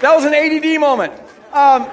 That 0.00 0.14
was 0.14 0.24
an 0.24 0.34
ADD 0.34 0.80
moment. 0.80 1.12
Um, 1.52 1.88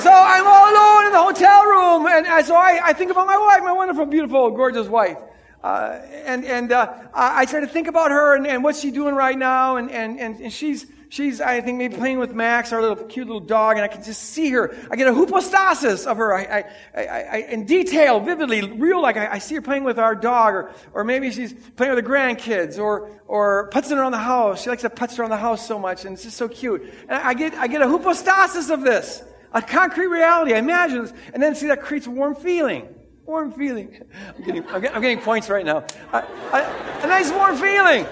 so 0.00 0.10
I'm 0.10 0.46
all 0.46 0.72
alone 0.72 1.06
in 1.06 1.12
the 1.12 1.22
hotel 1.22 1.64
room, 1.64 2.06
and 2.06 2.44
so 2.44 2.56
I, 2.56 2.80
I 2.82 2.92
think 2.92 3.10
about 3.10 3.26
my 3.26 3.38
wife, 3.38 3.62
my 3.62 3.72
wonderful, 3.72 4.06
beautiful, 4.06 4.50
gorgeous 4.50 4.88
wife. 4.88 5.18
Uh, 5.62 6.00
and 6.24 6.44
and 6.46 6.72
uh, 6.72 6.90
I 7.12 7.44
try 7.44 7.60
to 7.60 7.66
think 7.66 7.86
about 7.86 8.10
her 8.10 8.34
and, 8.34 8.46
and 8.46 8.64
what's 8.64 8.80
she 8.80 8.90
doing 8.90 9.14
right 9.14 9.36
now. 9.36 9.76
And, 9.76 9.90
and, 9.90 10.18
and 10.18 10.50
she's, 10.52 10.86
she's, 11.10 11.40
I 11.42 11.60
think, 11.60 11.76
maybe 11.76 11.96
playing 11.96 12.18
with 12.18 12.32
Max, 12.32 12.72
our 12.72 12.80
little 12.80 13.04
cute 13.04 13.26
little 13.26 13.40
dog, 13.40 13.76
and 13.76 13.84
I 13.84 13.88
can 13.88 14.02
just 14.02 14.22
see 14.22 14.50
her. 14.50 14.74
I 14.90 14.96
get 14.96 15.06
a 15.06 15.12
hypostasis 15.12 16.06
of 16.06 16.16
her. 16.16 16.34
I, 16.34 16.64
I, 16.94 17.02
I, 17.02 17.04
I 17.04 17.36
in 17.50 17.66
detail, 17.66 18.20
vividly, 18.20 18.72
real, 18.72 19.02
like 19.02 19.18
I, 19.18 19.32
I, 19.32 19.38
see 19.38 19.54
her 19.56 19.62
playing 19.62 19.84
with 19.84 19.98
our 19.98 20.14
dog, 20.14 20.54
or, 20.54 20.72
or 20.94 21.04
maybe 21.04 21.30
she's 21.30 21.52
playing 21.52 21.94
with 21.94 22.02
the 22.02 22.10
grandkids, 22.10 22.78
or, 22.78 23.10
or 23.26 23.68
putzing 23.70 23.98
around 23.98 24.12
the 24.12 24.18
house. 24.18 24.62
She 24.62 24.70
likes 24.70 24.82
to 24.82 24.90
putz 24.90 25.18
around 25.18 25.30
the 25.30 25.36
house 25.36 25.66
so 25.66 25.78
much, 25.78 26.06
and 26.06 26.14
it's 26.14 26.22
just 26.22 26.38
so 26.38 26.48
cute. 26.48 26.82
And 27.02 27.12
I 27.12 27.34
get, 27.34 27.52
I 27.54 27.66
get 27.66 27.82
a 27.82 27.88
hypostasis 27.88 28.70
of 28.70 28.80
this, 28.80 29.22
a 29.52 29.60
concrete 29.60 30.06
reality. 30.06 30.54
I 30.54 30.58
imagine 30.58 31.02
this, 31.02 31.12
and 31.34 31.42
then 31.42 31.54
see 31.54 31.66
that 31.66 31.82
creates 31.82 32.06
a 32.06 32.10
warm 32.10 32.34
feeling 32.34 32.88
warm 33.30 33.52
feeling. 33.52 33.96
I'm 34.36 34.44
getting, 34.44 34.66
I'm 34.66 34.80
getting, 34.80 34.96
I'm 34.96 35.02
getting 35.02 35.20
points 35.20 35.48
right 35.48 35.64
now. 35.64 35.84
I, 36.12 36.24
I, 36.52 36.60
a 37.04 37.06
nice 37.06 37.30
warm 37.30 37.56
feeling. 37.56 38.06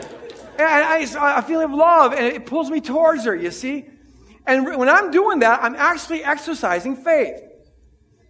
A 0.61 1.42
feeling 1.42 1.64
of 1.64 1.72
love, 1.72 2.12
and 2.12 2.24
it 2.24 2.46
pulls 2.46 2.70
me 2.70 2.81
towards 2.81 3.24
her, 3.24 3.35
you 3.35 3.50
see? 3.50 3.87
And 4.46 4.64
when 4.64 4.88
I'm 4.88 5.11
doing 5.11 5.40
that, 5.40 5.62
I'm 5.62 5.74
actually 5.74 6.24
exercising 6.24 6.96
faith. 6.96 7.40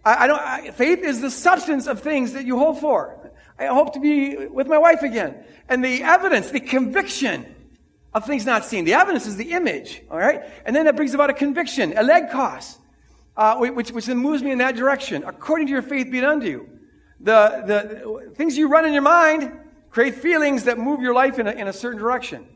I, 0.03 0.23
I 0.23 0.27
don't, 0.27 0.39
I, 0.39 0.71
faith 0.71 0.99
is 0.99 1.21
the 1.21 1.31
substance 1.31 1.87
of 1.87 2.01
things 2.01 2.33
that 2.33 2.45
you 2.45 2.57
hope 2.57 2.79
for. 2.79 3.31
I 3.57 3.67
hope 3.67 3.93
to 3.93 3.99
be 3.99 4.47
with 4.47 4.67
my 4.67 4.77
wife 4.77 5.01
again. 5.03 5.43
And 5.67 5.83
the 5.83 6.03
evidence, 6.03 6.49
the 6.49 6.59
conviction 6.59 7.55
of 8.13 8.25
things 8.25 8.45
not 8.45 8.65
seen. 8.65 8.85
The 8.85 8.95
evidence 8.95 9.27
is 9.27 9.37
the 9.37 9.51
image, 9.51 10.01
all 10.09 10.17
right? 10.17 10.41
And 10.65 10.75
then 10.75 10.85
that 10.85 10.95
brings 10.95 11.13
about 11.13 11.29
a 11.29 11.33
conviction, 11.33 11.91
elegkos, 11.91 12.77
uh, 13.37 13.57
which, 13.57 13.91
which 13.91 14.07
then 14.07 14.17
moves 14.17 14.41
me 14.41 14.51
in 14.51 14.57
that 14.57 14.75
direction. 14.75 15.23
According 15.23 15.67
to 15.67 15.73
your 15.73 15.83
faith 15.83 16.11
be 16.11 16.17
it 16.17 16.23
unto 16.23 16.47
you. 16.47 16.78
The, 17.19 17.63
the 17.65 18.31
things 18.35 18.57
you 18.57 18.67
run 18.67 18.85
in 18.85 18.93
your 18.93 19.01
mind 19.01 19.51
create 19.89 20.15
feelings 20.15 20.65
that 20.65 20.77
move 20.77 21.01
your 21.01 21.13
life 21.13 21.39
in 21.39 21.47
a, 21.47 21.51
in 21.51 21.67
a 21.67 21.73
certain 21.73 21.99
direction. 21.99 22.47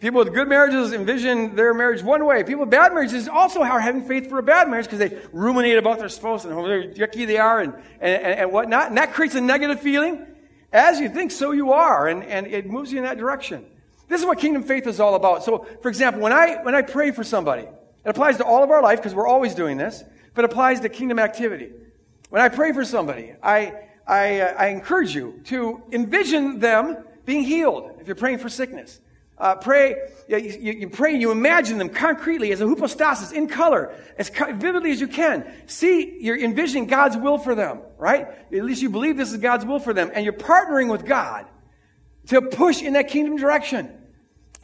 People 0.00 0.20
with 0.20 0.32
good 0.32 0.48
marriages 0.48 0.92
envision 0.92 1.56
their 1.56 1.74
marriage 1.74 2.02
one 2.02 2.24
way. 2.24 2.44
People 2.44 2.60
with 2.60 2.70
bad 2.70 2.92
marriages 2.92 3.26
also 3.26 3.62
are 3.62 3.80
having 3.80 4.06
faith 4.06 4.28
for 4.28 4.38
a 4.38 4.42
bad 4.42 4.68
marriage 4.68 4.86
because 4.86 5.00
they 5.00 5.18
ruminate 5.32 5.76
about 5.76 5.98
their 5.98 6.08
spouse 6.08 6.44
and 6.44 6.54
how 6.54 6.60
yucky 6.60 7.26
they 7.26 7.38
are 7.38 7.60
and, 7.60 7.74
and, 8.00 8.22
and 8.22 8.52
whatnot. 8.52 8.88
And 8.88 8.96
that 8.96 9.12
creates 9.12 9.34
a 9.34 9.40
negative 9.40 9.80
feeling. 9.80 10.24
As 10.72 11.00
you 11.00 11.08
think, 11.08 11.32
so 11.32 11.50
you 11.50 11.72
are. 11.72 12.06
And, 12.06 12.22
and 12.22 12.46
it 12.46 12.66
moves 12.66 12.92
you 12.92 12.98
in 12.98 13.04
that 13.04 13.18
direction. 13.18 13.66
This 14.08 14.20
is 14.20 14.26
what 14.26 14.38
kingdom 14.38 14.62
faith 14.62 14.86
is 14.86 15.00
all 15.00 15.16
about. 15.16 15.44
So, 15.44 15.66
for 15.82 15.88
example, 15.88 16.22
when 16.22 16.32
I, 16.32 16.62
when 16.62 16.74
I 16.74 16.82
pray 16.82 17.10
for 17.10 17.24
somebody, 17.24 17.62
it 17.62 18.08
applies 18.08 18.36
to 18.36 18.44
all 18.44 18.62
of 18.62 18.70
our 18.70 18.82
life 18.82 19.00
because 19.00 19.14
we're 19.14 19.26
always 19.26 19.54
doing 19.54 19.76
this, 19.76 20.04
but 20.34 20.44
it 20.44 20.50
applies 20.50 20.80
to 20.80 20.88
kingdom 20.88 21.18
activity. 21.18 21.70
When 22.30 22.42
I 22.42 22.48
pray 22.48 22.72
for 22.72 22.84
somebody, 22.84 23.34
I, 23.42 23.72
I, 24.06 24.40
uh, 24.40 24.54
I 24.58 24.66
encourage 24.68 25.14
you 25.14 25.40
to 25.44 25.82
envision 25.92 26.58
them 26.58 27.04
being 27.24 27.42
healed 27.42 27.90
if 28.00 28.06
you're 28.06 28.16
praying 28.16 28.38
for 28.38 28.48
sickness. 28.48 29.00
Uh, 29.38 29.54
pray, 29.54 29.94
you, 30.28 30.38
you, 30.72 30.88
pray, 30.88 31.14
you 31.14 31.30
imagine 31.30 31.78
them 31.78 31.88
concretely 31.88 32.50
as 32.50 32.60
a 32.60 32.66
hypostasis 32.66 33.30
in 33.30 33.46
color, 33.46 33.94
as 34.18 34.30
vividly 34.30 34.90
as 34.90 35.00
you 35.00 35.06
can. 35.06 35.48
See, 35.66 36.18
you're 36.20 36.38
envisioning 36.38 36.86
God's 36.86 37.16
will 37.16 37.38
for 37.38 37.54
them, 37.54 37.80
right? 37.98 38.26
At 38.52 38.64
least 38.64 38.82
you 38.82 38.90
believe 38.90 39.16
this 39.16 39.30
is 39.30 39.38
God's 39.38 39.64
will 39.64 39.78
for 39.78 39.94
them, 39.94 40.10
and 40.12 40.24
you're 40.24 40.32
partnering 40.32 40.90
with 40.90 41.06
God 41.06 41.46
to 42.26 42.42
push 42.42 42.82
in 42.82 42.94
that 42.94 43.08
kingdom 43.08 43.36
direction. 43.36 43.96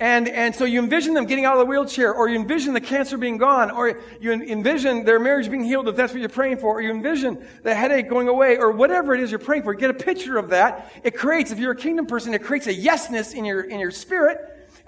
And, 0.00 0.28
and 0.28 0.57
so 0.57 0.64
you 0.64 0.80
envision 0.80 1.14
them 1.14 1.24
getting 1.24 1.44
out 1.44 1.54
of 1.54 1.61
the 1.61 1.66
wheelchair, 1.66 2.12
or 2.12 2.28
you 2.28 2.37
envision 2.37 2.74
the 2.74 2.80
cancer 2.80 3.16
being 3.16 3.38
gone, 3.38 3.70
or 3.70 4.00
you 4.20 4.33
envision 4.33 5.04
their 5.04 5.20
marriage 5.20 5.48
being 5.48 5.62
healed 5.62 5.88
if 5.88 5.94
that's 5.94 6.12
what 6.12 6.18
you're 6.18 6.28
praying 6.28 6.59
for, 6.59 6.74
or 6.74 6.83
you 6.83 6.90
envision 6.90 7.46
the 7.62 7.72
headache 7.72 8.09
going 8.09 8.26
away, 8.26 8.59
or 8.59 8.72
whatever 8.72 9.14
it 9.14 9.20
is 9.20 9.30
you're 9.30 9.38
praying 9.38 9.62
for. 9.62 9.72
Get 9.72 9.90
a 9.90 9.94
picture 9.94 10.37
of 10.37 10.48
that. 10.48 10.92
It 11.04 11.16
creates, 11.16 11.52
if 11.52 11.61
you're 11.61 11.72
a 11.72 11.76
kingdom 11.76 12.07
person, 12.07 12.35
it 12.35 12.42
creates 12.42 12.66
a 12.66 12.74
yesness 12.74 13.35
in 13.35 13.44
your, 13.44 13.62
in 13.62 13.78
your 13.78 13.92
spirit, 13.92 14.38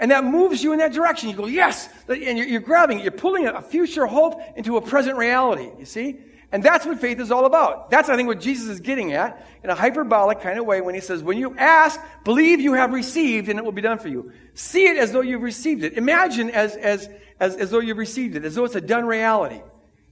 and 0.01 0.11
that 0.11 0.25
moves 0.25 0.63
you 0.63 0.73
in 0.73 0.81
that 0.81 0.93
direction. 0.93 1.31
You 1.31 1.37
go, 1.37 1.47
yes! 1.47 1.89
And 2.09 2.37
you're, 2.37 2.47
you're 2.47 2.61
grabbing 2.61 2.99
it. 2.99 3.03
You're 3.05 3.13
pulling 3.13 3.47
a 3.47 3.63
future 3.63 4.07
hope 4.07 4.43
into 4.57 4.77
a 4.77 4.83
present 4.83 5.17
reality. 5.17 5.71
You 5.79 5.87
see? 5.87 6.19
And 6.53 6.63
that's 6.63 6.87
what 6.87 7.01
faith 7.01 7.19
is 7.19 7.33
all 7.33 7.45
about. 7.45 7.91
That's, 7.91 8.09
I 8.09 8.17
think, 8.17 8.29
what 8.29 8.41
Jesus 8.41 8.69
is 8.69 8.81
getting 8.81 9.13
at 9.13 9.45
in 9.65 9.71
a 9.71 9.75
hyperbolic 9.75 10.41
kind 10.41 10.59
of 10.59 10.65
way 10.65 10.81
when 10.81 10.95
he 10.95 11.01
says, 11.01 11.23
when 11.23 11.39
you 11.39 11.57
ask, 11.57 12.01
believe 12.25 12.61
you 12.61 12.75
have 12.75 12.93
received 12.93 13.49
and 13.49 13.59
it 13.59 13.65
will 13.65 13.73
be 13.73 13.83
done 13.83 13.99
for 13.99 14.09
you. 14.09 14.33
See 14.55 14.87
it 14.87 14.97
as 14.97 15.13
though 15.13 15.23
you've 15.23 15.43
received 15.43 15.83
it. 15.83 15.95
Imagine 15.95 16.51
as, 16.51 16.77
as, 16.77 17.09
as, 17.41 17.57
as 17.57 17.71
though 17.71 17.81
you've 17.81 17.99
received 17.99 18.37
it, 18.37 18.45
as 18.45 18.55
though 18.55 18.65
it's 18.65 18.77
a 18.77 18.81
done 18.81 19.07
reality. 19.07 19.61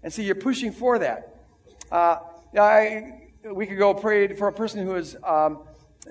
And 0.02 0.12
so 0.12 0.22
you're 0.22 0.34
pushing 0.34 0.72
for 0.72 0.98
that. 0.98 1.46
Uh, 1.90 2.18
I, 2.58 3.22
we 3.44 3.66
could 3.66 3.78
go 3.78 3.94
pray 3.94 4.34
for 4.34 4.48
a 4.48 4.52
person 4.52 4.84
who 4.84 4.96
is 4.96 5.16
um, 5.22 5.60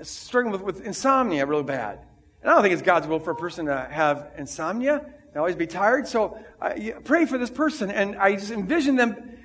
struggling 0.03 0.53
with, 0.53 0.61
with 0.61 0.85
insomnia 0.85 1.45
really 1.45 1.63
bad. 1.63 1.99
And 2.41 2.49
I 2.49 2.53
don't 2.53 2.61
think 2.61 2.73
it's 2.73 2.81
God's 2.81 3.07
will 3.07 3.19
for 3.19 3.31
a 3.31 3.35
person 3.35 3.65
to 3.65 3.87
have 3.91 4.31
insomnia 4.37 5.05
and 5.27 5.37
always 5.37 5.55
be 5.55 5.67
tired. 5.67 6.07
So 6.07 6.39
uh, 6.61 6.73
pray 7.03 7.25
for 7.25 7.37
this 7.37 7.49
person. 7.49 7.91
And 7.91 8.15
I 8.15 8.35
just 8.35 8.51
envision 8.51 8.95
them 8.95 9.37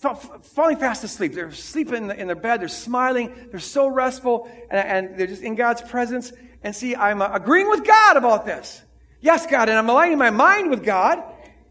falling 0.00 0.78
fast 0.78 1.04
asleep. 1.04 1.34
They're 1.34 1.52
sleeping 1.52 1.96
in, 1.96 2.06
the, 2.08 2.18
in, 2.18 2.26
their 2.26 2.36
bed. 2.36 2.60
They're 2.60 2.68
smiling. 2.68 3.34
They're 3.50 3.60
so 3.60 3.86
restful. 3.86 4.50
And, 4.70 5.08
and 5.08 5.18
they're 5.18 5.26
just 5.26 5.42
in 5.42 5.54
God's 5.54 5.82
presence. 5.82 6.32
And 6.62 6.74
see, 6.74 6.96
I'm 6.96 7.20
uh, 7.20 7.30
agreeing 7.32 7.68
with 7.68 7.84
God 7.84 8.16
about 8.16 8.46
this. 8.46 8.82
Yes, 9.20 9.46
God. 9.46 9.68
And 9.68 9.76
I'm 9.76 9.88
aligning 9.88 10.18
my 10.18 10.30
mind 10.30 10.70
with 10.70 10.84
God 10.84 11.22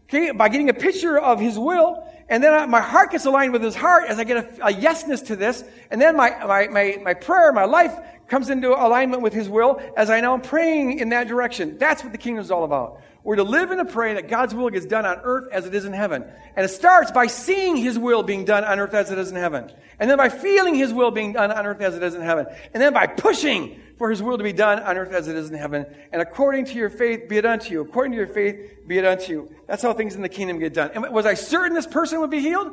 okay, 0.08 0.30
by 0.30 0.48
getting 0.48 0.68
a 0.68 0.74
picture 0.74 1.18
of 1.18 1.40
His 1.40 1.58
will. 1.58 2.06
And 2.28 2.42
then 2.44 2.54
I, 2.54 2.66
my 2.66 2.80
heart 2.80 3.10
gets 3.10 3.26
aligned 3.26 3.52
with 3.52 3.62
His 3.62 3.74
heart 3.74 4.04
as 4.06 4.20
I 4.20 4.24
get 4.24 4.36
a, 4.36 4.68
a 4.68 4.72
yesness 4.72 5.26
to 5.26 5.36
this. 5.36 5.64
And 5.90 6.00
then 6.00 6.16
my, 6.16 6.30
my, 6.46 6.68
my, 6.68 7.00
my 7.02 7.14
prayer, 7.14 7.52
my 7.52 7.64
life 7.64 7.96
comes 8.28 8.48
into 8.48 8.70
alignment 8.70 9.22
with 9.22 9.32
His 9.32 9.48
will 9.48 9.82
as 9.96 10.08
I 10.08 10.20
now 10.20 10.34
am 10.34 10.40
praying 10.40 11.00
in 11.00 11.08
that 11.08 11.26
direction. 11.26 11.78
That's 11.78 12.04
what 12.04 12.12
the 12.12 12.18
kingdom 12.18 12.44
is 12.44 12.52
all 12.52 12.62
about. 12.62 13.02
We're 13.22 13.36
to 13.36 13.44
live 13.44 13.70
and 13.70 13.86
to 13.86 13.92
pray 13.92 14.14
that 14.14 14.28
God's 14.28 14.54
will 14.54 14.70
gets 14.70 14.86
done 14.86 15.04
on 15.04 15.20
earth 15.22 15.48
as 15.52 15.66
it 15.66 15.74
is 15.74 15.84
in 15.84 15.92
heaven. 15.92 16.24
And 16.56 16.64
it 16.64 16.68
starts 16.68 17.10
by 17.10 17.26
seeing 17.26 17.76
His 17.76 17.98
will 17.98 18.22
being 18.22 18.46
done 18.46 18.64
on 18.64 18.78
earth 18.78 18.94
as 18.94 19.10
it 19.10 19.18
is 19.18 19.30
in 19.30 19.36
heaven. 19.36 19.70
And 19.98 20.08
then 20.08 20.16
by 20.16 20.30
feeling 20.30 20.74
His 20.74 20.92
will 20.92 21.10
being 21.10 21.34
done 21.34 21.52
on 21.52 21.66
earth 21.66 21.82
as 21.82 21.94
it 21.94 22.02
is 22.02 22.14
in 22.14 22.22
heaven. 22.22 22.46
And 22.72 22.82
then 22.82 22.94
by 22.94 23.06
pushing 23.06 23.78
for 23.98 24.08
His 24.08 24.22
will 24.22 24.38
to 24.38 24.44
be 24.44 24.54
done 24.54 24.80
on 24.80 24.96
earth 24.96 25.12
as 25.12 25.28
it 25.28 25.36
is 25.36 25.50
in 25.50 25.56
heaven. 25.56 25.84
And 26.12 26.22
according 26.22 26.64
to 26.66 26.74
your 26.74 26.88
faith, 26.88 27.28
be 27.28 27.36
it 27.36 27.44
unto 27.44 27.72
you. 27.72 27.82
According 27.82 28.12
to 28.12 28.18
your 28.18 28.26
faith, 28.26 28.86
be 28.86 28.96
it 28.96 29.04
unto 29.04 29.32
you. 29.32 29.54
That's 29.66 29.82
how 29.82 29.92
things 29.92 30.14
in 30.14 30.22
the 30.22 30.28
kingdom 30.30 30.58
get 30.58 30.72
done. 30.72 30.90
And 30.94 31.12
was 31.12 31.26
I 31.26 31.34
certain 31.34 31.74
this 31.74 31.86
person 31.86 32.20
would 32.20 32.30
be 32.30 32.40
healed? 32.40 32.72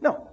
No. 0.00 0.28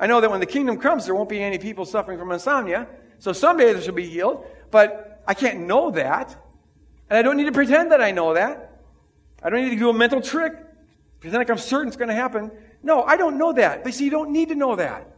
I 0.00 0.08
know 0.08 0.20
that 0.20 0.30
when 0.30 0.40
the 0.40 0.46
kingdom 0.46 0.78
comes, 0.78 1.04
there 1.04 1.14
won't 1.14 1.28
be 1.28 1.40
any 1.40 1.58
people 1.58 1.84
suffering 1.84 2.18
from 2.18 2.32
insomnia. 2.32 2.88
So 3.20 3.32
someday 3.32 3.72
they 3.72 3.80
should 3.82 3.94
be 3.94 4.08
healed. 4.08 4.44
But 4.72 5.22
I 5.28 5.34
can't 5.34 5.60
know 5.60 5.92
that. 5.92 6.36
And 7.08 7.16
I 7.16 7.22
don't 7.22 7.36
need 7.36 7.44
to 7.44 7.52
pretend 7.52 7.92
that 7.92 8.00
I 8.00 8.10
know 8.10 8.34
that. 8.34 8.69
I 9.42 9.50
don't 9.50 9.62
need 9.62 9.70
to 9.70 9.76
do 9.76 9.90
a 9.90 9.94
mental 9.94 10.20
trick, 10.20 10.54
pretend 11.20 11.38
like 11.38 11.50
I'm 11.50 11.58
certain 11.58 11.88
it's 11.88 11.96
going 11.96 12.08
to 12.08 12.14
happen. 12.14 12.50
No, 12.82 13.02
I 13.02 13.16
don't 13.16 13.38
know 13.38 13.52
that. 13.52 13.84
But 13.84 13.94
see, 13.94 14.04
you 14.04 14.10
don't 14.10 14.30
need 14.30 14.48
to 14.48 14.54
know 14.54 14.76
that. 14.76 15.16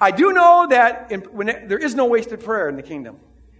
I 0.00 0.10
do 0.10 0.32
know 0.32 0.66
that 0.70 1.12
in, 1.12 1.20
when 1.20 1.48
it, 1.48 1.68
there 1.68 1.78
is 1.78 1.94
no 1.94 2.06
wasted 2.06 2.40
prayer 2.40 2.68
in 2.68 2.76
the 2.76 2.82
kingdom. 2.82 3.18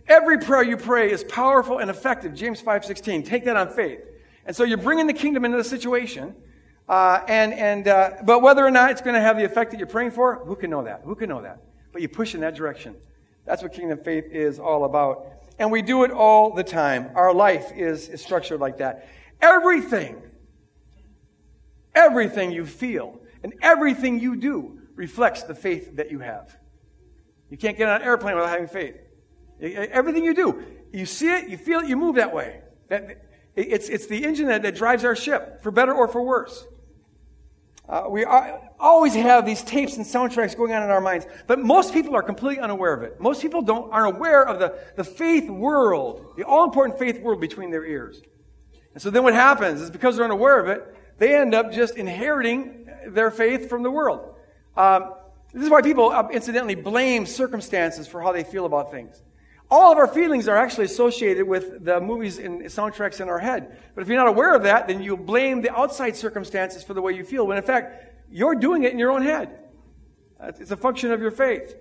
Every 0.08 0.38
prayer 0.38 0.62
you 0.62 0.76
pray 0.76 1.10
is 1.10 1.22
powerful 1.24 1.78
and 1.78 1.88
effective. 1.88 2.34
James 2.34 2.60
5.16. 2.60 3.24
Take 3.24 3.44
that 3.44 3.56
on 3.56 3.68
faith. 3.68 4.00
And 4.44 4.54
so 4.54 4.64
you're 4.64 4.78
bringing 4.78 5.06
the 5.06 5.12
kingdom 5.12 5.44
into 5.44 5.56
the 5.56 5.64
situation. 5.64 6.34
Uh, 6.88 7.20
and, 7.28 7.54
and, 7.54 7.86
uh, 7.86 8.10
but 8.24 8.42
whether 8.42 8.66
or 8.66 8.70
not 8.70 8.90
it's 8.90 9.00
going 9.00 9.14
to 9.14 9.20
have 9.20 9.36
the 9.36 9.44
effect 9.44 9.70
that 9.70 9.78
you're 9.78 9.86
praying 9.86 10.10
for, 10.10 10.44
who 10.44 10.56
can 10.56 10.70
know 10.70 10.82
that? 10.82 11.02
Who 11.04 11.14
can 11.14 11.28
know 11.28 11.42
that? 11.42 11.62
But 11.92 12.02
you 12.02 12.08
push 12.08 12.34
in 12.34 12.40
that 12.40 12.54
direction. 12.54 12.96
That's 13.44 13.62
what 13.62 13.72
kingdom 13.72 13.98
faith 13.98 14.26
is 14.30 14.58
all 14.58 14.84
about. 14.84 15.26
And 15.58 15.70
we 15.70 15.82
do 15.82 16.04
it 16.04 16.10
all 16.10 16.52
the 16.52 16.64
time. 16.64 17.10
Our 17.14 17.32
life 17.32 17.72
is, 17.76 18.08
is 18.08 18.20
structured 18.20 18.60
like 18.60 18.78
that. 18.78 19.08
Everything, 19.42 20.22
everything 21.94 22.52
you 22.52 22.64
feel 22.64 23.20
and 23.42 23.52
everything 23.61 24.20
you 24.20 24.37
do 24.37 24.78
reflects 24.94 25.42
the 25.42 25.55
faith 25.55 25.96
that 25.96 26.11
you 26.12 26.20
have. 26.20 26.57
You 27.50 27.59
can't 27.59 27.76
get 27.76 27.88
on 27.88 28.00
an 28.00 28.07
airplane 28.07 28.37
without 28.37 28.50
having 28.50 28.68
faith. 28.68 28.96
Everything 29.61 30.24
you 30.24 30.33
do, 30.33 30.64
you 30.92 31.07
see 31.07 31.28
it, 31.28 31.48
you 31.48 31.57
feel 31.57 31.81
it, 31.81 31.88
you 31.88 31.96
move 31.96 32.16
that 32.16 32.33
way. 32.33 32.62
it's, 33.57 33.88
it's 33.88 34.07
the 34.07 34.24
engine 34.24 34.46
that, 34.46 34.62
that 34.62 34.76
drives 34.76 35.05
our 35.05 35.16
ship, 35.16 35.62
for 35.62 35.70
better 35.70 35.92
or 35.92 36.09
for 36.09 36.22
worse. 36.22 36.66
Uh, 37.88 38.05
we 38.09 38.24
are, 38.24 38.61
always 38.78 39.14
have 39.14 39.44
these 39.44 39.62
tapes 39.62 39.96
and 39.96 40.07
soundtracks 40.07 40.57
going 40.57 40.72
on 40.72 40.83
in 40.83 40.90
our 40.90 41.00
minds, 41.00 41.26
but 41.46 41.59
most 41.59 41.92
people 41.92 42.14
are 42.14 42.22
completely 42.22 42.62
unaware 42.62 42.94
of 42.94 43.02
it. 43.02 43.20
Most 43.20 43.42
people 43.42 43.61
don't, 43.61 43.92
aren't 43.92 44.16
aware 44.16 44.46
of 44.46 44.59
the, 44.61 44.78
the 44.96 45.05
faith 45.05 45.50
world, 45.50 46.35
the 46.37 46.44
all 46.44 46.64
important 46.64 46.98
faith 46.98 47.20
world 47.20 47.40
between 47.40 47.70
their 47.70 47.85
ears. 47.85 48.22
And 48.94 49.02
so 49.02 49.11
then 49.11 49.22
what 49.22 49.35
happens 49.35 49.81
is 49.81 49.90
because 49.90 50.16
they're 50.16 50.24
unaware 50.24 50.61
of 50.61 50.68
it, 50.68 50.96
they 51.18 51.37
end 51.37 51.55
up 51.55 51.72
just 51.72 51.96
inheriting 51.96 52.88
their 53.07 53.31
faith 53.31 53.68
from 53.68 53.83
the 53.83 53.90
world. 53.90 54.35
Um, 54.76 55.14
this 55.52 55.64
is 55.64 55.70
why 55.70 55.83
people 55.83 56.11
uh, 56.11 56.28
incidentally 56.28 56.74
blame 56.74 57.26
circumstances 57.26 58.09
for 58.09 58.22
how 58.22 58.33
they 58.33 58.44
feel 58.44 58.64
about 58.64 58.90
things. 58.90 59.22
All 59.70 59.92
of 59.92 59.98
our 59.98 60.07
feelings 60.07 60.48
are 60.48 60.57
actually 60.57 60.85
associated 60.85 61.46
with 61.46 61.85
the 61.85 62.00
movies 62.00 62.38
and 62.38 62.62
soundtracks 62.62 63.20
in 63.20 63.28
our 63.28 63.38
head. 63.38 63.78
But 63.94 64.02
if 64.02 64.09
you're 64.09 64.18
not 64.18 64.28
aware 64.28 64.55
of 64.55 64.64
that, 64.64 64.87
then 64.87 65.02
you 65.02 65.16
blame 65.16 65.62
the 65.62 65.74
outside 65.74 66.16
circumstances 66.16 66.83
for 66.83 66.92
the 66.92 67.00
way 67.00 67.12
you 67.12 67.24
feel, 67.24 67.46
when 67.46 67.57
in 67.57 67.62
fact, 67.62 68.14
you're 68.31 68.55
doing 68.55 68.85
it 68.85 68.92
in 68.92 68.98
your 68.98 69.11
own 69.11 69.22
head. 69.22 69.59
It's 70.42 70.70
a 70.70 70.76
function 70.76 71.11
of 71.12 71.20
your 71.20 71.31
faith. 71.31 71.74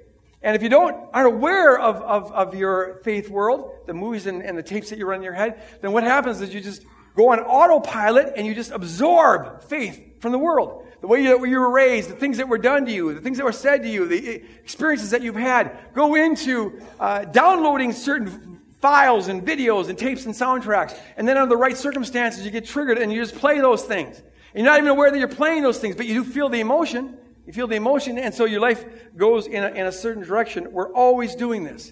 And 0.43 0.55
if 0.55 0.63
you 0.63 0.69
don't 0.69 1.09
aren't 1.13 1.27
aware 1.27 1.77
of, 1.77 1.97
of, 1.97 2.31
of 2.31 2.55
your 2.55 3.01
faith 3.03 3.29
world, 3.29 3.71
the 3.85 3.93
movies 3.93 4.25
and, 4.25 4.41
and 4.41 4.57
the 4.57 4.63
tapes 4.63 4.89
that 4.89 4.97
you 4.97 5.05
run 5.05 5.17
in 5.17 5.23
your 5.23 5.33
head, 5.33 5.61
then 5.81 5.91
what 5.91 6.03
happens 6.03 6.41
is 6.41 6.53
you 6.53 6.61
just 6.61 6.83
go 7.15 7.31
on 7.31 7.39
autopilot 7.39 8.33
and 8.35 8.45
you 8.47 8.55
just 8.55 8.71
absorb 8.71 9.63
faith 9.63 10.21
from 10.21 10.31
the 10.31 10.37
world. 10.37 10.87
The 11.01 11.07
way 11.07 11.25
that 11.25 11.39
you 11.47 11.59
were 11.59 11.71
raised, 11.71 12.09
the 12.09 12.15
things 12.15 12.37
that 12.37 12.47
were 12.47 12.59
done 12.59 12.85
to 12.85 12.91
you, 12.91 13.13
the 13.13 13.21
things 13.21 13.37
that 13.37 13.43
were 13.43 13.51
said 13.51 13.81
to 13.83 13.89
you, 13.89 14.07
the 14.07 14.43
experiences 14.63 15.09
that 15.11 15.21
you've 15.23 15.35
had. 15.35 15.77
Go 15.93 16.15
into 16.15 16.79
uh, 16.99 17.25
downloading 17.25 17.91
certain 17.91 18.61
files 18.81 19.27
and 19.27 19.41
videos 19.43 19.89
and 19.89 19.97
tapes 19.97 20.25
and 20.25 20.35
soundtracks. 20.35 20.97
And 21.17 21.27
then 21.27 21.37
under 21.37 21.49
the 21.49 21.57
right 21.57 21.75
circumstances, 21.75 22.45
you 22.45 22.51
get 22.51 22.65
triggered 22.65 22.99
and 22.99 23.11
you 23.11 23.19
just 23.19 23.35
play 23.35 23.59
those 23.59 23.83
things. 23.83 24.19
And 24.53 24.63
you're 24.63 24.71
not 24.71 24.77
even 24.77 24.89
aware 24.89 25.09
that 25.09 25.17
you're 25.17 25.27
playing 25.27 25.63
those 25.63 25.79
things, 25.79 25.95
but 25.95 26.05
you 26.05 26.13
do 26.13 26.23
feel 26.23 26.49
the 26.49 26.59
emotion. 26.59 27.17
You 27.47 27.53
feel 27.53 27.67
the 27.67 27.75
emotion, 27.75 28.19
and 28.19 28.33
so 28.33 28.45
your 28.45 28.61
life 28.61 28.85
goes 29.17 29.47
in 29.47 29.63
a, 29.63 29.69
in 29.69 29.87
a 29.87 29.91
certain 29.91 30.23
direction. 30.23 30.71
We're 30.71 30.93
always 30.93 31.35
doing 31.35 31.63
this, 31.63 31.91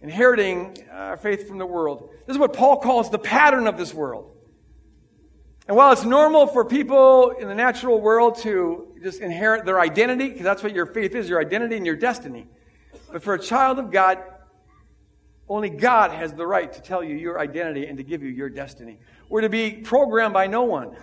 inheriting 0.00 0.78
our 0.90 1.12
uh, 1.12 1.16
faith 1.16 1.46
from 1.46 1.58
the 1.58 1.66
world. 1.66 2.10
This 2.26 2.34
is 2.34 2.38
what 2.38 2.54
Paul 2.54 2.78
calls 2.78 3.10
the 3.10 3.18
pattern 3.18 3.66
of 3.66 3.76
this 3.76 3.92
world. 3.92 4.34
And 5.68 5.76
while 5.76 5.92
it's 5.92 6.04
normal 6.04 6.46
for 6.46 6.64
people 6.64 7.30
in 7.38 7.46
the 7.46 7.54
natural 7.54 8.00
world 8.00 8.38
to 8.38 8.88
just 9.02 9.20
inherit 9.20 9.66
their 9.66 9.78
identity, 9.78 10.30
because 10.30 10.42
that's 10.42 10.62
what 10.62 10.74
your 10.74 10.86
faith 10.86 11.14
is, 11.14 11.28
your 11.28 11.40
identity 11.40 11.76
and 11.76 11.84
your 11.84 11.94
destiny. 11.94 12.48
But 13.12 13.22
for 13.22 13.34
a 13.34 13.38
child 13.38 13.78
of 13.78 13.90
God, 13.90 14.18
only 15.46 15.68
God 15.68 16.10
has 16.10 16.32
the 16.32 16.46
right 16.46 16.72
to 16.72 16.80
tell 16.80 17.04
you 17.04 17.16
your 17.16 17.38
identity 17.38 17.86
and 17.86 17.98
to 17.98 18.02
give 18.02 18.22
you 18.22 18.30
your 18.30 18.48
destiny. 18.48 18.98
We're 19.28 19.42
to 19.42 19.50
be 19.50 19.72
programmed 19.72 20.32
by 20.32 20.46
no 20.46 20.64
one. 20.64 20.96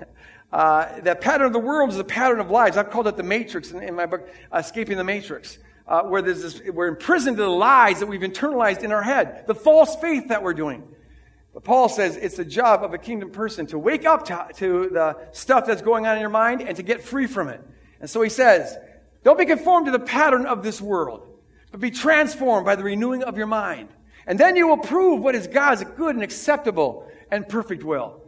Uh, 0.52 1.00
that 1.02 1.22
pattern 1.22 1.46
of 1.46 1.54
the 1.54 1.60
world 1.60 1.92
is 1.92 2.00
a 2.00 2.04
pattern 2.04 2.40
of 2.40 2.50
lies. 2.50 2.76
I've 2.76 2.90
called 2.90 3.08
it 3.08 3.18
the 3.18 3.24
matrix 3.24 3.70
in, 3.70 3.84
in 3.84 3.94
my 3.94 4.08
book, 4.08 4.28
Escaping 4.52 4.98
the 4.98 5.04
Matrix, 5.04 5.60
uh, 5.88 6.04
where 6.04 6.24
this, 6.24 6.60
we're 6.74 6.88
imprisoned 6.88 7.38
to 7.38 7.44
the 7.44 7.50
lies 7.50 8.00
that 8.00 8.08
we've 8.08 8.22
internalized 8.22 8.82
in 8.82 8.92
our 8.92 9.04
head, 9.04 9.46
the 9.46 9.56
false 9.56 9.96
faith 9.98 10.30
that 10.30 10.42
we're 10.42 10.54
doing. 10.56 10.88
But 11.56 11.64
Paul 11.64 11.88
says 11.88 12.18
it's 12.18 12.36
the 12.36 12.44
job 12.44 12.84
of 12.84 12.94
a 12.94 12.98
kingdom 12.98 13.32
person 13.32 13.66
to 13.68 13.80
wake 13.80 14.06
up 14.06 14.26
to, 14.26 14.50
to 14.56 14.90
the 14.90 15.18
stuff 15.32 15.66
that's 15.66 15.82
going 15.82 16.06
on 16.06 16.16
in 16.16 16.20
your 16.20 16.30
mind 16.30 16.62
and 16.62 16.76
to 16.76 16.84
get 16.84 17.02
free 17.02 17.28
from 17.28 17.48
it. 17.48 17.62
And 18.02 18.10
so 18.10 18.22
he 18.22 18.30
says, 18.30 18.78
don't 19.24 19.40
be 19.40 19.46
conformed 19.46 19.86
to 19.86 19.94
the 19.94 20.00
pattern 20.00 20.46
of 20.46 20.64
this 20.64 20.82
world, 20.82 21.26
but 21.72 21.80
be 21.80 21.92
transformed 21.92 22.66
by 22.66 22.76
the 22.76 22.84
renewing 22.84 23.24
of 23.24 23.38
your 23.38 23.48
mind. 23.48 23.88
And 24.28 24.38
then 24.38 24.58
you 24.58 24.68
will 24.68 24.80
prove 24.80 25.22
what 25.22 25.34
is 25.34 25.48
God's 25.48 25.86
good 25.96 26.16
and 26.16 26.24
acceptable 26.26 27.10
and 27.32 27.48
perfect 27.48 27.86
will. 27.86 28.22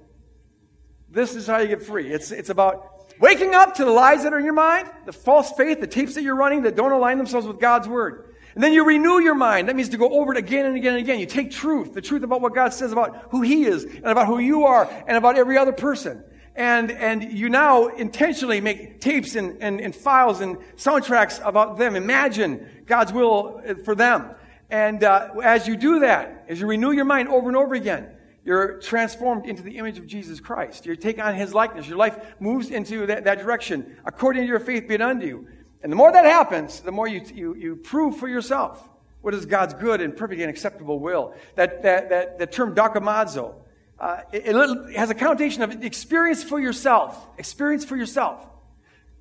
This 1.09 1.35
is 1.35 1.47
how 1.47 1.57
you 1.57 1.67
get 1.67 1.83
free. 1.83 2.09
It's, 2.09 2.31
it's 2.31 2.49
about 2.49 3.11
waking 3.19 3.53
up 3.53 3.75
to 3.75 3.83
the 3.83 3.91
lies 3.91 4.23
that 4.23 4.31
are 4.31 4.39
in 4.39 4.45
your 4.45 4.53
mind, 4.53 4.89
the 5.05 5.11
false 5.11 5.51
faith, 5.51 5.81
the 5.81 5.87
tapes 5.87 6.15
that 6.15 6.23
you're 6.23 6.37
running 6.37 6.61
that 6.61 6.77
don't 6.77 6.93
align 6.93 7.17
themselves 7.17 7.45
with 7.45 7.59
God's 7.59 7.89
word. 7.89 8.35
And 8.57 8.63
then 8.63 8.73
you 8.73 8.83
renew 8.83 9.19
your 9.19 9.35
mind. 9.35 9.69
That 9.69 9.75
means 9.75 9.89
to 9.89 9.97
go 9.97 10.19
over 10.19 10.31
it 10.31 10.37
again 10.39 10.65
and 10.65 10.75
again 10.75 10.93
and 10.93 11.03
again. 11.03 11.19
You 11.19 11.27
take 11.27 11.51
truth, 11.51 11.93
the 11.93 12.01
truth 12.01 12.23
about 12.23 12.41
what 12.41 12.55
God 12.55 12.73
says 12.73 12.91
about 12.91 13.27
who 13.29 13.43
He 13.43 13.65
is 13.65 13.83
and 13.83 14.07
about 14.07 14.25
who 14.25 14.39
you 14.39 14.63
are 14.63 14.89
and 15.05 15.15
about 15.15 15.37
every 15.37 15.59
other 15.59 15.71
person. 15.71 16.23
And, 16.55 16.89
and 16.89 17.31
you 17.31 17.49
now 17.49 17.85
intentionally 17.89 18.59
make 18.59 18.99
tapes 18.99 19.35
and, 19.35 19.61
and, 19.61 19.79
and 19.79 19.95
files 19.95 20.41
and 20.41 20.57
soundtracks 20.75 21.39
about 21.47 21.77
them. 21.77 21.95
Imagine 21.95 22.67
God's 22.87 23.13
will 23.13 23.61
for 23.85 23.93
them. 23.93 24.31
And 24.71 25.03
uh, 25.03 25.35
as 25.43 25.67
you 25.67 25.77
do 25.77 25.99
that, 25.99 26.45
as 26.49 26.59
you 26.59 26.65
renew 26.65 26.93
your 26.93 27.05
mind 27.05 27.29
over 27.29 27.49
and 27.49 27.55
over 27.55 27.75
again, 27.75 28.09
you're 28.43 28.79
transformed 28.79 29.45
into 29.45 29.61
the 29.61 29.77
image 29.77 29.99
of 29.99 30.07
Jesus 30.07 30.39
Christ. 30.39 30.87
You 30.87 30.95
take 30.95 31.23
on 31.23 31.35
his 31.35 31.53
likeness. 31.53 31.87
Your 31.87 31.97
life 31.97 32.17
moves 32.39 32.71
into 32.71 33.05
that, 33.05 33.25
that 33.25 33.37
direction 33.37 33.97
according 34.03 34.41
to 34.41 34.47
your 34.47 34.59
faith 34.59 34.87
be 34.87 34.95
it 34.95 35.01
unto 35.01 35.27
you. 35.27 35.47
And 35.83 35.91
the 35.91 35.95
more 35.95 36.11
that 36.11 36.25
happens, 36.25 36.81
the 36.81 36.91
more 36.91 37.07
you, 37.07 37.21
you, 37.33 37.55
you 37.55 37.75
prove 37.75 38.17
for 38.17 38.27
yourself 38.27 38.87
what 39.21 39.33
is 39.33 39.45
God's 39.45 39.73
good 39.73 40.01
and 40.01 40.15
perfect 40.15 40.41
and 40.41 40.49
acceptable 40.49 40.99
will. 40.99 41.33
That, 41.55 41.83
that, 41.83 42.09
that, 42.09 42.39
the 42.39 42.47
term 42.47 42.73
dokimazo, 42.73 43.53
uh, 43.99 44.21
it, 44.31 44.43
it 44.47 44.95
has 44.95 45.09
a 45.09 45.15
connotation 45.15 45.63
of 45.63 45.83
experience 45.83 46.43
for 46.43 46.59
yourself. 46.59 47.27
Experience 47.37 47.85
for 47.85 47.95
yourself. 47.95 48.45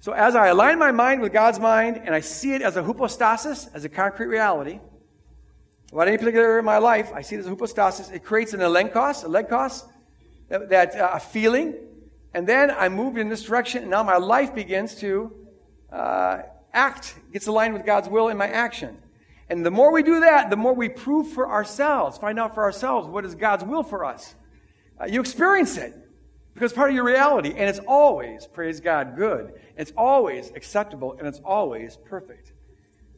So 0.00 0.12
as 0.12 0.36
I 0.36 0.48
align 0.48 0.78
my 0.78 0.92
mind 0.92 1.22
with 1.22 1.32
God's 1.32 1.58
mind 1.58 2.00
and 2.04 2.14
I 2.14 2.20
see 2.20 2.54
it 2.54 2.62
as 2.62 2.76
a 2.76 2.82
hypostasis, 2.82 3.68
as 3.74 3.84
a 3.84 3.88
concrete 3.88 4.26
reality, 4.26 4.78
about 5.92 6.08
any 6.08 6.18
particular 6.18 6.46
area 6.46 6.58
of 6.58 6.64
my 6.64 6.78
life, 6.78 7.12
I 7.14 7.22
see 7.22 7.36
it 7.36 7.40
as 7.40 7.46
a 7.46 7.50
hypostasis. 7.50 8.10
It 8.10 8.24
creates 8.24 8.52
an 8.52 8.60
elenkos, 8.60 9.24
a 9.24 9.28
legkos, 9.28 9.84
that, 10.48 10.68
that 10.70 10.94
uh, 10.96 11.10
a 11.14 11.20
feeling. 11.20 11.74
And 12.34 12.46
then 12.46 12.70
I 12.70 12.88
move 12.88 13.16
in 13.16 13.28
this 13.28 13.42
direction, 13.42 13.82
and 13.82 13.90
now 13.90 14.02
my 14.02 14.16
life 14.16 14.54
begins 14.54 14.96
to 14.96 15.34
uh, 15.96 16.42
act, 16.72 17.14
gets 17.32 17.46
aligned 17.46 17.74
with 17.74 17.86
God's 17.86 18.08
will 18.08 18.28
in 18.28 18.36
my 18.36 18.48
action. 18.48 18.98
And 19.48 19.64
the 19.64 19.70
more 19.70 19.92
we 19.92 20.02
do 20.02 20.20
that, 20.20 20.50
the 20.50 20.56
more 20.56 20.74
we 20.74 20.88
prove 20.88 21.28
for 21.28 21.48
ourselves, 21.48 22.18
find 22.18 22.38
out 22.38 22.54
for 22.54 22.64
ourselves 22.64 23.08
what 23.08 23.24
is 23.24 23.34
God's 23.34 23.64
will 23.64 23.82
for 23.82 24.04
us. 24.04 24.34
Uh, 25.00 25.06
you 25.06 25.20
experience 25.20 25.76
it 25.76 25.94
because 26.54 26.72
part 26.72 26.90
of 26.90 26.96
your 26.96 27.04
reality, 27.04 27.50
and 27.50 27.68
it's 27.68 27.78
always, 27.86 28.46
praise 28.46 28.80
God, 28.80 29.16
good. 29.16 29.54
It's 29.76 29.92
always 29.96 30.50
acceptable, 30.54 31.16
and 31.18 31.26
it's 31.26 31.40
always 31.44 31.96
perfect. 31.96 32.52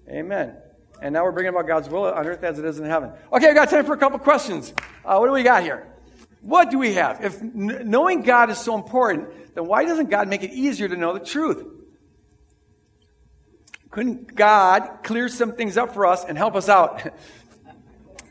Amen. 0.08 0.56
And 1.00 1.12
now 1.12 1.24
we're 1.24 1.32
bringing 1.32 1.50
about 1.50 1.66
God's 1.66 1.88
will 1.88 2.04
on 2.04 2.26
earth 2.26 2.42
as 2.42 2.58
it 2.58 2.64
is 2.64 2.78
in 2.78 2.84
heaven. 2.84 3.12
Okay, 3.32 3.48
I've 3.48 3.54
got 3.54 3.70
time 3.70 3.84
for 3.84 3.94
a 3.94 3.98
couple 3.98 4.18
questions. 4.18 4.74
Uh, 5.04 5.18
what 5.18 5.26
do 5.26 5.32
we 5.32 5.42
got 5.42 5.62
here? 5.62 5.86
What 6.42 6.70
do 6.70 6.78
we 6.78 6.94
have? 6.94 7.24
If 7.24 7.42
knowing 7.42 8.22
God 8.22 8.50
is 8.50 8.58
so 8.58 8.74
important, 8.74 9.54
then 9.54 9.66
why 9.66 9.84
doesn't 9.84 10.10
God 10.10 10.28
make 10.28 10.42
it 10.42 10.52
easier 10.52 10.88
to 10.88 10.96
know 10.96 11.12
the 11.12 11.24
truth? 11.24 11.64
Couldn't 13.98 14.36
God 14.36 15.00
clear 15.02 15.28
some 15.28 15.54
things 15.54 15.76
up 15.76 15.92
for 15.92 16.06
us 16.06 16.24
and 16.24 16.38
help 16.38 16.54
us 16.54 16.68
out? 16.68 16.98
Can 17.02 17.12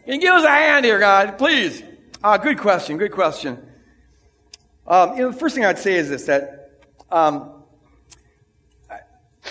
you 0.05 0.17
give 0.21 0.33
us 0.33 0.45
a 0.45 0.49
hand 0.49 0.85
here, 0.85 0.97
God, 0.97 1.37
please? 1.37 1.83
Uh, 2.23 2.37
good 2.37 2.57
question, 2.57 2.95
good 2.95 3.11
question. 3.11 3.61
Um, 4.87 5.17
you 5.17 5.23
know, 5.23 5.31
the 5.31 5.37
first 5.37 5.55
thing 5.55 5.65
I'd 5.65 5.77
say 5.77 5.95
is 5.95 6.07
this 6.07 6.27
that 6.27 6.71
um, 7.11 7.51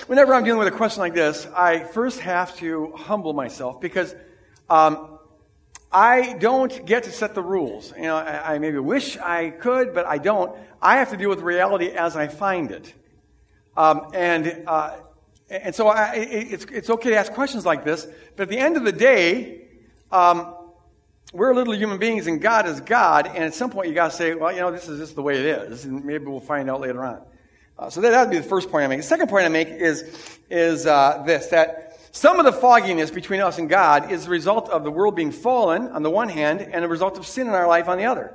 whenever 0.07 0.33
I'm 0.33 0.43
dealing 0.43 0.59
with 0.59 0.69
a 0.69 0.75
question 0.75 1.01
like 1.01 1.13
this, 1.13 1.47
I 1.55 1.81
first 1.81 2.21
have 2.21 2.57
to 2.61 2.93
humble 2.97 3.35
myself 3.35 3.79
because 3.79 4.15
um, 4.71 5.19
I 5.93 6.33
don't 6.39 6.87
get 6.87 7.03
to 7.03 7.13
set 7.13 7.35
the 7.35 7.43
rules. 7.43 7.93
You 7.95 8.05
know, 8.05 8.17
I, 8.17 8.55
I, 8.55 8.59
maybe 8.59 8.79
wish 8.79 9.19
I 9.19 9.51
could, 9.51 9.93
but 9.93 10.07
I 10.07 10.17
don't. 10.17 10.57
I 10.81 10.97
have 10.97 11.11
to 11.11 11.19
deal 11.19 11.29
with 11.29 11.41
reality 11.41 11.91
as 11.91 12.17
I 12.17 12.29
find 12.29 12.71
it. 12.71 12.91
Um, 13.77 14.13
and 14.15 14.63
uh, 14.67 14.97
and 15.49 15.75
so 15.75 15.89
I, 15.89 16.15
it's, 16.17 16.65
it's 16.67 16.91
okay 16.91 17.11
to 17.11 17.17
ask 17.17 17.33
questions 17.33 17.65
like 17.65 17.85
this, 17.85 18.07
but 18.37 18.45
at 18.45 18.49
the 18.49 18.59
end 18.59 18.77
of 18.77 18.85
the 18.85 18.93
day, 18.93 19.63
um, 20.11 20.55
we're 21.33 21.55
little 21.55 21.75
human 21.75 21.99
beings 21.99 22.27
and 22.27 22.41
God 22.41 22.67
is 22.67 22.81
God, 22.81 23.27
and 23.27 23.39
at 23.39 23.55
some 23.55 23.71
point 23.71 23.89
you 23.89 23.95
got 23.95 24.11
to 24.11 24.17
say, 24.17 24.35
well, 24.35 24.53
you 24.53 24.61
know, 24.61 24.71
this 24.71 24.89
is 24.89 24.99
just 24.99 25.15
the 25.15 25.23
way 25.23 25.39
it 25.39 25.45
is, 25.45 25.85
and 25.85 26.05
maybe 26.05 26.27
we'll 26.27 26.41
find 26.41 26.71
out 26.71 26.81
later 26.81 27.05
on. 27.05 27.23
Uh, 27.79 27.91
so 27.91 28.01
that 28.01 28.19
would 28.21 28.31
be 28.31 28.39
the 28.39 28.43
first 28.43 28.71
point 28.71 28.85
I 28.85 28.89
make. 28.89 29.01
The 29.01 29.07
second 29.07 29.29
point 29.29 29.45
I 29.45 29.49
make 29.49 29.69
is, 29.69 30.39
is 30.49 30.87
uh, 30.87 31.23
this, 31.27 31.49
that 31.49 32.01
some 32.11 32.39
of 32.39 32.47
the 32.47 32.53
fogginess 32.53 33.11
between 33.11 33.41
us 33.41 33.59
and 33.59 33.69
God 33.69 34.11
is 34.11 34.25
the 34.25 34.31
result 34.31 34.71
of 34.71 34.83
the 34.83 34.91
world 34.91 35.15
being 35.15 35.31
fallen 35.31 35.89
on 35.89 36.03
the 36.03 36.11
one 36.11 36.31
hand 36.31 36.63
and 36.63 36.83
the 36.83 36.89
result 36.89 37.19
of 37.19 37.27
sin 37.27 37.47
in 37.47 37.53
our 37.53 37.69
life 37.69 37.89
on 37.89 37.99
the 37.99 38.07
other. 38.07 38.33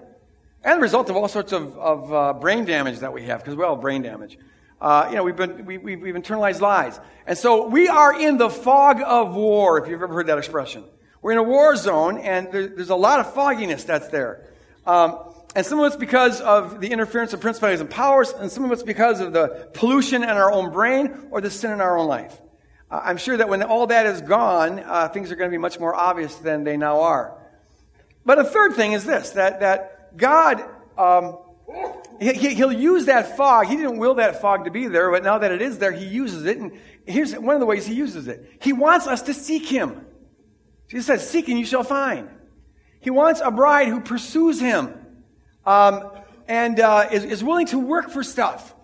And 0.64 0.78
the 0.78 0.82
result 0.84 1.10
of 1.10 1.16
all 1.16 1.28
sorts 1.28 1.52
of, 1.52 1.76
of 1.80 2.14
uh, 2.14 2.34
brain 2.34 2.66
damage 2.66 3.00
that 3.00 3.12
we 3.12 3.24
have, 3.24 3.40
because 3.40 3.56
we 3.56 3.64
all 3.64 3.74
have 3.74 3.82
brain 3.82 4.04
damage. 4.04 4.38
Uh, 4.82 5.08
you 5.10 5.16
know, 5.16 5.24
we've, 5.24 5.36
been, 5.36 5.64
we, 5.66 5.78
we, 5.78 5.96
we've 5.96 6.16
internalized 6.16 6.60
lies. 6.60 7.00
And 7.28 7.38
so 7.38 7.68
we 7.68 7.88
are 7.88 8.20
in 8.20 8.38
the 8.38 8.50
fog 8.50 9.00
of 9.06 9.36
war, 9.36 9.78
if 9.78 9.88
you've 9.88 10.02
ever 10.02 10.14
heard 10.14 10.28
that 10.28 10.40
expression. 10.40 10.84
We're 11.22 11.34
in 11.34 11.38
a 11.38 11.44
war 11.44 11.76
zone, 11.76 12.18
and 12.18 12.52
there, 12.52 12.68
there's 12.68 12.90
a 12.90 12.96
lot 12.96 13.20
of 13.20 13.32
fogginess 13.34 13.84
that's 13.84 14.08
there. 14.08 14.48
Um, 14.88 15.20
and 15.56 15.64
some 15.66 15.80
of 15.80 15.86
it's 15.86 15.96
because 15.96 16.42
of 16.42 16.82
the 16.82 16.88
interference 16.88 17.34
of 17.34 17.42
principalities 17.42 17.80
and 17.80 17.90
powers, 17.90 18.32
and 18.32 18.52
some 18.52 18.66
of 18.66 18.72
it's 18.72 18.82
because 18.82 19.20
of 19.20 19.34
the 19.34 19.70
pollution 19.74 20.24
in 20.24 20.30
our 20.30 20.52
own 20.52 20.72
brain 20.72 21.28
or 21.30 21.42
the 21.42 21.52
sin 21.52 21.72
in 21.72 21.80
our 21.80 21.98
own 21.98 22.08
life. 22.08 22.42
Uh, 22.90 23.02
I'm 23.04 23.18
sure 23.18 23.38
that 23.38 23.50
when 23.50 23.62
all 23.62 23.86
that 23.88 24.08
is 24.08 24.22
gone, 24.22 24.80
uh, 24.80 25.10
things 25.10 25.32
are 25.32 25.36
going 25.36 25.52
to 25.52 25.54
be 25.54 25.60
much 25.60 25.80
more 25.80 25.94
obvious 25.94 26.34
than 26.38 26.64
they 26.64 26.76
now 26.76 27.02
are. 27.02 27.38
But 28.26 28.40
a 28.40 28.44
third 28.44 28.74
thing 28.74 28.94
is 28.94 29.06
this 29.06 29.32
that, 29.32 29.60
that 29.60 30.18
God, 30.18 30.64
um, 30.98 31.38
he, 32.22 32.64
will 32.64 32.72
use 32.72 33.06
that 33.06 33.36
fog. 33.36 33.68
He 33.68 33.76
didn't 33.76 33.98
will 33.98 34.16
that 34.16 34.42
fog 34.42 34.66
to 34.66 34.72
be 34.72 34.88
there, 34.88 35.10
but 35.10 35.24
now 35.24 35.40
that 35.40 35.52
it 35.52 35.62
is 35.62 35.80
there, 35.80 35.92
He 35.92 36.06
uses 36.06 36.46
it. 36.46 36.58
And 36.58 36.72
here's 37.06 37.34
one 37.34 37.56
of 37.56 37.60
the 37.60 37.66
ways 37.66 37.86
He 37.88 37.96
uses 37.96 38.28
it 38.28 38.58
He 38.62 38.74
wants 38.74 39.08
us 39.08 39.24
to 39.24 39.34
seek 39.34 39.66
Him. 39.66 40.06
Jesus 40.88 41.08
says, 41.08 41.28
Seek 41.30 41.48
and 41.48 41.58
you 41.58 41.66
shall 41.66 41.84
find. 41.84 42.30
He 43.00 43.10
wants 43.10 43.42
a 43.44 43.50
bride 43.50 43.88
who 43.88 44.02
pursues 44.02 44.60
Him 44.60 44.94
um, 45.66 46.12
and 46.48 46.80
uh, 46.80 47.08
is, 47.12 47.24
is 47.24 47.44
willing 47.44 47.68
to 47.68 47.80
work 47.80 48.12
for 48.12 48.24
stuff. 48.24 48.76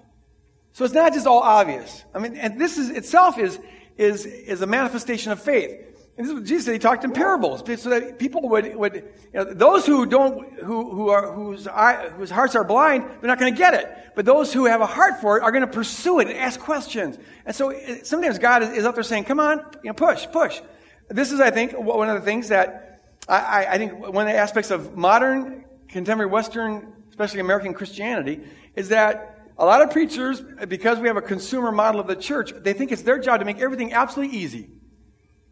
So 0.74 0.86
it's 0.86 0.94
not 0.94 1.14
just 1.14 1.28
all 1.28 1.42
obvious. 1.42 2.04
I 2.14 2.20
mean, 2.20 2.38
and 2.38 2.60
this 2.60 2.78
is 2.78 2.90
itself 2.90 3.38
is 3.38 3.60
is 3.98 4.26
is 4.26 4.62
a 4.62 4.68
manifestation 4.68 5.32
of 5.32 5.42
faith. 5.42 5.84
And 6.18 6.26
this 6.26 6.34
is 6.34 6.40
what 6.40 6.48
Jesus 6.48 6.66
said. 6.66 6.74
He 6.74 6.80
talked 6.80 7.04
in 7.04 7.12
parables 7.12 7.64
so 7.80 7.90
that 7.92 8.18
people 8.18 8.50
would 8.50 8.76
would 8.76 8.96
you 8.96 9.04
know, 9.34 9.44
those 9.46 9.86
who 9.86 10.06
don't 10.08 10.52
who 10.60 10.90
who 10.90 11.10
are 11.10 11.32
whose 11.32 11.68
eye, 11.68 12.10
whose 12.18 12.32
hearts 12.32 12.56
are 12.56 12.64
blind, 12.64 13.06
they're 13.22 13.28
not 13.28 13.40
going 13.40 13.54
to 13.54 13.58
get 13.58 13.76
it. 13.76 13.88
But 14.16 14.26
those 14.26 14.52
who 14.52 14.66
have 14.66 14.82
a 14.82 14.88
heart 14.88 15.22
for 15.22 15.38
it 15.38 15.44
are 15.44 15.52
going 15.52 15.62
to 15.62 15.72
pursue 15.72 16.20
it 16.20 16.28
and 16.28 16.36
ask 16.36 16.60
questions. 16.60 17.20
And 17.46 17.56
so 17.56 17.70
eh, 17.70 18.00
sometimes 18.04 18.40
God 18.40 18.64
is, 18.64 18.70
is 18.70 18.86
up 18.86 18.96
there 18.96 19.04
saying, 19.04 19.26
"Come 19.26 19.40
on, 19.40 19.60
you 19.84 19.90
know, 19.90 19.94
push, 19.94 20.26
push." 20.32 20.60
This 21.08 21.32
is, 21.32 21.40
I 21.40 21.52
think, 21.52 21.74
one 21.78 22.10
of 22.10 22.16
the 22.16 22.26
things 22.26 22.50
that 22.50 23.02
I, 23.30 23.66
I 23.70 23.78
think 23.78 24.00
one 24.00 24.28
of 24.28 24.34
the 24.34 24.40
aspects 24.40 24.72
of 24.72 24.98
modern 24.98 25.66
contemporary 25.88 26.32
Western, 26.32 26.94
especially 27.10 27.42
American 27.42 27.74
Christianity, 27.74 28.42
is 28.76 28.90
that 28.90 29.38
a 29.58 29.66
lot 29.66 29.82
of 29.82 29.92
preachers, 29.92 30.42
because 30.68 31.00
we 31.00 31.08
have 31.08 31.18
a 31.18 31.22
consumer 31.22 31.72
model 31.72 32.00
of 32.00 32.08
the 32.08 32.16
church, 32.16 32.54
they 32.56 32.74
think 32.74 32.92
it's 32.92 33.02
their 33.02 33.20
job 33.20 33.40
to 33.40 33.46
make 33.46 33.60
everything 33.60 33.94
absolutely 33.94 34.38
easy. 34.38 34.70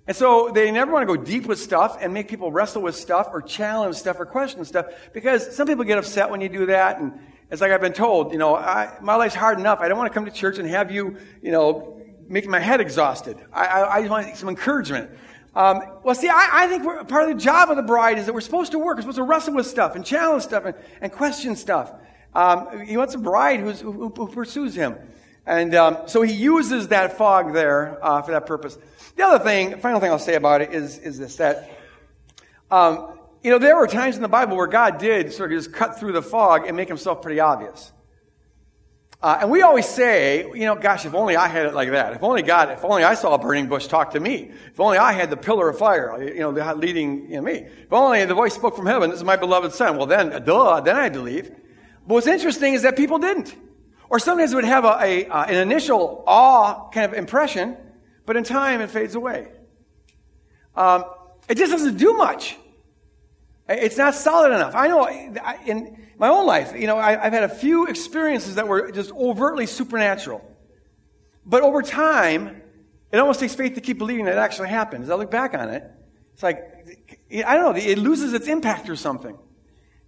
And 0.07 0.15
so 0.15 0.51
they 0.53 0.69
never 0.71 0.91
want 0.91 1.07
to 1.07 1.17
go 1.17 1.21
deep 1.21 1.45
with 1.45 1.59
stuff 1.59 1.97
and 1.99 2.13
make 2.13 2.27
people 2.27 2.51
wrestle 2.51 2.81
with 2.81 2.95
stuff 2.95 3.29
or 3.31 3.41
challenge 3.41 3.95
stuff 3.95 4.19
or 4.19 4.25
question 4.25 4.63
stuff 4.63 4.87
because 5.13 5.55
some 5.55 5.67
people 5.67 5.83
get 5.83 5.97
upset 5.97 6.29
when 6.29 6.41
you 6.41 6.49
do 6.49 6.67
that. 6.67 6.99
And 6.99 7.19
it's 7.49 7.61
like 7.61 7.71
I've 7.71 7.81
been 7.81 7.93
told, 7.93 8.31
you 8.31 8.37
know, 8.37 8.55
I, 8.55 8.97
my 9.01 9.15
life's 9.15 9.35
hard 9.35 9.59
enough. 9.59 9.79
I 9.79 9.87
don't 9.87 9.97
want 9.97 10.11
to 10.11 10.13
come 10.13 10.25
to 10.25 10.31
church 10.31 10.59
and 10.59 10.69
have 10.69 10.91
you, 10.91 11.17
you 11.41 11.51
know, 11.51 12.01
making 12.27 12.51
my 12.51 12.59
head 12.59 12.81
exhausted. 12.81 13.37
I, 13.51 13.65
I, 13.65 13.95
I 13.95 13.99
just 14.01 14.11
want 14.11 14.37
some 14.37 14.49
encouragement. 14.49 15.09
Um, 15.55 15.81
well, 16.03 16.15
see, 16.15 16.27
I, 16.27 16.49
I 16.51 16.67
think 16.67 16.83
part 17.07 17.29
of 17.29 17.35
the 17.35 17.41
job 17.41 17.69
of 17.69 17.77
the 17.77 17.83
bride 17.83 18.19
is 18.19 18.25
that 18.25 18.33
we're 18.33 18.41
supposed 18.41 18.73
to 18.73 18.79
work. 18.79 18.97
We're 18.97 19.03
supposed 19.03 19.17
to 19.17 19.23
wrestle 19.23 19.55
with 19.55 19.65
stuff 19.67 19.95
and 19.95 20.05
challenge 20.05 20.43
stuff 20.43 20.65
and, 20.65 20.75
and 21.01 21.11
question 21.11 21.55
stuff. 21.55 21.93
Um, 22.33 22.81
he 22.81 22.97
wants 22.97 23.15
a 23.15 23.17
bride 23.17 23.61
who, 23.61 23.71
who, 23.71 24.27
pursues 24.27 24.75
him. 24.75 24.97
And 25.45 25.75
um, 25.75 25.97
so 26.07 26.21
he 26.21 26.33
uses 26.33 26.87
that 26.87 27.17
fog 27.17 27.53
there 27.53 27.99
uh, 28.03 28.21
for 28.21 28.31
that 28.31 28.45
purpose. 28.45 28.77
The 29.15 29.23
other 29.23 29.43
thing, 29.43 29.79
final 29.79 29.99
thing 29.99 30.11
I'll 30.11 30.19
say 30.19 30.35
about 30.35 30.61
it 30.61 30.73
is, 30.73 30.97
is 30.97 31.17
this 31.17 31.35
that, 31.37 31.71
um, 32.71 33.19
you 33.43 33.51
know, 33.51 33.59
there 33.59 33.75
were 33.75 33.87
times 33.87 34.15
in 34.15 34.21
the 34.21 34.27
Bible 34.27 34.57
where 34.57 34.67
God 34.67 34.97
did 34.97 35.31
sort 35.31 35.51
of 35.53 35.59
just 35.59 35.71
cut 35.71 35.99
through 35.99 36.13
the 36.13 36.21
fog 36.21 36.65
and 36.67 36.75
make 36.75 36.87
himself 36.87 37.21
pretty 37.21 37.39
obvious. 37.39 37.91
Uh, 39.21 39.39
and 39.41 39.49
we 39.49 39.61
always 39.61 39.87
say, 39.87 40.45
you 40.53 40.65
know, 40.65 40.75
gosh, 40.75 41.05
if 41.05 41.15
only 41.15 41.35
I 41.35 41.47
had 41.47 41.65
it 41.65 41.73
like 41.73 41.89
that. 41.91 42.13
If 42.13 42.21
only 42.21 42.41
God, 42.41 42.69
if 42.71 42.83
only 42.83 43.03
I 43.03 43.13
saw 43.13 43.33
a 43.33 43.39
burning 43.39 43.67
bush 43.67 43.87
talk 43.87 44.11
to 44.11 44.19
me. 44.19 44.51
If 44.71 44.79
only 44.79 44.97
I 44.97 45.13
had 45.13 45.29
the 45.29 45.37
pillar 45.37 45.69
of 45.69 45.77
fire, 45.77 46.21
you 46.21 46.41
know, 46.41 46.49
leading 46.75 47.29
you 47.29 47.37
know, 47.37 47.41
me. 47.41 47.53
If 47.53 47.93
only 47.93 48.25
the 48.25 48.35
voice 48.35 48.53
spoke 48.53 48.75
from 48.75 48.85
heaven, 48.85 49.09
this 49.09 49.19
is 49.19 49.23
my 49.23 49.35
beloved 49.35 49.73
son. 49.73 49.97
Well, 49.97 50.05
then, 50.05 50.43
duh, 50.43 50.81
then 50.81 50.95
I'd 50.95 51.13
believe. 51.13 51.49
But 51.49 52.13
what's 52.13 52.27
interesting 52.27 52.73
is 52.73 52.81
that 52.81 52.97
people 52.97 53.17
didn't. 53.17 53.55
Or 54.09 54.19
sometimes 54.19 54.53
it 54.53 54.55
would 54.55 54.65
have 54.65 54.85
a, 54.85 54.97
a 55.01 55.27
uh, 55.27 55.45
an 55.45 55.55
initial 55.55 56.23
awe 56.27 56.89
kind 56.89 57.05
of 57.05 57.17
impression, 57.17 57.77
but 58.25 58.37
in 58.37 58.43
time 58.43 58.81
it 58.81 58.91
fades 58.91 59.15
away. 59.15 59.47
Um, 60.75 61.05
it 61.47 61.57
just 61.57 61.71
doesn't 61.71 61.97
do 61.97 62.13
much. 62.13 62.57
It's 63.67 63.97
not 63.97 64.13
solid 64.13 64.53
enough. 64.53 64.75
I 64.75 64.87
know 64.87 65.07
in 65.65 66.07
my 66.17 66.29
own 66.29 66.45
life, 66.45 66.73
you 66.75 66.85
know, 66.85 66.97
I, 66.97 67.11
have 67.13 67.33
had 67.33 67.43
a 67.43 67.49
few 67.49 67.87
experiences 67.87 68.55
that 68.55 68.67
were 68.67 68.91
just 68.91 69.11
overtly 69.11 69.65
supernatural. 69.65 70.43
But 71.45 71.63
over 71.63 71.81
time, 71.81 72.61
it 73.11 73.17
almost 73.17 73.39
takes 73.39 73.55
faith 73.55 73.75
to 73.75 73.81
keep 73.81 73.97
believing 73.97 74.25
that 74.25 74.35
it 74.35 74.39
actually 74.39 74.69
happened. 74.69 75.03
As 75.03 75.09
I 75.09 75.15
look 75.15 75.31
back 75.31 75.55
on 75.55 75.69
it, 75.69 75.83
it's 76.33 76.43
like, 76.43 76.59
I 77.31 77.55
don't 77.55 77.75
know, 77.75 77.81
it 77.81 77.97
loses 77.97 78.33
its 78.33 78.47
impact 78.47 78.87
or 78.87 78.95
something. 78.95 79.37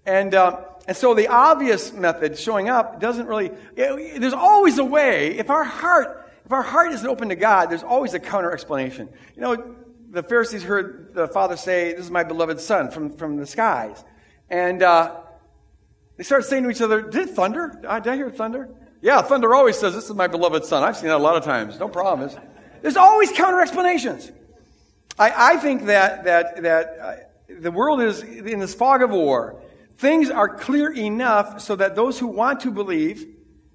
And, 0.05 0.35
uh, 0.35 0.61
and 0.87 0.95
so 0.95 1.13
the 1.13 1.27
obvious 1.27 1.91
method 1.91 2.37
showing 2.39 2.69
up 2.69 3.01
doesn't 3.01 3.27
really, 3.27 3.51
it, 3.75 4.21
there's 4.21 4.33
always 4.33 4.77
a 4.77 4.85
way. 4.85 5.37
If 5.37 5.49
our 5.49 5.65
heart, 5.65 6.31
if 6.45 6.51
our 6.53 6.61
heart 6.61 6.93
isn't 6.93 7.07
open 7.07 7.27
to 7.29 7.35
God, 7.35 7.69
there's 7.69 7.83
always 7.83 8.13
a 8.13 8.19
counter 8.19 8.53
explanation. 8.53 9.09
You 9.35 9.41
know, 9.41 9.75
the 10.09 10.23
Pharisees 10.23 10.63
heard 10.63 11.13
the 11.13 11.27
Father 11.27 11.57
say, 11.57 11.91
This 11.91 12.05
is 12.05 12.11
my 12.11 12.23
beloved 12.23 12.61
Son 12.61 12.89
from, 12.89 13.11
from 13.11 13.35
the 13.35 13.45
skies. 13.45 14.01
And 14.49 14.81
uh, 14.81 15.17
they 16.15 16.23
started 16.23 16.45
saying 16.45 16.63
to 16.63 16.69
each 16.69 16.81
other, 16.81 17.01
Did 17.01 17.31
thunder? 17.31 17.77
Did 17.81 18.07
I 18.07 18.15
hear 18.15 18.31
thunder? 18.31 18.69
Yeah, 19.01 19.21
thunder 19.21 19.53
always 19.53 19.77
says, 19.77 19.93
This 19.93 20.05
is 20.05 20.15
my 20.15 20.27
beloved 20.27 20.63
Son. 20.63 20.83
I've 20.83 20.95
seen 20.95 21.09
that 21.09 21.17
a 21.17 21.17
lot 21.17 21.35
of 21.35 21.43
times. 21.43 21.77
No 21.79 21.89
problem. 21.89 22.29
There's 22.81 22.95
always 22.95 23.31
counter 23.33 23.59
explanations. 23.59 24.31
I, 25.19 25.55
I 25.55 25.57
think 25.57 25.87
that, 25.87 26.23
that, 26.23 26.63
that 26.63 26.99
uh, 26.99 27.15
the 27.59 27.71
world 27.71 28.01
is 28.01 28.21
in 28.21 28.59
this 28.59 28.73
fog 28.73 29.01
of 29.01 29.09
war. 29.09 29.61
Things 29.97 30.29
are 30.29 30.47
clear 30.47 30.91
enough 30.91 31.61
so 31.61 31.75
that 31.75 31.95
those 31.95 32.19
who 32.19 32.27
want 32.27 32.61
to 32.61 32.71
believe 32.71 33.25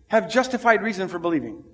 have 0.08 0.30
justified 0.30 0.82
reason 0.82 1.08
for 1.08 1.18
believing. 1.18 1.64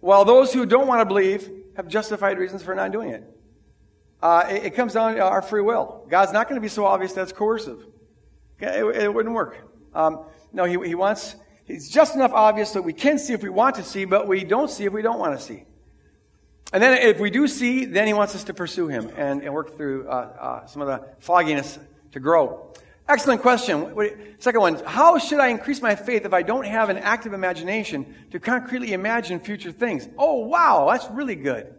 While 0.00 0.24
those 0.24 0.52
who 0.52 0.64
don't 0.64 0.86
want 0.86 1.00
to 1.00 1.04
believe 1.04 1.50
have 1.76 1.88
justified 1.88 2.38
reasons 2.38 2.62
for 2.62 2.74
not 2.74 2.90
doing 2.90 3.10
it. 3.10 3.24
Uh, 4.22 4.46
it, 4.48 4.64
it, 4.64 4.74
comes 4.74 4.94
down 4.94 5.14
to 5.14 5.20
our 5.20 5.42
free 5.42 5.60
will. 5.60 6.04
God's 6.08 6.32
not 6.32 6.48
going 6.48 6.56
to 6.56 6.60
be 6.60 6.68
so 6.68 6.84
obvious 6.84 7.12
that's 7.12 7.32
coercive. 7.32 7.84
Okay? 8.60 8.80
It, 8.80 9.04
it, 9.04 9.14
wouldn't 9.14 9.34
work. 9.34 9.56
Um, 9.94 10.24
no, 10.52 10.64
he, 10.64 10.72
he 10.88 10.96
wants, 10.96 11.36
it's 11.68 11.88
just 11.88 12.16
enough 12.16 12.32
obvious 12.32 12.72
that 12.72 12.82
we 12.82 12.92
can 12.92 13.18
see 13.18 13.32
if 13.32 13.44
we 13.44 13.48
want 13.48 13.76
to 13.76 13.84
see, 13.84 14.04
but 14.06 14.26
we 14.26 14.42
don't 14.42 14.70
see 14.70 14.86
if 14.86 14.92
we 14.92 15.02
don't 15.02 15.20
want 15.20 15.38
to 15.38 15.44
see. 15.44 15.64
And 16.72 16.82
then 16.82 16.98
if 16.98 17.20
we 17.20 17.30
do 17.30 17.46
see, 17.46 17.84
then 17.84 18.08
he 18.08 18.12
wants 18.12 18.34
us 18.34 18.44
to 18.44 18.54
pursue 18.54 18.88
him 18.88 19.10
and, 19.16 19.42
and 19.42 19.54
work 19.54 19.76
through 19.76 20.08
uh, 20.08 20.10
uh, 20.10 20.66
some 20.66 20.82
of 20.82 20.88
the 20.88 21.06
fogginess 21.20 21.78
to 22.12 22.20
grow. 22.20 22.72
Excellent 23.08 23.40
question. 23.40 23.94
Second 24.38 24.60
one, 24.60 24.84
how 24.84 25.16
should 25.16 25.40
I 25.40 25.48
increase 25.48 25.80
my 25.80 25.94
faith 25.94 26.26
if 26.26 26.34
I 26.34 26.42
don't 26.42 26.66
have 26.66 26.90
an 26.90 26.98
active 26.98 27.32
imagination 27.32 28.14
to 28.32 28.38
concretely 28.38 28.92
imagine 28.92 29.40
future 29.40 29.72
things? 29.72 30.06
Oh, 30.18 30.46
wow, 30.46 30.88
that's 30.90 31.08
really 31.10 31.34
good. 31.34 31.74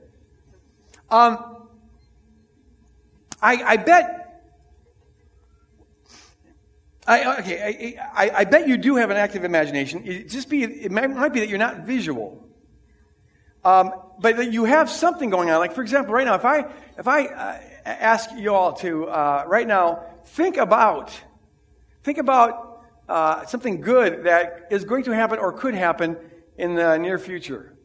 Um, 1.11 1.67
I, 3.41 3.63
I 3.63 3.77
bet, 3.77 4.43
I, 7.05 7.38
okay, 7.39 7.97
I, 8.15 8.25
I, 8.25 8.30
I, 8.38 8.43
bet 8.45 8.67
you 8.67 8.77
do 8.77 8.95
have 8.95 9.09
an 9.09 9.17
active 9.17 9.43
imagination. 9.43 10.03
It 10.05 10.30
just 10.30 10.49
be, 10.49 10.63
it 10.63 10.91
might 10.91 11.34
be 11.34 11.39
that 11.39 11.49
you're 11.49 11.57
not 11.57 11.86
visual. 11.86 12.47
Um, 13.63 13.93
but 14.19 14.51
you 14.51 14.65
have 14.65 14.89
something 14.89 15.30
going 15.30 15.49
on. 15.49 15.59
Like, 15.59 15.73
for 15.73 15.82
example, 15.82 16.13
right 16.13 16.25
now, 16.25 16.36
if 16.36 16.45
I, 16.45 16.65
if 16.97 17.07
I 17.07 17.25
uh, 17.25 17.59
ask 17.86 18.32
you 18.36 18.53
all 18.53 18.73
to, 18.73 19.07
uh, 19.07 19.43
right 19.47 19.67
now, 19.67 20.03
think 20.30 20.57
about, 20.57 21.11
think 22.03 22.17
about 22.17 22.84
uh, 23.07 23.45
something 23.45 23.82
good 23.82 24.25
that 24.25 24.67
is 24.71 24.84
going 24.84 25.03
to 25.03 25.11
happen 25.11 25.39
or 25.39 25.51
could 25.51 25.73
happen 25.73 26.17
in 26.57 26.75
the 26.75 26.97
near 26.97 27.17
future. 27.17 27.75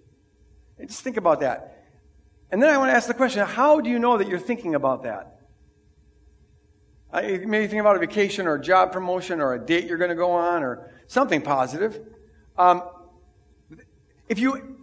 And 0.79 0.89
just 0.89 1.03
think 1.03 1.17
about 1.17 1.41
that. 1.41 1.85
And 2.51 2.63
then 2.63 2.73
I 2.73 2.79
want 2.79 2.91
to 2.91 2.95
ask 2.95 3.09
the 3.09 3.15
question 3.15 3.47
how 3.47 3.81
do 3.81 3.89
you 3.91 3.99
know 3.99 4.19
that 4.19 4.29
you're 4.29 4.39
thinking 4.39 4.75
about 4.75 5.05
that? 5.05 5.39
Uh, 7.13 7.23
maybe 7.23 7.67
think 7.67 7.81
about 7.81 7.97
a 7.97 8.01
vacation 8.01 8.47
or 8.47 8.57
a 8.57 8.61
job 8.61 8.93
promotion 8.93 9.41
or 9.41 9.55
a 9.55 9.59
date 9.65 9.85
you're 9.85 9.99
going 9.99 10.11
to 10.11 10.17
go 10.17 10.33
on 10.33 10.63
or 10.63 10.93
something 11.07 11.41
positive. 11.41 12.01
Um, 12.59 12.83
if 14.29 14.39
you 14.39 14.74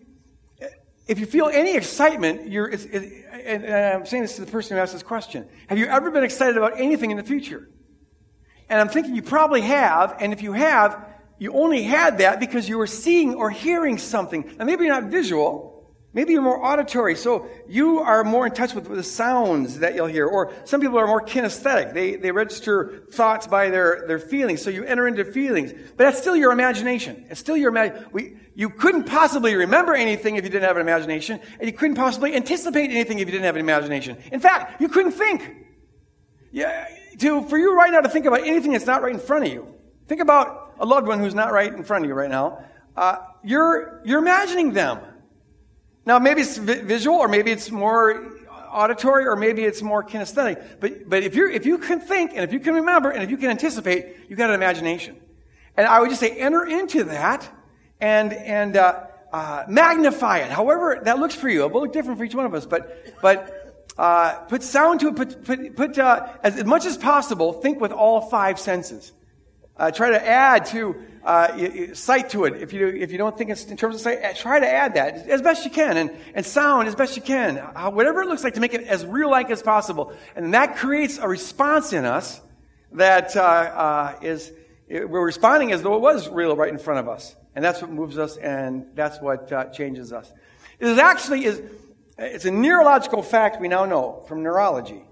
if 1.08 1.20
you 1.20 1.26
feel 1.26 1.48
any 1.48 1.76
excitement, 1.76 2.50
you're, 2.50 2.70
it's, 2.70 2.86
it, 2.86 3.26
and, 3.32 3.66
and 3.66 3.76
I'm 3.96 4.06
saying 4.06 4.24
this 4.24 4.36
to 4.36 4.46
the 4.46 4.52
person 4.52 4.78
who 4.78 4.82
asked 4.82 4.94
this 4.94 5.04
question. 5.04 5.48
Have 5.68 5.78
you 5.78 5.86
ever 5.86 6.12
been 6.12 6.24
excited 6.24 6.58
about 6.58 6.80
anything 6.80 7.12
in 7.12 7.18
the 7.18 7.24
future? 7.24 7.70
And 8.70 8.80
I'm 8.80 8.90
thinking 8.90 9.16
you 9.16 9.22
probably 9.22 9.62
have, 9.62 10.16
and 10.20 10.32
if 10.32 10.42
you 10.42 10.54
have, 10.54 11.06
you 11.40 11.54
only 11.54 11.84
had 11.84 12.20
that 12.20 12.40
because 12.40 12.70
you 12.70 12.78
were 12.78 12.88
seeing 12.88 13.34
or 13.34 13.50
hearing 13.50 13.98
something. 13.98 14.56
Now, 14.58 14.66
maybe 14.66 14.86
you're 14.86 14.94
not 14.94 15.12
visual, 15.12 15.71
Maybe 16.14 16.34
you're 16.34 16.42
more 16.42 16.62
auditory, 16.62 17.16
so 17.16 17.48
you 17.70 18.00
are 18.00 18.26
more 18.26 18.46
in 18.46 18.52
touch 18.52 18.74
with 18.74 18.86
the 18.90 19.02
sounds 19.02 19.80
that 19.80 19.96
you'll 19.96 20.08
hear. 20.08 20.28
Or 20.28 20.52
some 20.66 20.82
people 20.82 21.00
are 21.00 21.08
more 21.08 21.22
kinesthetic. 21.22 21.94
They, 21.94 22.18
they 22.18 22.32
register 22.32 23.06
thoughts 23.12 23.48
by 23.48 23.70
their, 23.70 24.04
their 24.08 24.20
feelings, 24.20 24.62
so 24.62 24.70
you 24.70 24.84
enter 24.84 25.08
into 25.08 25.24
feelings. 25.24 25.72
But 25.72 26.04
that's 26.04 26.20
still 26.20 26.36
your 26.36 26.52
imagination. 26.52 27.28
It's 27.30 27.40
still 27.40 27.56
your 27.56 27.70
imagination. 27.70 28.40
You 28.56 28.70
couldn't 28.72 29.06
possibly 29.06 29.56
remember 29.56 29.94
anything 29.94 30.36
if 30.36 30.44
you 30.44 30.50
didn't 30.50 30.68
have 30.68 30.76
an 30.76 30.82
imagination, 30.82 31.40
and 31.60 31.70
you 31.70 31.74
couldn't 31.74 31.96
possibly 31.96 32.36
anticipate 32.36 32.92
anything 32.92 33.20
if 33.20 33.28
you 33.28 33.32
didn't 33.32 33.46
have 33.46 33.56
an 33.56 33.62
imagination. 33.62 34.18
In 34.34 34.42
fact, 34.42 34.82
you 34.82 34.90
couldn't 34.90 35.14
think. 35.14 35.50
Yeah, 36.52 36.90
to, 37.20 37.44
for 37.44 37.58
you 37.58 37.74
right 37.74 37.90
now 37.90 38.02
to 38.02 38.10
think 38.10 38.26
about 38.26 38.42
anything 38.42 38.74
that's 38.74 38.86
not 38.86 39.02
right 39.02 39.14
in 39.14 39.20
front 39.22 39.46
of 39.46 39.54
you. 39.54 39.74
Think 40.10 40.20
about 40.20 40.74
a 40.78 40.86
loved 40.86 41.08
one 41.08 41.20
who's 41.20 41.36
not 41.36 41.54
right 41.54 41.74
in 41.74 41.86
front 41.86 42.04
of 42.04 42.10
you 42.10 42.16
right 42.16 42.30
now. 42.30 42.66
Uh, 42.98 43.20
you're, 43.46 44.02
you're 44.04 44.20
imagining 44.20 44.74
them. 44.74 45.00
Now, 46.06 46.20
maybe 46.20 46.42
it's 46.42 46.58
visual, 46.58 47.18
or 47.18 47.28
maybe 47.28 47.52
it's 47.52 47.70
more 47.70 48.32
auditory, 48.72 49.28
or 49.28 49.36
maybe 49.36 49.64
it's 49.64 49.82
more 49.82 50.04
kinesthetic. 50.04 50.80
But, 50.80 51.10
but 51.10 51.24
if, 51.24 51.36
you 51.36 51.50
if 51.50 51.66
you 51.66 51.78
can 51.78 52.00
think, 52.00 52.32
and 52.32 52.44
if 52.44 52.54
you 52.54 52.60
can 52.60 52.74
remember, 52.76 53.12
and 53.12 53.22
if 53.22 53.30
you 53.30 53.38
can 53.38 53.50
anticipate, 53.50 54.16
you've 54.28 54.40
got 54.40 54.50
an 54.50 54.56
imagination. 54.56 55.16
And 55.78 55.88
I 55.88 56.00
would 56.00 56.10
just 56.10 56.20
say 56.20 56.32
enter 56.32 56.66
into 56.66 57.06
that 57.06 57.48
and, 58.00 58.34
and 58.34 58.78
uh, 58.78 59.06
uh, 59.32 59.64
magnify 59.68 60.40
it, 60.40 60.52
however 60.52 61.00
that 61.04 61.20
looks 61.20 61.36
for 61.36 61.50
you. 61.50 61.66
It 61.66 61.72
will 61.72 61.82
look 61.82 61.94
different 61.94 62.18
for 62.18 62.26
each 62.26 62.36
one 62.36 62.46
of 62.46 62.54
us, 62.54 62.66
but, 62.66 63.22
but 63.22 63.94
uh, 63.98 64.34
put 64.50 64.64
sound 64.64 65.00
to 65.02 65.10
it, 65.10 65.16
put, 65.16 65.44
put, 65.46 65.76
put 65.76 66.00
uh, 66.00 66.28
as, 66.44 66.58
as 66.58 66.66
much 66.66 66.86
as 66.86 66.98
possible, 66.98 67.54
think 67.54 67.80
with 67.80 67.92
all 67.92 68.22
five 68.22 68.60
senses. 68.60 69.12
Uh, 69.78 69.92
try 69.92 70.10
to 70.10 70.28
add 70.28 70.66
to 70.66 70.96
uh, 71.24 71.94
sight 71.94 72.30
to 72.32 72.46
it. 72.46 72.62
If 72.62 72.74
you, 72.74 72.88
if 72.88 73.12
you 73.12 73.18
don't 73.18 73.38
think 73.38 73.50
it's 73.50 73.66
in 73.66 73.78
terms 73.78 73.96
of 73.96 74.02
sight, 74.02 74.36
try 74.36 74.60
to 74.60 74.68
add 74.68 74.96
that 74.96 75.28
as 75.28 75.42
best 75.42 75.66
you 75.66 75.72
can, 75.72 75.98
and, 75.98 76.12
and 76.34 76.46
sound 76.46 76.88
as 76.88 76.96
best 76.96 77.16
you 77.16 77.22
can. 77.22 77.58
Whatever 77.58 78.22
it 78.22 78.28
looks 78.28 78.44
like 78.44 78.56
to 78.56 78.60
make 78.60 78.74
it 78.74 78.84
as 78.84 79.06
real 79.06 79.30
like 79.30 79.50
as 79.50 79.62
possible. 79.62 80.14
And 80.36 80.54
that 80.54 80.78
creates 80.78 81.18
a 81.18 81.28
response 81.28 81.94
in 81.94 82.06
us 82.06 82.42
that 82.94 83.36
uh, 83.36 83.42
uh 83.42 84.20
is 84.22 84.52
we're 84.90 85.26
responding 85.26 85.72
as 85.72 85.82
though 85.82 85.96
it 85.96 86.02
was 86.02 86.28
real 86.28 86.56
right 86.56 86.72
in 86.72 86.78
front 86.78 87.00
of 87.00 87.08
us. 87.08 87.36
And 87.56 87.64
that's 87.64 87.82
what 87.82 87.92
moves 87.92 88.18
us, 88.18 88.38
and 88.38 88.88
that's 88.96 89.22
what 89.22 89.52
uh, 89.52 89.66
changes 89.66 90.12
us. 90.14 90.32
It 90.80 90.88
is 90.88 90.98
actually 90.98 91.46
is, 91.46 91.62
it's 92.18 92.46
a 92.46 92.52
neurological 92.52 93.22
fact 93.22 93.62
we 93.62 93.68
now 93.68 93.86
know 93.86 94.24
from 94.28 94.44
neurology 94.44 95.04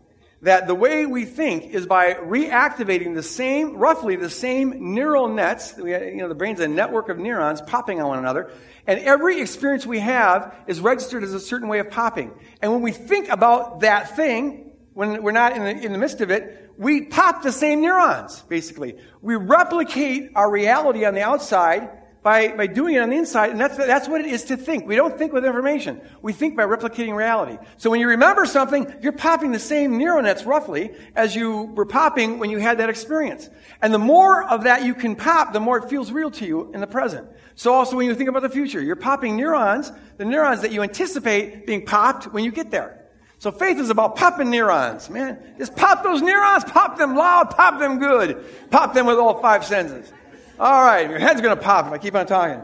that 0.42 0.68
the 0.68 0.76
way 0.76 1.06
we 1.06 1.26
think 1.26 1.74
is 1.74 1.86
by 1.86 2.14
reactivating 2.14 3.14
the 3.14 3.24
same, 3.24 3.76
roughly 3.76 4.16
the 4.16 4.30
same 4.30 4.94
neural 4.94 5.28
nets. 5.28 5.74
You 5.78 6.16
know, 6.16 6.30
the 6.30 6.36
brain's 6.36 6.62
a 6.62 6.68
network 6.68 7.10
of 7.10 7.18
neurons 7.18 7.62
popping 7.62 8.02
on 8.02 8.08
one 8.08 8.20
another. 8.20 8.52
And 8.88 9.00
every 9.02 9.42
experience 9.42 9.86
we 9.86 10.00
have 10.00 10.56
is 10.66 10.80
registered 10.80 11.24
as 11.24 11.34
a 11.34 11.40
certain 11.40 11.68
way 11.68 11.80
of 11.80 11.92
popping. 11.92 12.32
And 12.62 12.72
when 12.72 12.82
we 12.82 12.92
think 12.92 13.30
about 13.30 13.82
that 13.82 14.16
thing, 14.16 14.72
when 14.94 15.22
we're 15.24 15.32
not 15.32 15.56
in 15.56 15.64
the, 15.64 15.86
in 15.86 15.92
the 15.92 15.98
midst 15.98 16.22
of 16.22 16.32
it, 16.32 16.72
we 16.78 17.02
pop 17.02 17.44
the 17.44 17.52
same 17.52 17.82
neurons, 17.82 18.42
basically. 18.44 18.96
We 19.22 19.36
replicate 19.36 20.32
our 20.36 20.50
reality 20.50 21.04
on 21.04 21.14
the 21.14 21.22
outside 21.22 21.90
by, 22.22 22.50
by 22.50 22.68
doing 22.68 22.96
it 22.96 23.00
on 23.00 23.10
the 23.10 23.16
inside, 23.16 23.52
and 23.52 23.60
that's, 23.60 23.78
that's 23.78 24.08
what 24.08 24.20
it 24.20 24.28
is 24.28 24.46
to 24.46 24.58
think. 24.58 24.86
We 24.86 24.96
don't 24.98 25.18
think 25.18 25.32
with 25.32 25.46
information. 25.46 26.02
We 26.22 26.34
think 26.34 26.58
by 26.58 26.64
replicating 26.64 27.16
reality. 27.16 27.58
So 27.78 27.90
when 27.90 28.02
you 28.02 28.10
remember 28.10 28.46
something, 28.46 28.94
you're 29.02 29.14
popping 29.14 29.54
the 29.54 29.60
same 29.60 29.98
neural 29.98 30.22
nets 30.22 30.44
roughly 30.44 30.92
as 31.16 31.34
you 31.34 31.64
were 31.64 31.86
popping 31.86 32.38
when 32.40 32.50
you 32.50 32.58
had 32.58 32.80
that 32.80 32.90
experience. 32.90 33.50
And 33.82 33.94
the 33.94 34.00
more 34.00 34.44
of 34.44 34.66
that 34.66 34.84
you 34.84 34.94
can 34.94 35.16
pop, 35.16 35.54
the 35.54 35.62
more 35.62 35.78
it 35.78 35.90
feels 35.90 36.12
real 36.12 36.30
to 36.32 36.46
you 36.46 36.72
in 36.74 36.82
the 36.82 36.88
present. 36.88 37.28
So 37.56 37.74
also 37.74 37.96
when 37.96 38.06
you 38.06 38.16
think 38.16 38.30
about 38.30 38.42
the 38.42 38.50
future, 38.50 38.82
you're 38.82 38.98
popping 38.98 39.38
neurons, 39.38 39.92
the 40.18 40.26
neurons 40.26 40.62
that 40.62 40.72
you 40.72 40.82
anticipate 40.82 41.66
being 41.66 41.86
popped 41.86 42.26
when 42.34 42.44
you 42.44 42.52
get 42.52 42.70
there. 42.70 43.00
So 43.38 43.54
faith 43.54 43.78
is 43.80 43.90
about 43.90 44.18
popping 44.18 44.50
neurons, 44.50 45.10
man. 45.10 45.40
Just 45.58 45.74
pop 45.78 46.04
those 46.04 46.22
neurons, 46.22 46.66
pop 46.66 46.98
them 46.98 47.16
loud, 47.16 47.52
pop 47.52 47.80
them 47.80 47.98
good. 47.98 48.44
Pop 48.70 48.94
them 48.94 49.06
with 49.06 49.18
all 49.18 49.42
five 49.42 49.64
senses. 49.64 50.12
All 50.60 50.84
right, 50.84 51.10
your 51.10 51.20
head's 51.20 51.40
going 51.40 51.56
to 51.56 51.64
pop 51.64 51.88
if 51.88 51.94
I 51.94 51.98
keep 51.98 52.16
on 52.16 52.26
talking. 52.26 52.62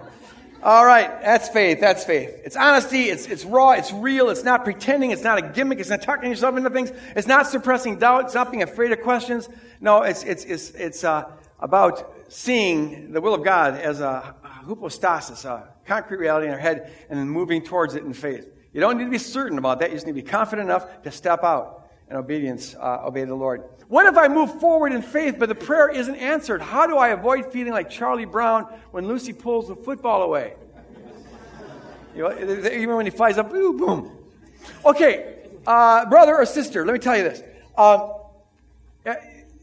All 0.61 0.85
right, 0.85 1.21
that's 1.21 1.47
faith. 1.47 1.79
That's 1.79 2.03
faith. 2.03 2.29
It's 2.43 2.57
honesty. 2.57 3.03
It's, 3.03 3.25
it's 3.25 3.45
raw. 3.45 3.71
It's 3.71 3.93
real. 3.93 4.29
It's 4.29 4.43
not 4.43 4.65
pretending. 4.65 5.11
It's 5.11 5.23
not 5.23 5.37
a 5.37 5.41
gimmick. 5.41 5.79
It's 5.79 5.89
not 5.89 6.01
talking 6.01 6.29
yourself 6.29 6.57
into 6.57 6.69
things. 6.71 6.91
It's 7.15 7.27
not 7.27 7.47
suppressing 7.47 7.99
doubt. 7.99 8.25
It's 8.25 8.33
not 8.33 8.51
being 8.51 8.63
afraid 8.63 8.91
of 8.91 8.99
questions. 9.01 9.47
No, 9.79 10.01
it's, 10.01 10.23
it's, 10.23 10.43
it's, 10.43 10.71
it's 10.71 11.03
uh, 11.05 11.31
about 11.61 12.13
seeing 12.27 13.13
the 13.13 13.21
will 13.21 13.33
of 13.33 13.45
God 13.45 13.75
as 13.75 14.01
a 14.01 14.35
hypostasis, 14.43 15.45
a 15.45 15.69
concrete 15.85 16.17
reality 16.17 16.47
in 16.47 16.53
our 16.53 16.59
head, 16.59 16.91
and 17.09 17.17
then 17.17 17.29
moving 17.29 17.63
towards 17.63 17.95
it 17.95 18.03
in 18.03 18.11
faith. 18.11 18.45
You 18.73 18.81
don't 18.81 18.97
need 18.97 19.05
to 19.05 19.09
be 19.09 19.19
certain 19.19 19.57
about 19.57 19.79
that. 19.79 19.91
You 19.91 19.95
just 19.95 20.05
need 20.05 20.17
to 20.17 20.21
be 20.21 20.27
confident 20.27 20.67
enough 20.67 21.03
to 21.03 21.11
step 21.11 21.45
out 21.45 21.84
and 22.09 22.17
obedience, 22.17 22.75
uh, 22.75 23.05
obey 23.05 23.23
the 23.23 23.35
Lord. 23.35 23.63
What 23.87 24.05
if 24.05 24.17
I 24.17 24.27
move 24.27 24.59
forward 24.59 24.93
in 24.93 25.01
faith, 25.01 25.35
but 25.37 25.49
the 25.49 25.55
prayer 25.55 25.89
isn't 25.89 26.15
answered? 26.15 26.61
How 26.61 26.87
do 26.87 26.97
I 26.97 27.09
avoid 27.09 27.51
feeling 27.51 27.73
like 27.73 27.89
Charlie 27.89 28.25
Brown 28.25 28.63
when 28.91 29.07
Lucy 29.07 29.33
pulls 29.33 29.67
the 29.67 29.75
football 29.75 30.23
away? 30.23 30.55
You 32.15 32.23
know, 32.23 32.69
even 32.71 32.95
when 32.95 33.05
he 33.05 33.11
flies 33.11 33.37
up, 33.37 33.51
boom, 33.51 33.77
boom. 33.77 34.17
Okay, 34.85 35.35
uh, 35.67 36.05
brother 36.05 36.35
or 36.35 36.45
sister, 36.45 36.85
let 36.85 36.93
me 36.93 36.99
tell 36.99 37.17
you 37.17 37.23
this. 37.23 37.41
Um, 37.77 38.13
uh, 39.05 39.15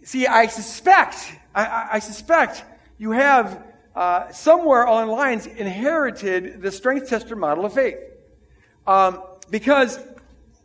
see, 0.05 0.27
I 0.27 0.47
suspect, 0.47 1.33
I, 1.55 1.89
I 1.93 1.99
suspect 1.99 2.65
you 2.99 3.13
have 3.13 3.65
uh, 3.95 4.31
somewhere 4.31 4.87
the 4.87 5.07
lines 5.07 5.47
inherited 5.47 6.63
the 6.63 6.71
strength 6.71 7.09
tester 7.09 7.37
model 7.37 7.65
of 7.65 7.73
faith. 7.73 7.97
Um, 8.87 9.23
because 9.51 9.99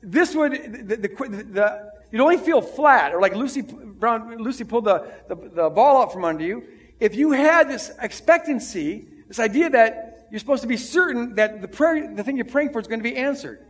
this 0.01 0.35
would, 0.35 0.51
the, 0.87 0.95
the, 0.95 1.07
the, 1.07 1.91
you'd 2.11 2.21
only 2.21 2.37
feel 2.37 2.61
flat, 2.61 3.13
or 3.13 3.21
like 3.21 3.35
Lucy, 3.35 3.61
Brown, 3.61 4.37
Lucy 4.37 4.63
pulled 4.63 4.85
the, 4.85 5.11
the, 5.27 5.35
the 5.35 5.69
ball 5.69 6.01
out 6.01 6.13
from 6.13 6.25
under 6.25 6.43
you, 6.43 6.63
if 6.99 7.15
you 7.15 7.31
had 7.31 7.69
this 7.69 7.91
expectancy, 8.01 9.07
this 9.27 9.39
idea 9.39 9.69
that 9.69 10.27
you're 10.31 10.39
supposed 10.39 10.61
to 10.61 10.67
be 10.67 10.77
certain 10.77 11.35
that 11.35 11.61
the 11.61 11.67
prayer, 11.67 12.13
the 12.13 12.23
thing 12.23 12.35
you're 12.35 12.45
praying 12.45 12.71
for 12.71 12.79
is 12.79 12.87
going 12.87 12.99
to 12.99 13.03
be 13.03 13.15
answered. 13.15 13.65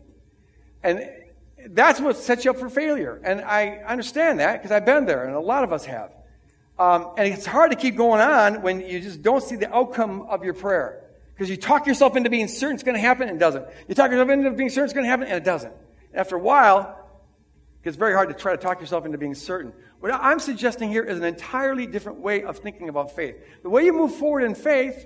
And 0.84 1.09
that's 1.69 1.99
what 1.99 2.17
sets 2.17 2.45
you 2.45 2.51
up 2.51 2.57
for 2.57 2.69
failure. 2.69 3.19
And 3.23 3.41
I 3.41 3.80
understand 3.86 4.39
that 4.39 4.53
because 4.53 4.71
I've 4.71 4.86
been 4.86 5.05
there, 5.05 5.25
and 5.25 5.36
a 5.36 5.39
lot 5.39 5.63
of 5.63 5.73
us 5.73 5.86
have. 5.86 6.11
Um, 6.80 7.11
and 7.17 7.34
it's 7.34 7.45
hard 7.45 7.71
to 7.71 7.78
keep 7.78 7.95
going 7.95 8.21
on 8.21 8.61
when 8.61 8.82
you 8.82 8.99
just 8.99 9.21
don't 9.21 9.43
see 9.43 9.55
the 9.55 9.73
outcome 9.73 10.21
of 10.30 10.43
your 10.43 10.53
prayer. 10.53 11.03
Because 11.34 11.49
you 11.49 11.57
talk 11.57 11.86
yourself 11.86 12.15
into 12.15 12.30
being 12.30 12.47
certain 12.47 12.75
it's 12.75 12.84
going 12.84 12.95
to 12.95 13.01
happen 13.01 13.28
and 13.30 13.38
it 13.38 13.39
doesn't. 13.39 13.65
You 13.88 13.95
talk 13.95 14.11
yourself 14.11 14.30
into 14.30 14.51
being 14.51 14.69
certain 14.69 14.86
it's 14.86 14.93
going 14.93 15.05
to 15.05 15.09
happen 15.09 15.28
and 15.28 15.36
it 15.36 15.43
doesn't. 15.43 15.73
After 16.18 16.36
a 16.36 16.39
while, 16.39 17.07
it's 17.84 17.95
very 17.95 18.13
hard 18.13 18.28
to 18.30 18.36
try 18.36 18.53
to 18.53 18.61
talk 18.61 18.82
yourself 18.82 19.05
into 19.05 19.18
being 19.18 19.36
certain. 19.36 19.72
What 19.99 20.11
I'm 20.13 20.39
suggesting 20.39 20.89
here 20.89 21.03
is 21.03 21.18
an 21.18 21.24
entirely 21.24 21.88
different 21.88 22.20
way 22.20 22.43
of 22.43 22.57
thinking 22.57 22.89
about 22.89 23.15
faith. 23.15 23.36
The 23.63 23.70
way 23.70 23.86
you 23.86 23.93
move 23.93 24.15
forward 24.15 24.43
in 24.43 24.55
faith 24.55 25.05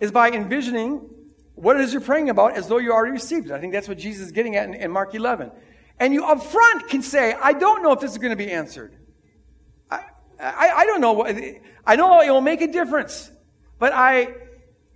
is 0.00 0.10
by 0.10 0.30
envisioning 0.30 1.10
what 1.56 1.76
it 1.76 1.82
is 1.82 1.92
you're 1.92 2.00
praying 2.00 2.30
about 2.30 2.56
as 2.56 2.68
though 2.68 2.78
you 2.78 2.92
already 2.92 3.12
received 3.12 3.46
it. 3.46 3.52
I 3.52 3.60
think 3.60 3.72
that's 3.72 3.88
what 3.88 3.98
Jesus 3.98 4.26
is 4.26 4.32
getting 4.32 4.56
at 4.56 4.68
in, 4.68 4.74
in 4.74 4.90
Mark 4.90 5.14
11. 5.14 5.50
And 5.98 6.14
you 6.14 6.24
up 6.24 6.42
front 6.42 6.88
can 6.88 7.02
say, 7.02 7.34
I 7.34 7.52
don't 7.52 7.82
know 7.82 7.92
if 7.92 8.00
this 8.00 8.12
is 8.12 8.18
going 8.18 8.30
to 8.30 8.36
be 8.36 8.50
answered. 8.50 8.96
I, 9.90 10.04
I, 10.40 10.70
I 10.76 10.86
don't 10.86 11.02
know. 11.02 11.12
What, 11.12 11.36
I 11.84 11.96
know 11.96 12.20
it 12.22 12.30
will 12.30 12.40
make 12.40 12.62
a 12.62 12.68
difference. 12.68 13.30
But 13.78 13.92
I, 13.92 14.34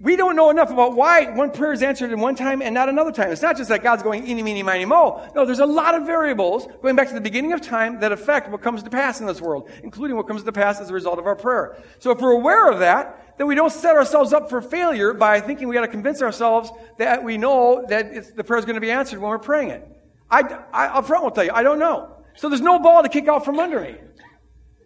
we 0.00 0.16
don't 0.16 0.34
know 0.34 0.50
enough 0.50 0.70
about 0.70 0.96
why 0.96 1.30
one 1.30 1.52
prayer 1.52 1.72
is 1.72 1.82
answered 1.82 2.10
in 2.10 2.18
one 2.18 2.34
time 2.34 2.60
and 2.62 2.74
not 2.74 2.88
another 2.88 3.12
time. 3.12 3.30
It's 3.30 3.42
not 3.42 3.56
just 3.56 3.68
that 3.68 3.82
God's 3.82 4.02
going 4.02 4.26
eeny, 4.26 4.42
meeny, 4.42 4.62
miny, 4.62 4.84
mo. 4.84 5.26
No, 5.36 5.46
there's 5.46 5.60
a 5.60 5.66
lot 5.66 5.94
of 5.94 6.04
variables 6.04 6.66
going 6.82 6.96
back 6.96 7.08
to 7.08 7.14
the 7.14 7.20
beginning 7.20 7.52
of 7.52 7.60
time 7.60 8.00
that 8.00 8.10
affect 8.10 8.50
what 8.50 8.60
comes 8.60 8.82
to 8.82 8.90
pass 8.90 9.20
in 9.20 9.26
this 9.26 9.40
world, 9.40 9.70
including 9.84 10.16
what 10.16 10.26
comes 10.26 10.42
to 10.42 10.52
pass 10.52 10.80
as 10.80 10.90
a 10.90 10.92
result 10.92 11.20
of 11.20 11.26
our 11.26 11.36
prayer. 11.36 11.80
So 12.00 12.10
if 12.10 12.20
we're 12.20 12.32
aware 12.32 12.68
of 12.68 12.80
that, 12.80 13.36
then 13.38 13.46
we 13.46 13.54
don't 13.54 13.72
set 13.72 13.94
ourselves 13.94 14.32
up 14.32 14.50
for 14.50 14.60
failure 14.60 15.14
by 15.14 15.40
thinking 15.40 15.68
we 15.68 15.74
got 15.74 15.82
to 15.82 15.88
convince 15.88 16.22
ourselves 16.22 16.70
that 16.98 17.22
we 17.22 17.38
know 17.38 17.84
that 17.88 18.36
the 18.36 18.44
prayer 18.44 18.58
is 18.58 18.64
going 18.64 18.74
to 18.74 18.80
be 18.80 18.90
answered 18.90 19.20
when 19.20 19.30
we're 19.30 19.38
praying 19.38 19.70
it. 19.70 19.88
I, 20.28 20.40
I, 20.72 20.86
up 20.86 21.06
front 21.06 21.22
will 21.22 21.30
tell 21.30 21.44
you, 21.44 21.52
I 21.52 21.62
don't 21.62 21.78
know. 21.78 22.10
So 22.34 22.48
there's 22.48 22.60
no 22.60 22.80
ball 22.80 23.02
to 23.04 23.08
kick 23.08 23.28
out 23.28 23.44
from 23.44 23.60
under 23.60 23.80
me. 23.80 23.96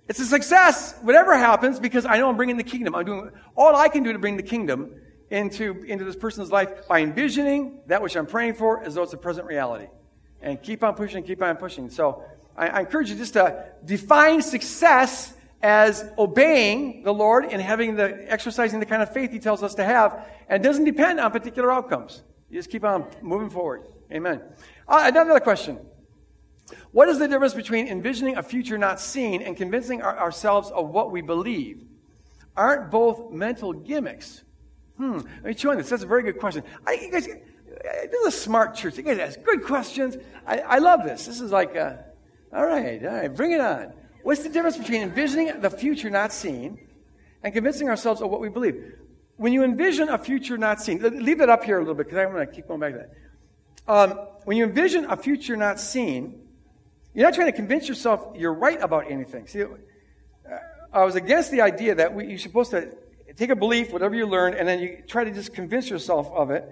It's 0.09 0.21
a 0.21 0.25
success, 0.25 0.95
whatever 1.03 1.37
happens, 1.37 1.79
because 1.79 2.07
I 2.07 2.17
know 2.17 2.31
I'm 2.31 2.37
bringing 2.37 2.57
the 2.57 2.65
kingdom. 2.65 2.95
I'm 2.95 3.05
doing 3.05 3.31
all 3.57 3.77
I 3.77 3.89
can 3.89 4.03
do 4.03 4.13
to 4.13 4.19
bring 4.19 4.39
the 4.39 4.43
kingdom 4.43 4.95
into, 5.31 5.85
into 5.85 6.05
this 6.05 6.17
person's 6.17 6.51
life 6.51 6.89
by 6.89 7.03
envisioning 7.03 7.81
that 7.87 8.01
which 8.01 8.17
I'm 8.17 8.27
praying 8.27 8.55
for 8.55 8.83
as 8.83 8.95
though 8.95 9.03
it's 9.03 9.13
a 9.13 9.19
present 9.19 9.47
reality. 9.47 9.89
And 10.41 10.63
keep 10.63 10.83
on 10.83 10.95
pushing, 10.95 11.23
keep 11.25 11.43
on 11.43 11.57
pushing. 11.57 11.91
So 11.91 12.25
I, 12.57 12.69
I 12.69 12.81
encourage 12.81 13.11
you 13.11 13.17
just 13.17 13.35
to 13.35 13.67
define 13.85 14.41
success 14.41 15.35
as 15.61 16.11
obeying 16.17 17.03
the 17.03 17.13
Lord 17.13 17.45
and 17.45 17.61
having 17.61 17.97
the 17.97 18.33
exercising 18.33 18.81
the 18.81 18.87
kind 18.87 19.03
of 19.03 19.13
faith 19.13 19.33
He 19.33 19.41
tells 19.41 19.63
us 19.63 19.75
to 19.75 19.85
have, 19.85 20.27
and 20.49 20.63
doesn't 20.63 20.85
depend 20.85 21.21
on 21.21 21.33
particular 21.33 21.73
outcomes. 21.73 22.23
You 22.49 22.59
just 22.59 22.71
keep 22.71 22.85
on 22.85 23.07
moving 23.21 23.51
forward. 23.51 23.83
Amen. 24.11 24.41
Uh, 24.87 25.03
another 25.05 25.41
question. 25.41 25.79
What 26.93 27.09
is 27.09 27.19
the 27.19 27.29
difference 27.29 27.55
between 27.55 27.89
envisioning 27.89 28.37
a 28.37 28.43
future 28.43 28.79
not 28.79 29.01
seen 29.01 29.43
and 29.43 29.57
convincing 29.57 30.03
our, 30.03 30.19
ourselves 30.19 30.71
of 30.71 30.89
what 30.91 31.11
we 31.11 31.21
believe? 31.21 31.85
Aren't 32.57 32.91
both 32.91 33.31
mental 33.31 33.73
gimmicks? 33.73 34.43
Hmm, 34.97 35.19
let 35.19 35.45
me 35.45 35.55
chew 35.55 35.71
on 35.71 35.77
this. 35.77 35.89
That's 35.89 36.03
a 36.03 36.07
very 36.07 36.25
good 36.25 36.39
question. 36.39 36.65
I, 36.87 36.95
you 36.95 37.11
guys, 37.11 37.27
this 37.27 38.21
is 38.21 38.27
a 38.27 38.37
smart 38.37 38.75
church. 38.75 38.97
You 38.97 39.05
guys 39.05 39.19
ask 39.19 39.43
good 39.43 39.63
questions. 39.63 40.17
I, 40.47 40.59
I 40.59 40.79
love 40.79 41.05
this. 41.05 41.27
This 41.27 41.41
is 41.41 41.53
like, 41.53 41.77
a, 41.77 42.05
all 42.53 42.67
right, 42.67 43.05
all 43.05 43.15
right, 43.15 43.35
bring 43.35 43.53
it 43.53 43.61
on. 43.61 43.93
What's 44.23 44.43
the 44.43 44.49
difference 44.49 44.77
between 44.77 45.03
envisioning 45.03 45.61
the 45.61 45.71
future 45.71 46.11
not 46.11 46.33
seen 46.33 46.79
and 47.43 47.55
convincing 47.55 47.89
ourselves 47.89 48.21
of 48.21 48.31
what 48.31 48.41
we 48.41 48.49
believe? 48.49 48.95
When 49.37 49.53
you 49.53 49.63
envision 49.63 50.09
a 50.09 50.19
future 50.19 50.59
not 50.59 50.81
seen, 50.81 51.01
leave 51.01 51.39
that 51.39 51.49
up 51.49 51.63
here 51.63 51.77
a 51.77 51.81
little 51.81 51.95
bit 51.95 52.07
because 52.07 52.19
I'm 52.19 52.33
going 52.33 52.45
to 52.45 52.53
keep 52.53 52.67
going 52.67 52.81
back 52.81 52.93
to 52.93 52.99
that. 52.99 53.11
Um, 53.87 54.11
when 54.45 54.57
you 54.57 54.65
envision 54.65 55.05
a 55.05 55.17
future 55.17 55.57
not 55.57 55.79
seen, 55.79 56.48
you're 57.19 57.27
not 57.27 57.35
trying 57.35 57.49
to 57.49 57.53
convince 57.53 57.89
yourself 57.89 58.29
you're 58.37 58.55
right 58.55 58.81
about 58.81 59.11
anything. 59.11 59.49
See, 59.49 59.65
I 60.93 61.03
was 61.03 61.17
against 61.17 61.51
the 61.51 61.63
idea 61.63 61.97
that 61.97 62.15
we, 62.15 62.29
you're 62.29 62.39
supposed 62.39 62.71
to 62.71 62.97
take 63.35 63.51
a 63.51 63.57
belief, 63.57 63.93
whatever 63.93 64.15
you 64.15 64.25
learn, 64.25 64.55
and 64.55 64.69
then 64.69 64.79
you 64.79 65.03
try 65.05 65.25
to 65.25 65.33
just 65.33 65.53
convince 65.53 65.91
yourself 65.91 66.31
of 66.31 66.53
it 66.53 66.65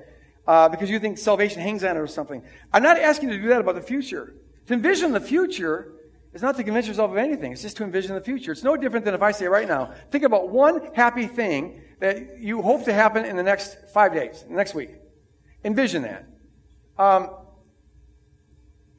uh, 0.47 0.69
because 0.69 0.89
you 0.89 1.01
think 1.01 1.19
salvation 1.19 1.61
hangs 1.61 1.83
on 1.83 1.97
it 1.97 1.99
or 1.99 2.07
something. 2.07 2.45
I'm 2.73 2.85
not 2.85 2.97
asking 2.97 3.31
you 3.31 3.39
to 3.39 3.43
do 3.43 3.49
that 3.49 3.61
about 3.61 3.75
the 3.75 3.81
future. 3.81 4.37
To 4.69 4.75
envision 4.75 5.11
the 5.11 5.21
future 5.21 5.95
is 6.33 6.43
not 6.43 6.57
to 6.59 6.63
convince 6.63 6.87
yourself 6.87 7.11
of 7.11 7.17
anything. 7.17 7.51
It's 7.51 7.63
just 7.63 7.77
to 7.79 7.83
envision 7.83 8.15
the 8.15 8.21
future. 8.21 8.53
It's 8.53 8.63
no 8.63 8.77
different 8.77 9.05
than 9.05 9.15
if 9.15 9.23
I 9.23 9.33
say 9.33 9.49
right 9.49 9.67
now, 9.67 9.95
think 10.13 10.23
about 10.23 10.51
one 10.51 10.95
happy 10.95 11.27
thing 11.27 11.83
that 11.99 12.39
you 12.39 12.63
hope 12.63 12.85
to 12.85 12.93
happen 12.93 13.25
in 13.25 13.35
the 13.35 13.43
next 13.43 13.89
five 13.93 14.15
days, 14.15 14.45
next 14.49 14.77
week. 14.77 14.91
Envision 15.65 16.03
that. 16.03 16.25
Um, 16.97 17.31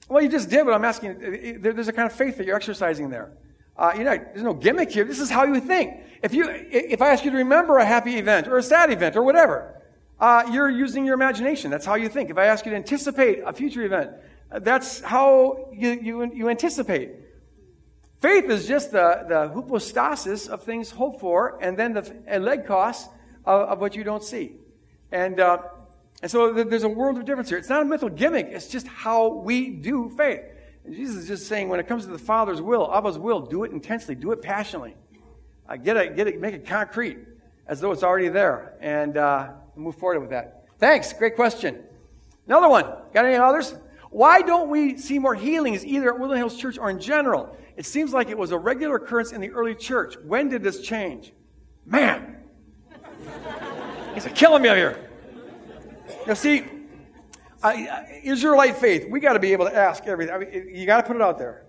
well, 0.09 0.23
you 0.23 0.29
just 0.29 0.49
did 0.49 0.65
what 0.65 0.73
I'm 0.73 0.85
asking. 0.85 1.59
There's 1.61 1.87
a 1.87 1.93
kind 1.93 2.09
of 2.09 2.15
faith 2.15 2.37
that 2.37 2.45
you're 2.45 2.55
exercising 2.55 3.09
there. 3.09 3.31
Uh, 3.75 3.93
you 3.95 4.03
know, 4.03 4.15
there's 4.15 4.43
no 4.43 4.53
gimmick 4.53 4.89
here. 4.89 5.03
This 5.03 5.19
is 5.19 5.29
how 5.29 5.43
you 5.43 5.59
think. 5.59 5.93
If 6.23 6.33
you, 6.33 6.49
if 6.49 7.01
I 7.01 7.11
ask 7.11 7.23
you 7.23 7.31
to 7.31 7.37
remember 7.37 7.77
a 7.77 7.85
happy 7.85 8.17
event 8.17 8.47
or 8.47 8.57
a 8.57 8.63
sad 8.63 8.91
event 8.91 9.15
or 9.15 9.21
whatever, 9.21 9.81
uh, 10.19 10.49
you're 10.51 10.69
using 10.69 11.05
your 11.05 11.13
imagination. 11.13 11.69
That's 11.69 11.85
how 11.85 11.95
you 11.95 12.09
think. 12.09 12.29
If 12.29 12.37
I 12.37 12.45
ask 12.45 12.65
you 12.65 12.71
to 12.71 12.77
anticipate 12.77 13.39
a 13.45 13.53
future 13.53 13.83
event, 13.83 14.11
uh, 14.51 14.59
that's 14.59 15.01
how 15.01 15.69
you, 15.71 15.91
you, 15.91 16.33
you 16.33 16.49
anticipate. 16.49 17.11
Faith 18.19 18.45
is 18.45 18.67
just 18.67 18.91
the, 18.91 19.25
the 19.27 19.49
hypostasis 19.49 20.47
of 20.47 20.63
things 20.63 20.89
hoped 20.89 21.19
for, 21.19 21.59
and 21.61 21.77
then 21.77 21.93
the 21.93 22.01
elegkos 22.01 23.09
of, 23.45 23.69
of 23.69 23.79
what 23.79 23.95
you 23.95 24.03
don't 24.03 24.23
see. 24.23 24.53
And, 25.11 25.39
uh, 25.39 25.59
and 26.21 26.31
so 26.31 26.51
there's 26.51 26.83
a 26.83 26.89
world 26.89 27.17
of 27.17 27.25
difference 27.25 27.49
here. 27.49 27.57
It's 27.57 27.69
not 27.69 27.81
a 27.81 27.85
mental 27.85 28.09
gimmick. 28.09 28.47
It's 28.47 28.67
just 28.67 28.87
how 28.87 29.27
we 29.27 29.69
do 29.69 30.09
faith. 30.17 30.41
And 30.83 30.95
Jesus 30.95 31.17
is 31.17 31.27
just 31.27 31.47
saying, 31.47 31.69
when 31.69 31.79
it 31.79 31.87
comes 31.87 32.05
to 32.05 32.11
the 32.11 32.17
Father's 32.17 32.61
will, 32.61 32.87
Abba's 32.91 33.19
will, 33.19 33.41
do 33.41 33.63
it 33.63 33.71
intensely, 33.71 34.15
do 34.15 34.31
it 34.31 34.41
passionately. 34.41 34.95
Uh, 35.69 35.75
get 35.75 35.97
it, 35.97 36.15
get 36.15 36.27
it, 36.27 36.39
make 36.39 36.55
it 36.55 36.65
concrete 36.65 37.19
as 37.67 37.81
though 37.81 37.91
it's 37.91 38.03
already 38.03 38.29
there, 38.29 38.75
and 38.79 39.17
uh, 39.17 39.51
move 39.75 39.95
forward 39.95 40.21
with 40.21 40.29
that. 40.29 40.65
Thanks. 40.79 41.11
Great 41.13 41.35
question. 41.35 41.83
Another 42.47 42.69
one. 42.69 42.85
Got 43.13 43.25
any 43.25 43.35
others? 43.35 43.75
Why 44.09 44.41
don't 44.41 44.69
we 44.69 44.97
see 44.97 45.19
more 45.19 45.35
healings 45.35 45.85
either 45.85 46.13
at 46.13 46.19
Woodland 46.19 46.39
Hills 46.39 46.57
Church 46.57 46.77
or 46.77 46.89
in 46.89 46.99
general? 46.99 47.55
It 47.75 47.85
seems 47.85 48.13
like 48.13 48.29
it 48.29 48.37
was 48.37 48.51
a 48.51 48.57
regular 48.57 48.95
occurrence 48.95 49.33
in 49.33 49.41
the 49.41 49.51
early 49.51 49.75
church. 49.75 50.15
When 50.23 50.47
did 50.49 50.63
this 50.63 50.81
change? 50.81 51.33
Man. 51.85 52.37
He's 54.13 54.25
killing 54.27 54.63
me 54.63 54.69
up 54.69 54.77
here. 54.77 55.06
Now, 56.25 56.33
see, 56.33 56.65
uh, 57.63 58.03
Israelite 58.23 58.77
faith, 58.77 59.07
we 59.09 59.19
got 59.19 59.33
to 59.33 59.39
be 59.39 59.53
able 59.53 59.65
to 59.65 59.75
ask 59.75 60.05
everything. 60.05 60.33
I 60.33 60.39
mean, 60.39 60.71
you 60.73 60.85
got 60.85 60.97
to 60.97 61.07
put 61.07 61.15
it 61.15 61.21
out 61.21 61.37
there. 61.37 61.65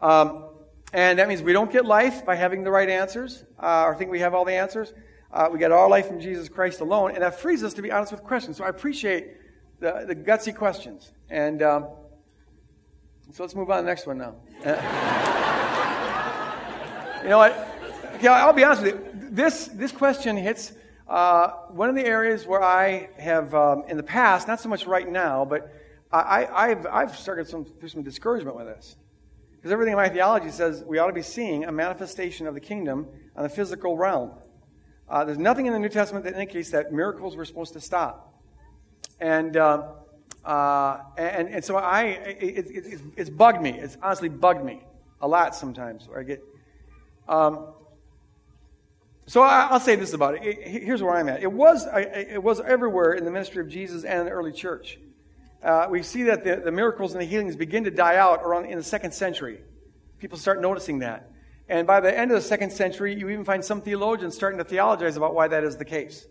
Um, 0.00 0.48
and 0.92 1.18
that 1.18 1.28
means 1.28 1.42
we 1.42 1.52
don't 1.52 1.70
get 1.70 1.84
life 1.84 2.24
by 2.24 2.36
having 2.36 2.64
the 2.64 2.70
right 2.70 2.88
answers 2.88 3.44
uh, 3.60 3.84
or 3.84 3.94
think 3.94 4.10
we 4.10 4.20
have 4.20 4.34
all 4.34 4.44
the 4.44 4.54
answers. 4.54 4.94
Uh, 5.32 5.48
we 5.52 5.58
get 5.58 5.72
our 5.72 5.88
life 5.88 6.06
from 6.06 6.20
Jesus 6.20 6.48
Christ 6.48 6.80
alone, 6.80 7.10
and 7.10 7.22
that 7.22 7.40
frees 7.40 7.64
us 7.64 7.74
to 7.74 7.82
be 7.82 7.90
honest 7.90 8.12
with 8.12 8.22
questions. 8.22 8.56
So 8.56 8.64
I 8.64 8.68
appreciate 8.68 9.32
the, 9.80 10.04
the 10.06 10.14
gutsy 10.14 10.54
questions. 10.54 11.12
And 11.28 11.62
um, 11.62 11.88
so 13.32 13.42
let's 13.42 13.54
move 13.54 13.70
on 13.70 13.78
to 13.78 13.82
the 13.82 13.88
next 13.88 14.06
one 14.06 14.18
now. 14.18 14.36
you 17.22 17.28
know 17.28 17.38
what? 17.38 17.68
Okay, 18.14 18.28
I'll 18.28 18.52
be 18.52 18.64
honest 18.64 18.82
with 18.82 18.94
you. 18.94 19.28
This, 19.30 19.66
this 19.66 19.92
question 19.92 20.36
hits 20.36 20.72
uh, 21.08 21.48
one 21.68 21.88
of 21.88 21.94
the 21.94 22.04
areas 22.04 22.46
where 22.46 22.62
I 22.62 23.10
have, 23.16 23.54
um, 23.54 23.84
in 23.88 23.96
the 23.96 24.02
past, 24.02 24.48
not 24.48 24.60
so 24.60 24.68
much 24.68 24.86
right 24.86 25.08
now, 25.08 25.44
but 25.44 25.72
I, 26.12 26.68
have 26.68 26.86
I've 26.86 27.16
started 27.16 27.46
some, 27.48 27.64
through 27.64 27.88
some 27.90 28.02
discouragement 28.02 28.56
with 28.56 28.66
this. 28.66 28.96
Because 29.56 29.72
everything 29.72 29.92
in 29.92 29.98
my 29.98 30.08
theology 30.08 30.50
says 30.50 30.84
we 30.84 30.98
ought 30.98 31.08
to 31.08 31.12
be 31.12 31.22
seeing 31.22 31.64
a 31.64 31.72
manifestation 31.72 32.46
of 32.46 32.54
the 32.54 32.60
kingdom 32.60 33.06
on 33.34 33.42
the 33.42 33.48
physical 33.48 33.96
realm. 33.96 34.32
Uh, 35.08 35.24
there's 35.24 35.38
nothing 35.38 35.66
in 35.66 35.72
the 35.72 35.78
New 35.78 35.88
Testament 35.88 36.24
that 36.24 36.34
indicates 36.34 36.70
that 36.70 36.92
miracles 36.92 37.36
were 37.36 37.44
supposed 37.44 37.72
to 37.74 37.80
stop. 37.80 38.34
And, 39.20 39.56
uh, 39.56 39.92
uh, 40.44 40.98
and, 41.16 41.48
and 41.48 41.64
so 41.64 41.76
I, 41.76 42.02
it, 42.04 42.66
it, 42.66 42.66
it, 42.66 43.00
it's 43.16 43.30
bugged 43.30 43.62
me. 43.62 43.70
It's 43.70 43.96
honestly 44.02 44.28
bugged 44.28 44.64
me 44.64 44.82
a 45.20 45.28
lot 45.28 45.54
sometimes. 45.54 46.08
Where 46.08 46.20
I 46.20 46.22
get, 46.24 46.44
um, 47.28 47.74
so 49.26 49.42
I, 49.42 49.72
will 49.72 49.80
say 49.80 49.96
this 49.96 50.12
about 50.12 50.36
it. 50.36 50.62
Here's 50.62 51.02
where 51.02 51.14
I'm 51.14 51.28
at. 51.28 51.42
It 51.42 51.50
was, 51.50 51.86
it 51.92 52.42
was 52.42 52.60
everywhere 52.60 53.12
in 53.12 53.24
the 53.24 53.30
ministry 53.30 53.60
of 53.60 53.68
Jesus 53.68 54.04
and 54.04 54.20
in 54.20 54.26
the 54.26 54.32
early 54.32 54.52
church. 54.52 54.98
Uh, 55.62 55.88
we 55.90 56.02
see 56.02 56.24
that 56.24 56.44
the, 56.44 56.56
the 56.56 56.70
miracles 56.70 57.12
and 57.12 57.20
the 57.20 57.26
healings 57.26 57.56
begin 57.56 57.84
to 57.84 57.90
die 57.90 58.16
out 58.16 58.42
around 58.42 58.66
in 58.66 58.78
the 58.78 58.84
second 58.84 59.12
century. 59.12 59.60
People 60.18 60.38
start 60.38 60.60
noticing 60.60 61.00
that. 61.00 61.32
And 61.68 61.88
by 61.88 61.98
the 61.98 62.16
end 62.16 62.30
of 62.30 62.36
the 62.36 62.46
second 62.46 62.70
century, 62.70 63.18
you 63.18 63.28
even 63.28 63.44
find 63.44 63.64
some 63.64 63.80
theologians 63.80 64.36
starting 64.36 64.58
to 64.58 64.64
theologize 64.64 65.16
about 65.16 65.34
why 65.34 65.48
that 65.48 65.64
is 65.64 65.76
the 65.76 65.84
case. 65.84 66.24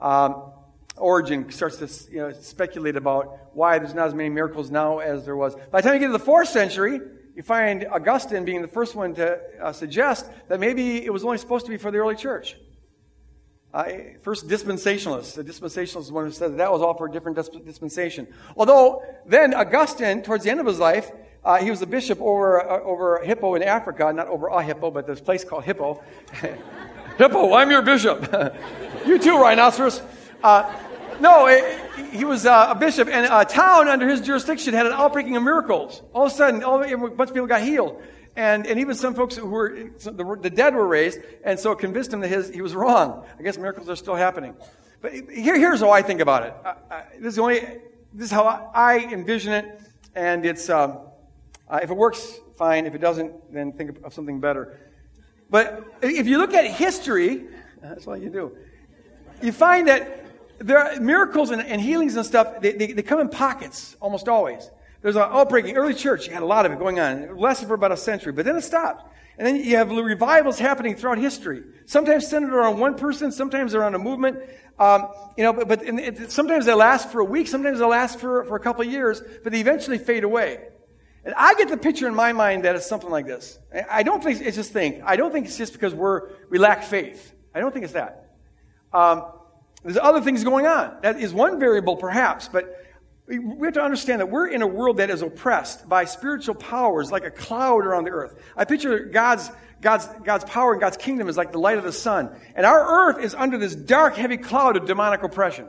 Um, 0.00 0.52
Origen 0.96 1.50
starts 1.52 1.76
to 1.76 2.12
you 2.12 2.18
know, 2.18 2.32
speculate 2.32 2.96
about 2.96 3.54
why 3.54 3.78
there's 3.78 3.94
not 3.94 4.08
as 4.08 4.14
many 4.14 4.28
miracles 4.28 4.70
now 4.70 4.98
as 4.98 5.24
there 5.24 5.36
was. 5.36 5.54
By 5.70 5.80
the 5.80 5.88
time 5.88 5.94
you 5.94 6.00
get 6.00 6.06
to 6.06 6.12
the 6.12 6.18
fourth 6.18 6.48
century, 6.48 7.00
you 7.34 7.42
find 7.42 7.86
Augustine 7.90 8.44
being 8.44 8.62
the 8.62 8.68
first 8.68 8.94
one 8.94 9.14
to 9.14 9.40
uh, 9.60 9.72
suggest 9.72 10.30
that 10.48 10.60
maybe 10.60 11.04
it 11.04 11.12
was 11.12 11.24
only 11.24 11.38
supposed 11.38 11.66
to 11.66 11.70
be 11.70 11.76
for 11.76 11.90
the 11.90 11.98
early 11.98 12.14
church. 12.14 12.56
Uh, 13.72 13.84
first 14.22 14.46
dispensationalists. 14.46 15.34
The 15.34 15.42
dispensationalist 15.42 16.02
is 16.02 16.12
one 16.12 16.26
who 16.26 16.30
said 16.30 16.52
that, 16.52 16.58
that 16.58 16.72
was 16.72 16.80
all 16.80 16.94
for 16.94 17.06
a 17.06 17.10
different 17.10 17.36
dispensation. 17.66 18.28
Although 18.56 19.02
then 19.26 19.52
Augustine, 19.52 20.22
towards 20.22 20.44
the 20.44 20.50
end 20.50 20.60
of 20.60 20.66
his 20.66 20.78
life, 20.78 21.10
uh, 21.44 21.58
he 21.58 21.70
was 21.70 21.82
a 21.82 21.86
bishop 21.86 22.20
over 22.20 22.62
uh, 22.62 22.80
over 22.82 23.20
Hippo 23.24 23.56
in 23.56 23.64
Africa, 23.64 24.12
not 24.12 24.28
over 24.28 24.46
a 24.46 24.62
Hippo, 24.62 24.92
but 24.92 25.06
this 25.06 25.20
place 25.20 25.44
called 25.44 25.64
Hippo. 25.64 26.02
Hippo, 27.18 27.52
I'm 27.52 27.70
your 27.70 27.82
bishop. 27.82 28.32
you 29.06 29.18
too, 29.18 29.36
rhinoceros. 29.38 30.00
No, 31.20 31.46
it, 31.46 31.64
he 32.12 32.24
was 32.24 32.46
uh, 32.46 32.68
a 32.70 32.74
bishop, 32.74 33.08
and 33.08 33.26
a 33.30 33.44
town 33.44 33.88
under 33.88 34.08
his 34.08 34.20
jurisdiction 34.20 34.74
had 34.74 34.86
an 34.86 34.92
outbreaking 34.92 35.36
of 35.36 35.42
miracles. 35.42 36.02
All 36.12 36.26
of 36.26 36.32
a 36.32 36.34
sudden, 36.34 36.62
all, 36.62 36.82
a 36.82 36.96
bunch 36.96 37.30
of 37.30 37.34
people 37.34 37.46
got 37.46 37.62
healed. 37.62 38.02
And, 38.36 38.66
and 38.66 38.80
even 38.80 38.96
some 38.96 39.14
folks 39.14 39.36
who 39.36 39.46
were, 39.46 39.90
the, 40.02 40.38
the 40.40 40.50
dead 40.50 40.74
were 40.74 40.86
raised, 40.86 41.20
and 41.44 41.58
so 41.58 41.70
it 41.72 41.78
convinced 41.78 42.12
him 42.12 42.20
that 42.20 42.28
his, 42.28 42.50
he 42.50 42.62
was 42.62 42.74
wrong. 42.74 43.24
I 43.38 43.42
guess 43.42 43.56
miracles 43.56 43.88
are 43.88 43.96
still 43.96 44.16
happening. 44.16 44.56
But 45.00 45.12
here, 45.12 45.58
here's 45.58 45.80
how 45.80 45.90
I 45.90 46.02
think 46.02 46.20
about 46.20 46.46
it. 46.46 46.54
I, 46.64 46.74
I, 46.90 47.04
this, 47.20 47.34
is 47.34 47.38
only, 47.38 47.60
this 48.12 48.26
is 48.26 48.30
how 48.30 48.70
I, 48.74 48.98
envision 48.98 49.52
it, 49.52 49.80
and 50.14 50.44
it's, 50.44 50.68
um, 50.68 50.98
uh, 51.68 51.80
if 51.82 51.90
it 51.90 51.96
works, 51.96 52.40
fine. 52.56 52.86
If 52.86 52.94
it 52.94 53.00
doesn't, 53.00 53.52
then 53.52 53.72
think 53.72 54.02
of 54.02 54.12
something 54.12 54.40
better. 54.40 54.80
But 55.50 55.98
if 56.02 56.26
you 56.26 56.38
look 56.38 56.54
at 56.54 56.66
history, 56.66 57.44
that's 57.80 58.06
all 58.06 58.16
you 58.16 58.30
do, 58.30 58.56
you 59.42 59.52
find 59.52 59.88
that 59.88 60.23
there 60.64 60.78
are 60.78 61.00
miracles 61.00 61.50
and, 61.50 61.62
and 61.62 61.80
healings 61.80 62.16
and 62.16 62.24
stuff, 62.24 62.60
they, 62.60 62.72
they, 62.72 62.92
they, 62.92 63.02
come 63.02 63.20
in 63.20 63.28
pockets 63.28 63.96
almost 64.00 64.28
always. 64.28 64.70
There's 65.02 65.16
an 65.16 65.22
outbreaking. 65.22 65.76
Early 65.76 65.92
church, 65.92 66.26
you 66.26 66.32
had 66.32 66.42
a 66.42 66.46
lot 66.46 66.64
of 66.64 66.72
it 66.72 66.78
going 66.78 66.98
on. 66.98 67.18
It 67.18 67.36
lasted 67.36 67.68
for 67.68 67.74
about 67.74 67.92
a 67.92 67.96
century, 67.96 68.32
but 68.32 68.46
then 68.46 68.56
it 68.56 68.62
stopped. 68.62 69.04
And 69.36 69.46
then 69.46 69.56
you 69.56 69.76
have 69.76 69.90
revivals 69.90 70.58
happening 70.58 70.96
throughout 70.96 71.18
history. 71.18 71.62
Sometimes 71.84 72.26
centered 72.26 72.54
around 72.54 72.78
one 72.78 72.96
person, 72.96 73.30
sometimes 73.30 73.74
around 73.74 73.94
a 73.94 73.98
movement. 73.98 74.38
Um, 74.78 75.08
you 75.36 75.44
know, 75.44 75.52
but, 75.52 75.68
but 75.68 75.82
it, 75.82 76.30
sometimes 76.30 76.64
they 76.64 76.74
last 76.74 77.10
for 77.10 77.20
a 77.20 77.24
week, 77.24 77.48
sometimes 77.48 77.78
they 77.78 77.84
last 77.84 78.18
for, 78.18 78.44
for 78.44 78.56
a 78.56 78.60
couple 78.60 78.82
of 78.82 78.90
years, 78.90 79.22
but 79.42 79.52
they 79.52 79.60
eventually 79.60 79.98
fade 79.98 80.24
away. 80.24 80.68
And 81.24 81.34
I 81.36 81.54
get 81.54 81.68
the 81.68 81.76
picture 81.76 82.06
in 82.08 82.14
my 82.14 82.32
mind 82.32 82.64
that 82.64 82.74
it's 82.74 82.86
something 82.86 83.10
like 83.10 83.26
this. 83.26 83.58
I 83.90 84.02
don't 84.02 84.22
think 84.22 84.40
it's 84.40 84.56
just 84.56 84.72
think. 84.72 85.02
I 85.04 85.16
don't 85.16 85.32
think 85.32 85.46
it's 85.46 85.58
just 85.58 85.72
because 85.72 85.94
we're 85.94 86.30
we 86.50 86.58
lack 86.58 86.84
faith. 86.84 87.34
I 87.54 87.60
don't 87.60 87.72
think 87.72 87.84
it's 87.84 87.94
that. 87.94 88.36
Um, 88.92 89.24
there's 89.84 89.98
other 89.98 90.20
things 90.20 90.42
going 90.44 90.66
on. 90.66 90.96
That 91.02 91.20
is 91.20 91.32
one 91.32 91.60
variable, 91.60 91.96
perhaps, 91.96 92.48
but 92.48 92.80
we 93.26 93.66
have 93.66 93.74
to 93.74 93.82
understand 93.82 94.20
that 94.20 94.30
we're 94.30 94.48
in 94.48 94.62
a 94.62 94.66
world 94.66 94.98
that 94.98 95.10
is 95.10 95.22
oppressed 95.22 95.88
by 95.88 96.04
spiritual 96.04 96.54
powers 96.54 97.10
like 97.10 97.24
a 97.24 97.30
cloud 97.30 97.86
around 97.86 98.04
the 98.04 98.10
earth. 98.10 98.34
I 98.56 98.64
picture 98.64 98.98
God's, 99.06 99.50
God's, 99.80 100.06
God's 100.24 100.44
power 100.44 100.72
and 100.72 100.80
God's 100.80 100.98
kingdom 100.98 101.28
is 101.28 101.36
like 101.36 101.52
the 101.52 101.58
light 101.58 101.78
of 101.78 101.84
the 101.84 101.92
sun. 101.92 102.30
And 102.54 102.66
our 102.66 103.08
earth 103.08 103.24
is 103.24 103.34
under 103.34 103.56
this 103.56 103.74
dark, 103.74 104.16
heavy 104.16 104.36
cloud 104.36 104.76
of 104.76 104.86
demonic 104.86 105.22
oppression. 105.22 105.68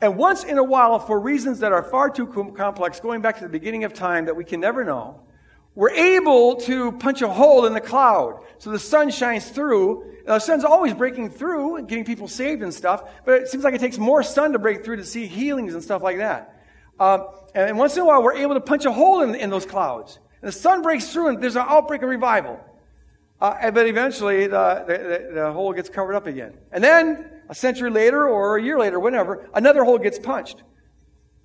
And 0.00 0.16
once 0.16 0.44
in 0.44 0.58
a 0.58 0.64
while, 0.64 0.98
for 0.98 1.18
reasons 1.18 1.60
that 1.60 1.72
are 1.72 1.82
far 1.82 2.10
too 2.10 2.26
complex, 2.56 3.00
going 3.00 3.22
back 3.22 3.38
to 3.38 3.44
the 3.44 3.48
beginning 3.48 3.84
of 3.84 3.94
time 3.94 4.26
that 4.26 4.36
we 4.36 4.44
can 4.44 4.60
never 4.60 4.84
know, 4.84 5.22
we're 5.74 5.90
able 5.90 6.56
to 6.56 6.92
punch 6.92 7.22
a 7.22 7.28
hole 7.28 7.64
in 7.64 7.72
the 7.72 7.80
cloud. 7.80 8.42
So 8.58 8.70
the 8.70 8.78
sun 8.78 9.10
shines 9.10 9.48
through. 9.48 10.16
The 10.28 10.38
sun's 10.38 10.64
always 10.64 10.92
breaking 10.92 11.30
through 11.30 11.76
and 11.76 11.88
getting 11.88 12.04
people 12.04 12.28
saved 12.28 12.62
and 12.62 12.72
stuff, 12.72 13.02
but 13.24 13.40
it 13.40 13.48
seems 13.48 13.64
like 13.64 13.74
it 13.74 13.80
takes 13.80 13.96
more 13.96 14.22
sun 14.22 14.52
to 14.52 14.58
break 14.58 14.84
through 14.84 14.96
to 14.96 15.04
see 15.04 15.26
healings 15.26 15.72
and 15.72 15.82
stuff 15.82 16.02
like 16.02 16.18
that. 16.18 16.62
Um, 17.00 17.28
and 17.54 17.78
once 17.78 17.96
in 17.96 18.02
a 18.02 18.04
while, 18.04 18.22
we're 18.22 18.34
able 18.34 18.54
to 18.54 18.60
punch 18.60 18.84
a 18.84 18.92
hole 18.92 19.22
in, 19.22 19.34
in 19.34 19.48
those 19.48 19.64
clouds. 19.64 20.18
And 20.42 20.48
the 20.48 20.52
sun 20.52 20.82
breaks 20.82 21.10
through 21.10 21.28
and 21.28 21.42
there's 21.42 21.56
an 21.56 21.64
outbreak 21.66 22.02
of 22.02 22.10
revival. 22.10 22.60
Uh, 23.40 23.70
but 23.70 23.86
eventually, 23.86 24.48
the, 24.48 24.84
the, 24.86 25.34
the 25.34 25.52
hole 25.52 25.72
gets 25.72 25.88
covered 25.88 26.14
up 26.14 26.26
again. 26.26 26.58
And 26.72 26.84
then, 26.84 27.30
a 27.48 27.54
century 27.54 27.88
later 27.88 28.28
or 28.28 28.58
a 28.58 28.62
year 28.62 28.78
later, 28.78 29.00
whenever, 29.00 29.48
another 29.54 29.84
hole 29.84 29.96
gets 29.96 30.18
punched. 30.18 30.62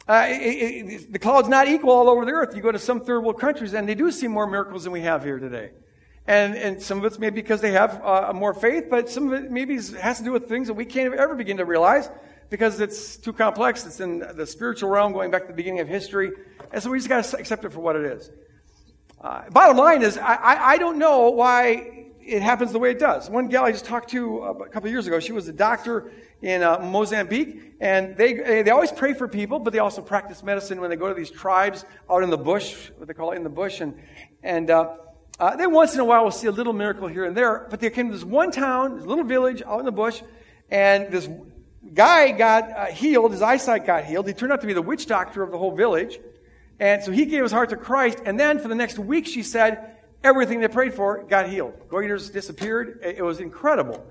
Uh, 0.10 0.26
it, 0.28 0.34
it, 0.34 1.14
the 1.14 1.20
cloud's 1.20 1.48
not 1.48 1.70
equal 1.70 1.92
all 1.92 2.10
over 2.10 2.26
the 2.26 2.32
earth. 2.32 2.54
You 2.56 2.62
go 2.62 2.72
to 2.72 2.80
some 2.80 3.00
third 3.00 3.22
world 3.22 3.40
countries 3.40 3.74
and 3.74 3.88
they 3.88 3.96
do 3.96 4.12
see 4.12 4.28
more 4.28 4.48
miracles 4.48 4.84
than 4.84 4.92
we 4.92 5.02
have 5.02 5.24
here 5.24 5.40
today. 5.40 5.72
And, 6.26 6.56
and 6.56 6.82
some 6.82 7.00
of 7.00 7.06
it's 7.06 7.20
maybe 7.20 7.42
because 7.42 7.60
they 7.60 7.72
have 7.72 8.02
uh, 8.04 8.32
more 8.34 8.54
faith, 8.54 8.86
but 8.90 9.10
some 9.10 9.32
of 9.32 9.44
it 9.44 9.52
maybe 9.52 9.76
has 9.76 10.20
to 10.20 10.24
do 10.24 10.32
with 10.32 10.48
things 10.48 10.68
that 10.68 10.74
we 10.74 10.86
can't 10.86 11.14
ever 11.14 11.36
begin 11.36 11.58
to 11.58 11.66
realize 11.66 12.10
because 12.50 12.80
it's 12.80 13.18
too 13.18 13.34
complex. 13.34 13.86
It's 13.86 14.00
in 14.00 14.20
the 14.20 14.46
spiritual 14.46 14.90
realm 14.90 15.12
going 15.12 15.32
back 15.32 15.42
to 15.42 15.48
the 15.48 15.54
beginning 15.54 15.82
of 15.82 15.88
history. 15.88 16.32
And 16.72 16.82
so 16.82 16.92
we 16.92 16.98
just 17.00 17.10
got 17.10 17.24
to 17.24 17.38
accept 17.38 17.66
it 17.66 17.74
for 17.74 17.82
what 17.82 17.96
it 17.96 18.06
is. 18.06 18.32
Uh, 19.20 19.50
bottom 19.50 19.76
line 19.76 20.02
is, 20.02 20.18
I, 20.18 20.36
I, 20.36 20.70
I 20.72 20.78
don't 20.78 20.98
know 20.98 21.30
why 21.30 22.08
it 22.26 22.42
happens 22.42 22.72
the 22.72 22.80
way 22.80 22.92
it 22.92 23.00
does. 23.00 23.30
One 23.30 23.48
gal 23.48 23.66
I 23.66 23.72
just 23.72 23.86
talked 23.86 24.10
to 24.12 24.40
a 24.40 24.70
couple 24.70 24.90
years 24.90 25.08
ago, 25.08 25.20
she 25.20 25.34
was 25.34 25.48
a 25.48 25.54
doctor 25.54 26.12
in 26.42 26.62
uh, 26.62 26.80
Mozambique, 26.80 27.74
and 27.82 28.16
they, 28.18 28.64
they 28.64 28.70
always 28.70 28.92
pray 28.92 29.14
for 29.14 29.28
people, 29.28 29.60
but 29.60 29.74
they 29.74 29.80
also 29.80 30.02
practice 30.02 30.44
medicine 30.44 30.80
when 30.80 30.90
they 30.90 30.96
go 30.96 31.08
to 31.08 31.14
these 31.14 31.32
tribes 31.32 31.86
out 32.10 32.24
in 32.24 32.30
the 32.30 32.38
bush, 32.38 32.92
what 32.98 33.08
they 33.08 33.14
call 33.14 33.32
it 33.32 33.38
in 33.38 33.44
the 33.44 33.50
bush, 33.50 33.82
and, 33.82 33.98
and 34.42 34.70
uh, 35.44 35.56
they 35.58 35.68
once 35.68 35.94
in 35.94 36.00
a 36.00 36.06
while 36.06 36.22
we'll 36.22 36.32
see 36.32 36.48
a 36.48 36.52
little 36.52 36.72
miracle 36.72 37.10
here 37.10 37.26
and 37.26 37.36
there, 37.36 37.68
but 37.70 37.82
they 37.82 37.90
came 37.90 38.08
to 38.08 38.14
this 38.14 38.24
one 38.24 38.50
town, 38.50 38.96
this 38.96 39.06
little 39.06 39.26
village 39.26 39.62
out 39.64 39.80
in 39.80 39.86
the 39.86 39.92
bush, 39.92 40.22
and 40.72 41.12
this 41.12 41.30
guy 41.94 42.32
got 42.32 42.72
uh, 42.72 42.86
healed, 42.86 43.34
his 43.34 43.42
eyesight 43.42 43.86
got 43.86 44.06
healed. 44.06 44.26
He 44.26 44.34
turned 44.34 44.54
out 44.54 44.62
to 44.62 44.68
be 44.68 44.72
the 44.72 44.82
witch 44.82 45.06
doctor 45.06 45.44
of 45.44 45.52
the 45.52 45.58
whole 45.58 45.76
village, 45.76 46.18
and 46.80 47.04
so 47.04 47.12
he 47.12 47.26
gave 47.26 47.44
his 47.44 47.52
heart 47.52 47.72
to 47.72 47.76
Christ, 47.76 48.20
and 48.26 48.40
then 48.40 48.58
for 48.58 48.70
the 48.70 48.76
next 48.76 48.98
week, 48.98 49.28
she 49.28 49.44
said, 49.44 49.98
everything 50.24 50.62
they 50.62 50.70
prayed 50.70 50.94
for 50.94 51.24
got 51.24 51.50
healed. 51.50 51.74
Goiters 51.90 52.32
disappeared. 52.32 53.02
It 53.04 53.22
was 53.22 53.42
incredible. 53.42 54.08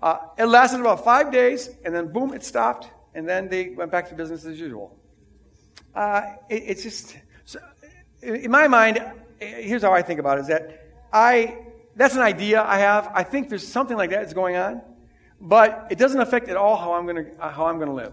Uh, 0.00 0.18
it 0.38 0.44
lasted 0.44 0.78
about 0.78 1.02
five 1.02 1.32
days, 1.32 1.70
and 1.84 1.92
then 1.92 2.12
boom, 2.12 2.32
it 2.32 2.44
stopped, 2.44 2.88
and 3.14 3.28
then 3.28 3.48
they 3.48 3.70
went 3.70 3.90
back 3.90 4.08
to 4.10 4.14
business 4.14 4.44
as 4.44 4.60
usual. 4.60 4.96
Uh, 5.92 6.22
it, 6.48 6.62
it's 6.66 6.82
just, 6.84 7.16
so, 7.44 7.58
in 8.22 8.50
my 8.50 8.68
mind, 8.68 9.02
here's 9.38 9.82
how 9.82 9.92
I 9.92 10.02
think 10.02 10.20
about 10.20 10.38
it: 10.38 10.42
is 10.42 10.48
that 10.48 10.86
I 11.12 11.58
that's 11.96 12.14
an 12.14 12.22
idea 12.22 12.62
I 12.62 12.78
have. 12.78 13.10
I 13.14 13.22
think 13.22 13.48
there's 13.48 13.66
something 13.66 13.96
like 13.96 14.10
that 14.10 14.20
that 14.20 14.26
is 14.26 14.34
going 14.34 14.56
on, 14.56 14.82
but 15.40 15.88
it 15.90 15.98
doesn't 15.98 16.20
affect 16.20 16.48
at 16.48 16.56
all 16.56 16.76
how 16.76 16.94
I'm 16.94 17.04
going 17.04 17.24
to 17.24 17.42
uh, 17.42 17.50
how 17.50 17.66
I'm 17.66 17.76
going 17.76 17.88
to 17.88 17.94
live. 17.94 18.12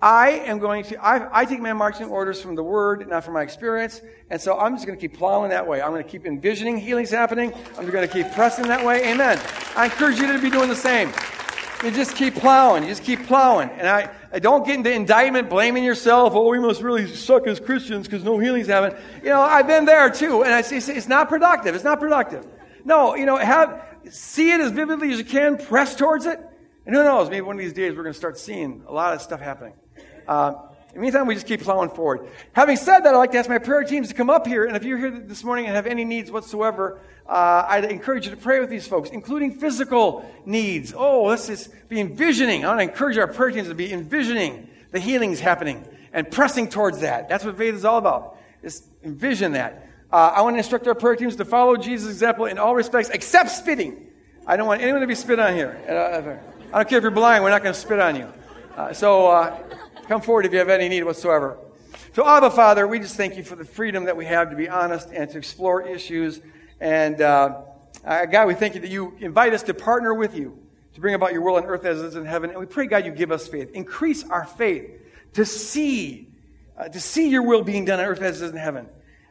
I 0.00 0.30
am 0.30 0.58
going 0.58 0.84
to, 0.84 1.02
I, 1.02 1.40
I, 1.40 1.44
take 1.46 1.58
my 1.58 1.72
marching 1.72 2.08
orders 2.08 2.40
from 2.42 2.54
the 2.54 2.62
Word, 2.62 3.08
not 3.08 3.24
from 3.24 3.32
my 3.32 3.42
experience. 3.42 4.02
And 4.28 4.38
so 4.38 4.58
I'm 4.58 4.74
just 4.74 4.86
going 4.86 4.98
to 4.98 5.00
keep 5.00 5.16
plowing 5.16 5.50
that 5.50 5.66
way. 5.66 5.80
I'm 5.80 5.90
going 5.90 6.04
to 6.04 6.08
keep 6.08 6.26
envisioning 6.26 6.76
healings 6.76 7.10
happening. 7.10 7.54
I'm 7.78 7.88
going 7.88 8.06
to 8.06 8.12
keep 8.12 8.30
pressing 8.32 8.66
that 8.68 8.84
way. 8.84 9.10
Amen. 9.10 9.40
I 9.74 9.86
encourage 9.86 10.18
you 10.18 10.30
to 10.30 10.38
be 10.38 10.50
doing 10.50 10.68
the 10.68 10.76
same. 10.76 11.10
You 11.82 11.90
just 11.90 12.16
keep 12.16 12.34
plowing. 12.34 12.82
You 12.82 12.88
just 12.88 13.04
keep 13.04 13.26
plowing. 13.26 13.70
And 13.70 13.88
I, 13.88 14.10
I 14.32 14.38
don't 14.38 14.66
get 14.66 14.76
into 14.76 14.92
indictment, 14.92 15.50
blaming 15.50 15.84
yourself. 15.84 16.34
Oh, 16.34 16.48
we 16.48 16.58
must 16.58 16.82
really 16.82 17.06
suck 17.14 17.46
as 17.46 17.60
Christians 17.60 18.06
because 18.06 18.24
no 18.24 18.38
healings 18.38 18.66
happen. 18.66 18.98
You 19.22 19.28
know, 19.28 19.40
I've 19.40 19.66
been 19.66 19.84
there 19.84 20.10
too. 20.10 20.42
And 20.42 20.52
I 20.52 20.62
see 20.62 20.76
it's 20.76 21.08
not 21.08 21.28
productive. 21.28 21.74
It's 21.74 21.84
not 21.84 22.00
productive. 22.00 22.46
No, 22.84 23.14
you 23.14 23.26
know, 23.26 23.36
have, 23.36 23.82
see 24.08 24.52
it 24.52 24.60
as 24.60 24.70
vividly 24.72 25.12
as 25.12 25.18
you 25.18 25.24
can, 25.24 25.58
press 25.58 25.96
towards 25.96 26.26
it. 26.26 26.40
And 26.86 26.94
who 26.94 27.02
knows, 27.02 27.28
maybe 27.28 27.42
one 27.42 27.56
of 27.56 27.60
these 27.60 27.72
days 27.72 27.96
we're 27.96 28.04
going 28.04 28.12
to 28.12 28.18
start 28.18 28.38
seeing 28.38 28.84
a 28.86 28.92
lot 28.92 29.12
of 29.12 29.20
stuff 29.20 29.40
happening. 29.40 29.74
Uh, 30.28 30.54
in 30.96 31.02
the 31.02 31.02
meantime, 31.02 31.26
we 31.26 31.34
just 31.34 31.46
keep 31.46 31.60
plowing 31.60 31.90
forward. 31.90 32.26
Having 32.54 32.76
said 32.78 33.00
that, 33.00 33.12
I'd 33.12 33.18
like 33.18 33.32
to 33.32 33.38
ask 33.38 33.50
my 33.50 33.58
prayer 33.58 33.84
teams 33.84 34.08
to 34.08 34.14
come 34.14 34.30
up 34.30 34.46
here. 34.46 34.64
And 34.64 34.74
if 34.78 34.82
you're 34.82 34.96
here 34.96 35.10
this 35.10 35.44
morning 35.44 35.66
and 35.66 35.76
have 35.76 35.86
any 35.86 36.06
needs 36.06 36.30
whatsoever, 36.30 36.98
uh, 37.28 37.66
I'd 37.68 37.84
encourage 37.84 38.24
you 38.24 38.30
to 38.30 38.36
pray 38.38 38.60
with 38.60 38.70
these 38.70 38.88
folks, 38.88 39.10
including 39.10 39.58
physical 39.58 40.24
needs. 40.46 40.94
Oh, 40.96 41.24
let's 41.24 41.48
just 41.48 41.68
be 41.90 42.00
envisioning. 42.00 42.64
I 42.64 42.68
want 42.68 42.80
to 42.80 42.84
encourage 42.84 43.18
our 43.18 43.26
prayer 43.26 43.50
teams 43.50 43.68
to 43.68 43.74
be 43.74 43.92
envisioning 43.92 44.70
the 44.90 44.98
healings 44.98 45.38
happening 45.38 45.86
and 46.14 46.30
pressing 46.30 46.70
towards 46.70 47.00
that. 47.00 47.28
That's 47.28 47.44
what 47.44 47.58
faith 47.58 47.74
is 47.74 47.84
all 47.84 47.98
about. 47.98 48.38
Just 48.62 48.86
envision 49.04 49.52
that. 49.52 49.90
Uh, 50.10 50.32
I 50.34 50.40
want 50.40 50.54
to 50.54 50.58
instruct 50.58 50.86
our 50.86 50.94
prayer 50.94 51.16
teams 51.16 51.36
to 51.36 51.44
follow 51.44 51.76
Jesus' 51.76 52.10
example 52.10 52.46
in 52.46 52.56
all 52.56 52.74
respects, 52.74 53.10
except 53.10 53.50
spitting. 53.50 54.06
I 54.46 54.56
don't 54.56 54.66
want 54.66 54.80
anyone 54.80 55.02
to 55.02 55.06
be 55.06 55.14
spit 55.14 55.38
on 55.38 55.52
here. 55.52 55.78
Uh, 55.86 56.72
I 56.72 56.78
don't 56.78 56.88
care 56.88 56.96
if 56.96 57.02
you're 57.02 57.10
blind, 57.10 57.44
we're 57.44 57.50
not 57.50 57.62
going 57.62 57.74
to 57.74 57.78
spit 57.78 58.00
on 58.00 58.16
you. 58.16 58.32
Uh, 58.74 58.94
so, 58.94 59.26
uh, 59.26 59.58
Come 60.08 60.20
forward 60.20 60.46
if 60.46 60.52
you 60.52 60.58
have 60.58 60.68
any 60.68 60.88
need 60.88 61.02
whatsoever. 61.02 61.58
So, 62.14 62.24
Abba, 62.24 62.50
Father, 62.50 62.86
we 62.86 63.00
just 63.00 63.16
thank 63.16 63.36
you 63.36 63.42
for 63.42 63.56
the 63.56 63.64
freedom 63.64 64.04
that 64.04 64.16
we 64.16 64.24
have 64.26 64.50
to 64.50 64.56
be 64.56 64.68
honest 64.68 65.08
and 65.12 65.28
to 65.30 65.38
explore 65.38 65.82
issues. 65.82 66.40
And 66.80 67.20
uh, 67.20 67.62
uh, 68.04 68.26
God, 68.26 68.46
we 68.46 68.54
thank 68.54 68.76
you 68.76 68.80
that 68.82 68.90
you 68.90 69.16
invite 69.18 69.52
us 69.52 69.64
to 69.64 69.74
partner 69.74 70.14
with 70.14 70.36
you 70.36 70.58
to 70.94 71.00
bring 71.00 71.14
about 71.14 71.32
your 71.32 71.42
will 71.42 71.56
on 71.56 71.64
earth 71.64 71.84
as 71.84 72.00
it 72.00 72.04
is 72.06 72.14
in 72.14 72.24
heaven. 72.24 72.50
And 72.50 72.60
we 72.60 72.66
pray, 72.66 72.86
God, 72.86 73.04
you 73.04 73.10
give 73.10 73.32
us 73.32 73.48
faith. 73.48 73.72
Increase 73.72 74.22
our 74.30 74.44
faith 74.44 74.88
to 75.32 75.44
see, 75.44 76.28
uh, 76.78 76.88
to 76.88 77.00
see 77.00 77.28
your 77.28 77.42
will 77.42 77.64
being 77.64 77.84
done 77.84 77.98
on 77.98 78.06
earth 78.06 78.22
as 78.22 78.40
it 78.40 78.44
is 78.46 78.50
in 78.52 78.58
heaven 78.58 78.88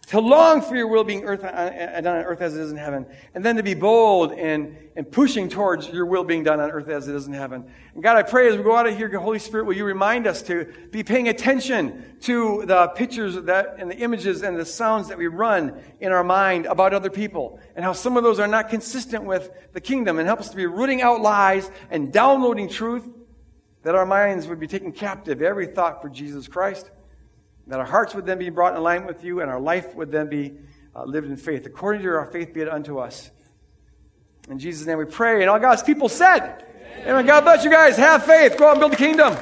to 0.08 0.20
long 0.20 0.62
for 0.62 0.76
your 0.76 0.88
will 0.88 1.04
being 1.04 1.24
earth, 1.24 1.44
uh, 1.44 1.48
uh, 1.48 2.02
done 2.02 2.18
on 2.18 2.24
earth 2.24 2.42
as 2.42 2.56
it 2.56 2.62
is 2.62 2.72
in 2.72 2.78
heaven, 2.78 3.08
and 3.34 3.44
then 3.44 3.56
to 3.56 3.64
be 3.64 3.74
bold 3.74 4.32
and, 4.34 4.78
and 4.96 5.12
pushing 5.12 5.50
towards 5.50 5.90
your 5.90 6.06
will 6.06 6.24
being 6.24 6.44
done 6.44 6.60
on 6.60 6.70
earth 6.70 6.88
as 6.90 7.08
it 7.08 7.16
is 7.16 7.26
in 7.26 7.34
heaven. 7.34 7.66
And 7.96 8.04
God, 8.04 8.16
I 8.16 8.22
pray 8.22 8.48
as 8.48 8.56
we 8.56 8.64
go 8.64 8.76
out 8.76 8.86
of 8.86 8.96
here, 8.96 9.10
Holy 9.20 9.40
Spirit, 9.40 9.66
will 9.66 9.76
you 9.76 9.86
remind 9.86 10.28
us 10.28 10.44
to 10.44 10.72
be 10.92 11.04
paying 11.04 11.28
attention 11.28 12.18
to 12.22 12.66
the 12.66 12.88
pictures 12.90 13.36
that, 13.36 13.78
and 13.80 13.90
the 13.90 13.98
images 13.98 14.44
and 14.44 14.58
the 14.58 14.66
sounds 14.66 15.08
that 15.08 15.18
we 15.18 15.28
run 15.28 15.82
in 16.00 16.12
our 16.12 16.24
mind 16.24 16.68
about 16.68 16.94
other 16.94 17.10
people, 17.10 17.60
and 17.76 17.84
how 17.84 17.94
some 17.94 18.16
of 18.16 18.24
those 18.24 18.40
are 18.40 18.48
not 18.48 18.70
consistent 18.70 19.24
with 19.24 19.50
the 19.74 19.82
kingdom, 19.82 20.20
and 20.20 20.28
help 20.28 20.40
us 20.40 20.50
to 20.50 20.56
be 20.56 20.68
rooting 20.68 21.02
out 21.02 21.22
lies 21.22 21.70
and 21.90 22.14
downloading 22.14 22.70
truth, 22.70 23.08
that 23.82 23.96
our 23.96 24.06
minds 24.06 24.48
would 24.48 24.60
be 24.60 24.68
taken 24.68 24.92
captive, 24.92 25.42
every 25.42 25.68
thought 25.68 26.02
for 26.02 26.10
Jesus 26.10 26.48
Christ. 26.48 26.92
That 27.68 27.80
our 27.80 27.86
hearts 27.86 28.14
would 28.14 28.26
then 28.26 28.38
be 28.38 28.50
brought 28.50 28.74
in 28.74 28.80
alignment 28.80 29.08
with 29.08 29.24
you, 29.24 29.42
and 29.42 29.50
our 29.50 29.60
life 29.60 29.96
would 29.96 30.12
then 30.12 30.30
be 30.30 30.54
uh, 30.96 31.04
lived 31.04 31.28
in 31.28 31.38
faith. 31.38 31.66
According 31.66 32.04
to 32.04 32.10
our 32.10 32.26
faith, 32.32 32.54
be 32.54 32.62
it 32.62 32.70
unto 32.70 33.00
us. 33.00 33.32
In 34.50 34.60
Jesus' 34.60 34.86
name 34.86 35.00
we 35.00 35.06
pray. 35.06 35.42
And 35.42 35.50
all 35.50 35.60
God's 35.60 35.84
people 35.84 36.08
said, 36.08 36.64
Amen. 37.00 37.08
Amen. 37.08 37.26
God 37.26 37.42
bless 37.42 37.64
you 37.64 37.72
guys. 37.72 37.98
Have 37.98 38.26
faith. 38.26 38.58
Go 38.58 38.68
out 38.68 38.72
and 38.72 38.80
build 38.80 38.92
the 38.92 38.98
kingdom. 38.98 39.36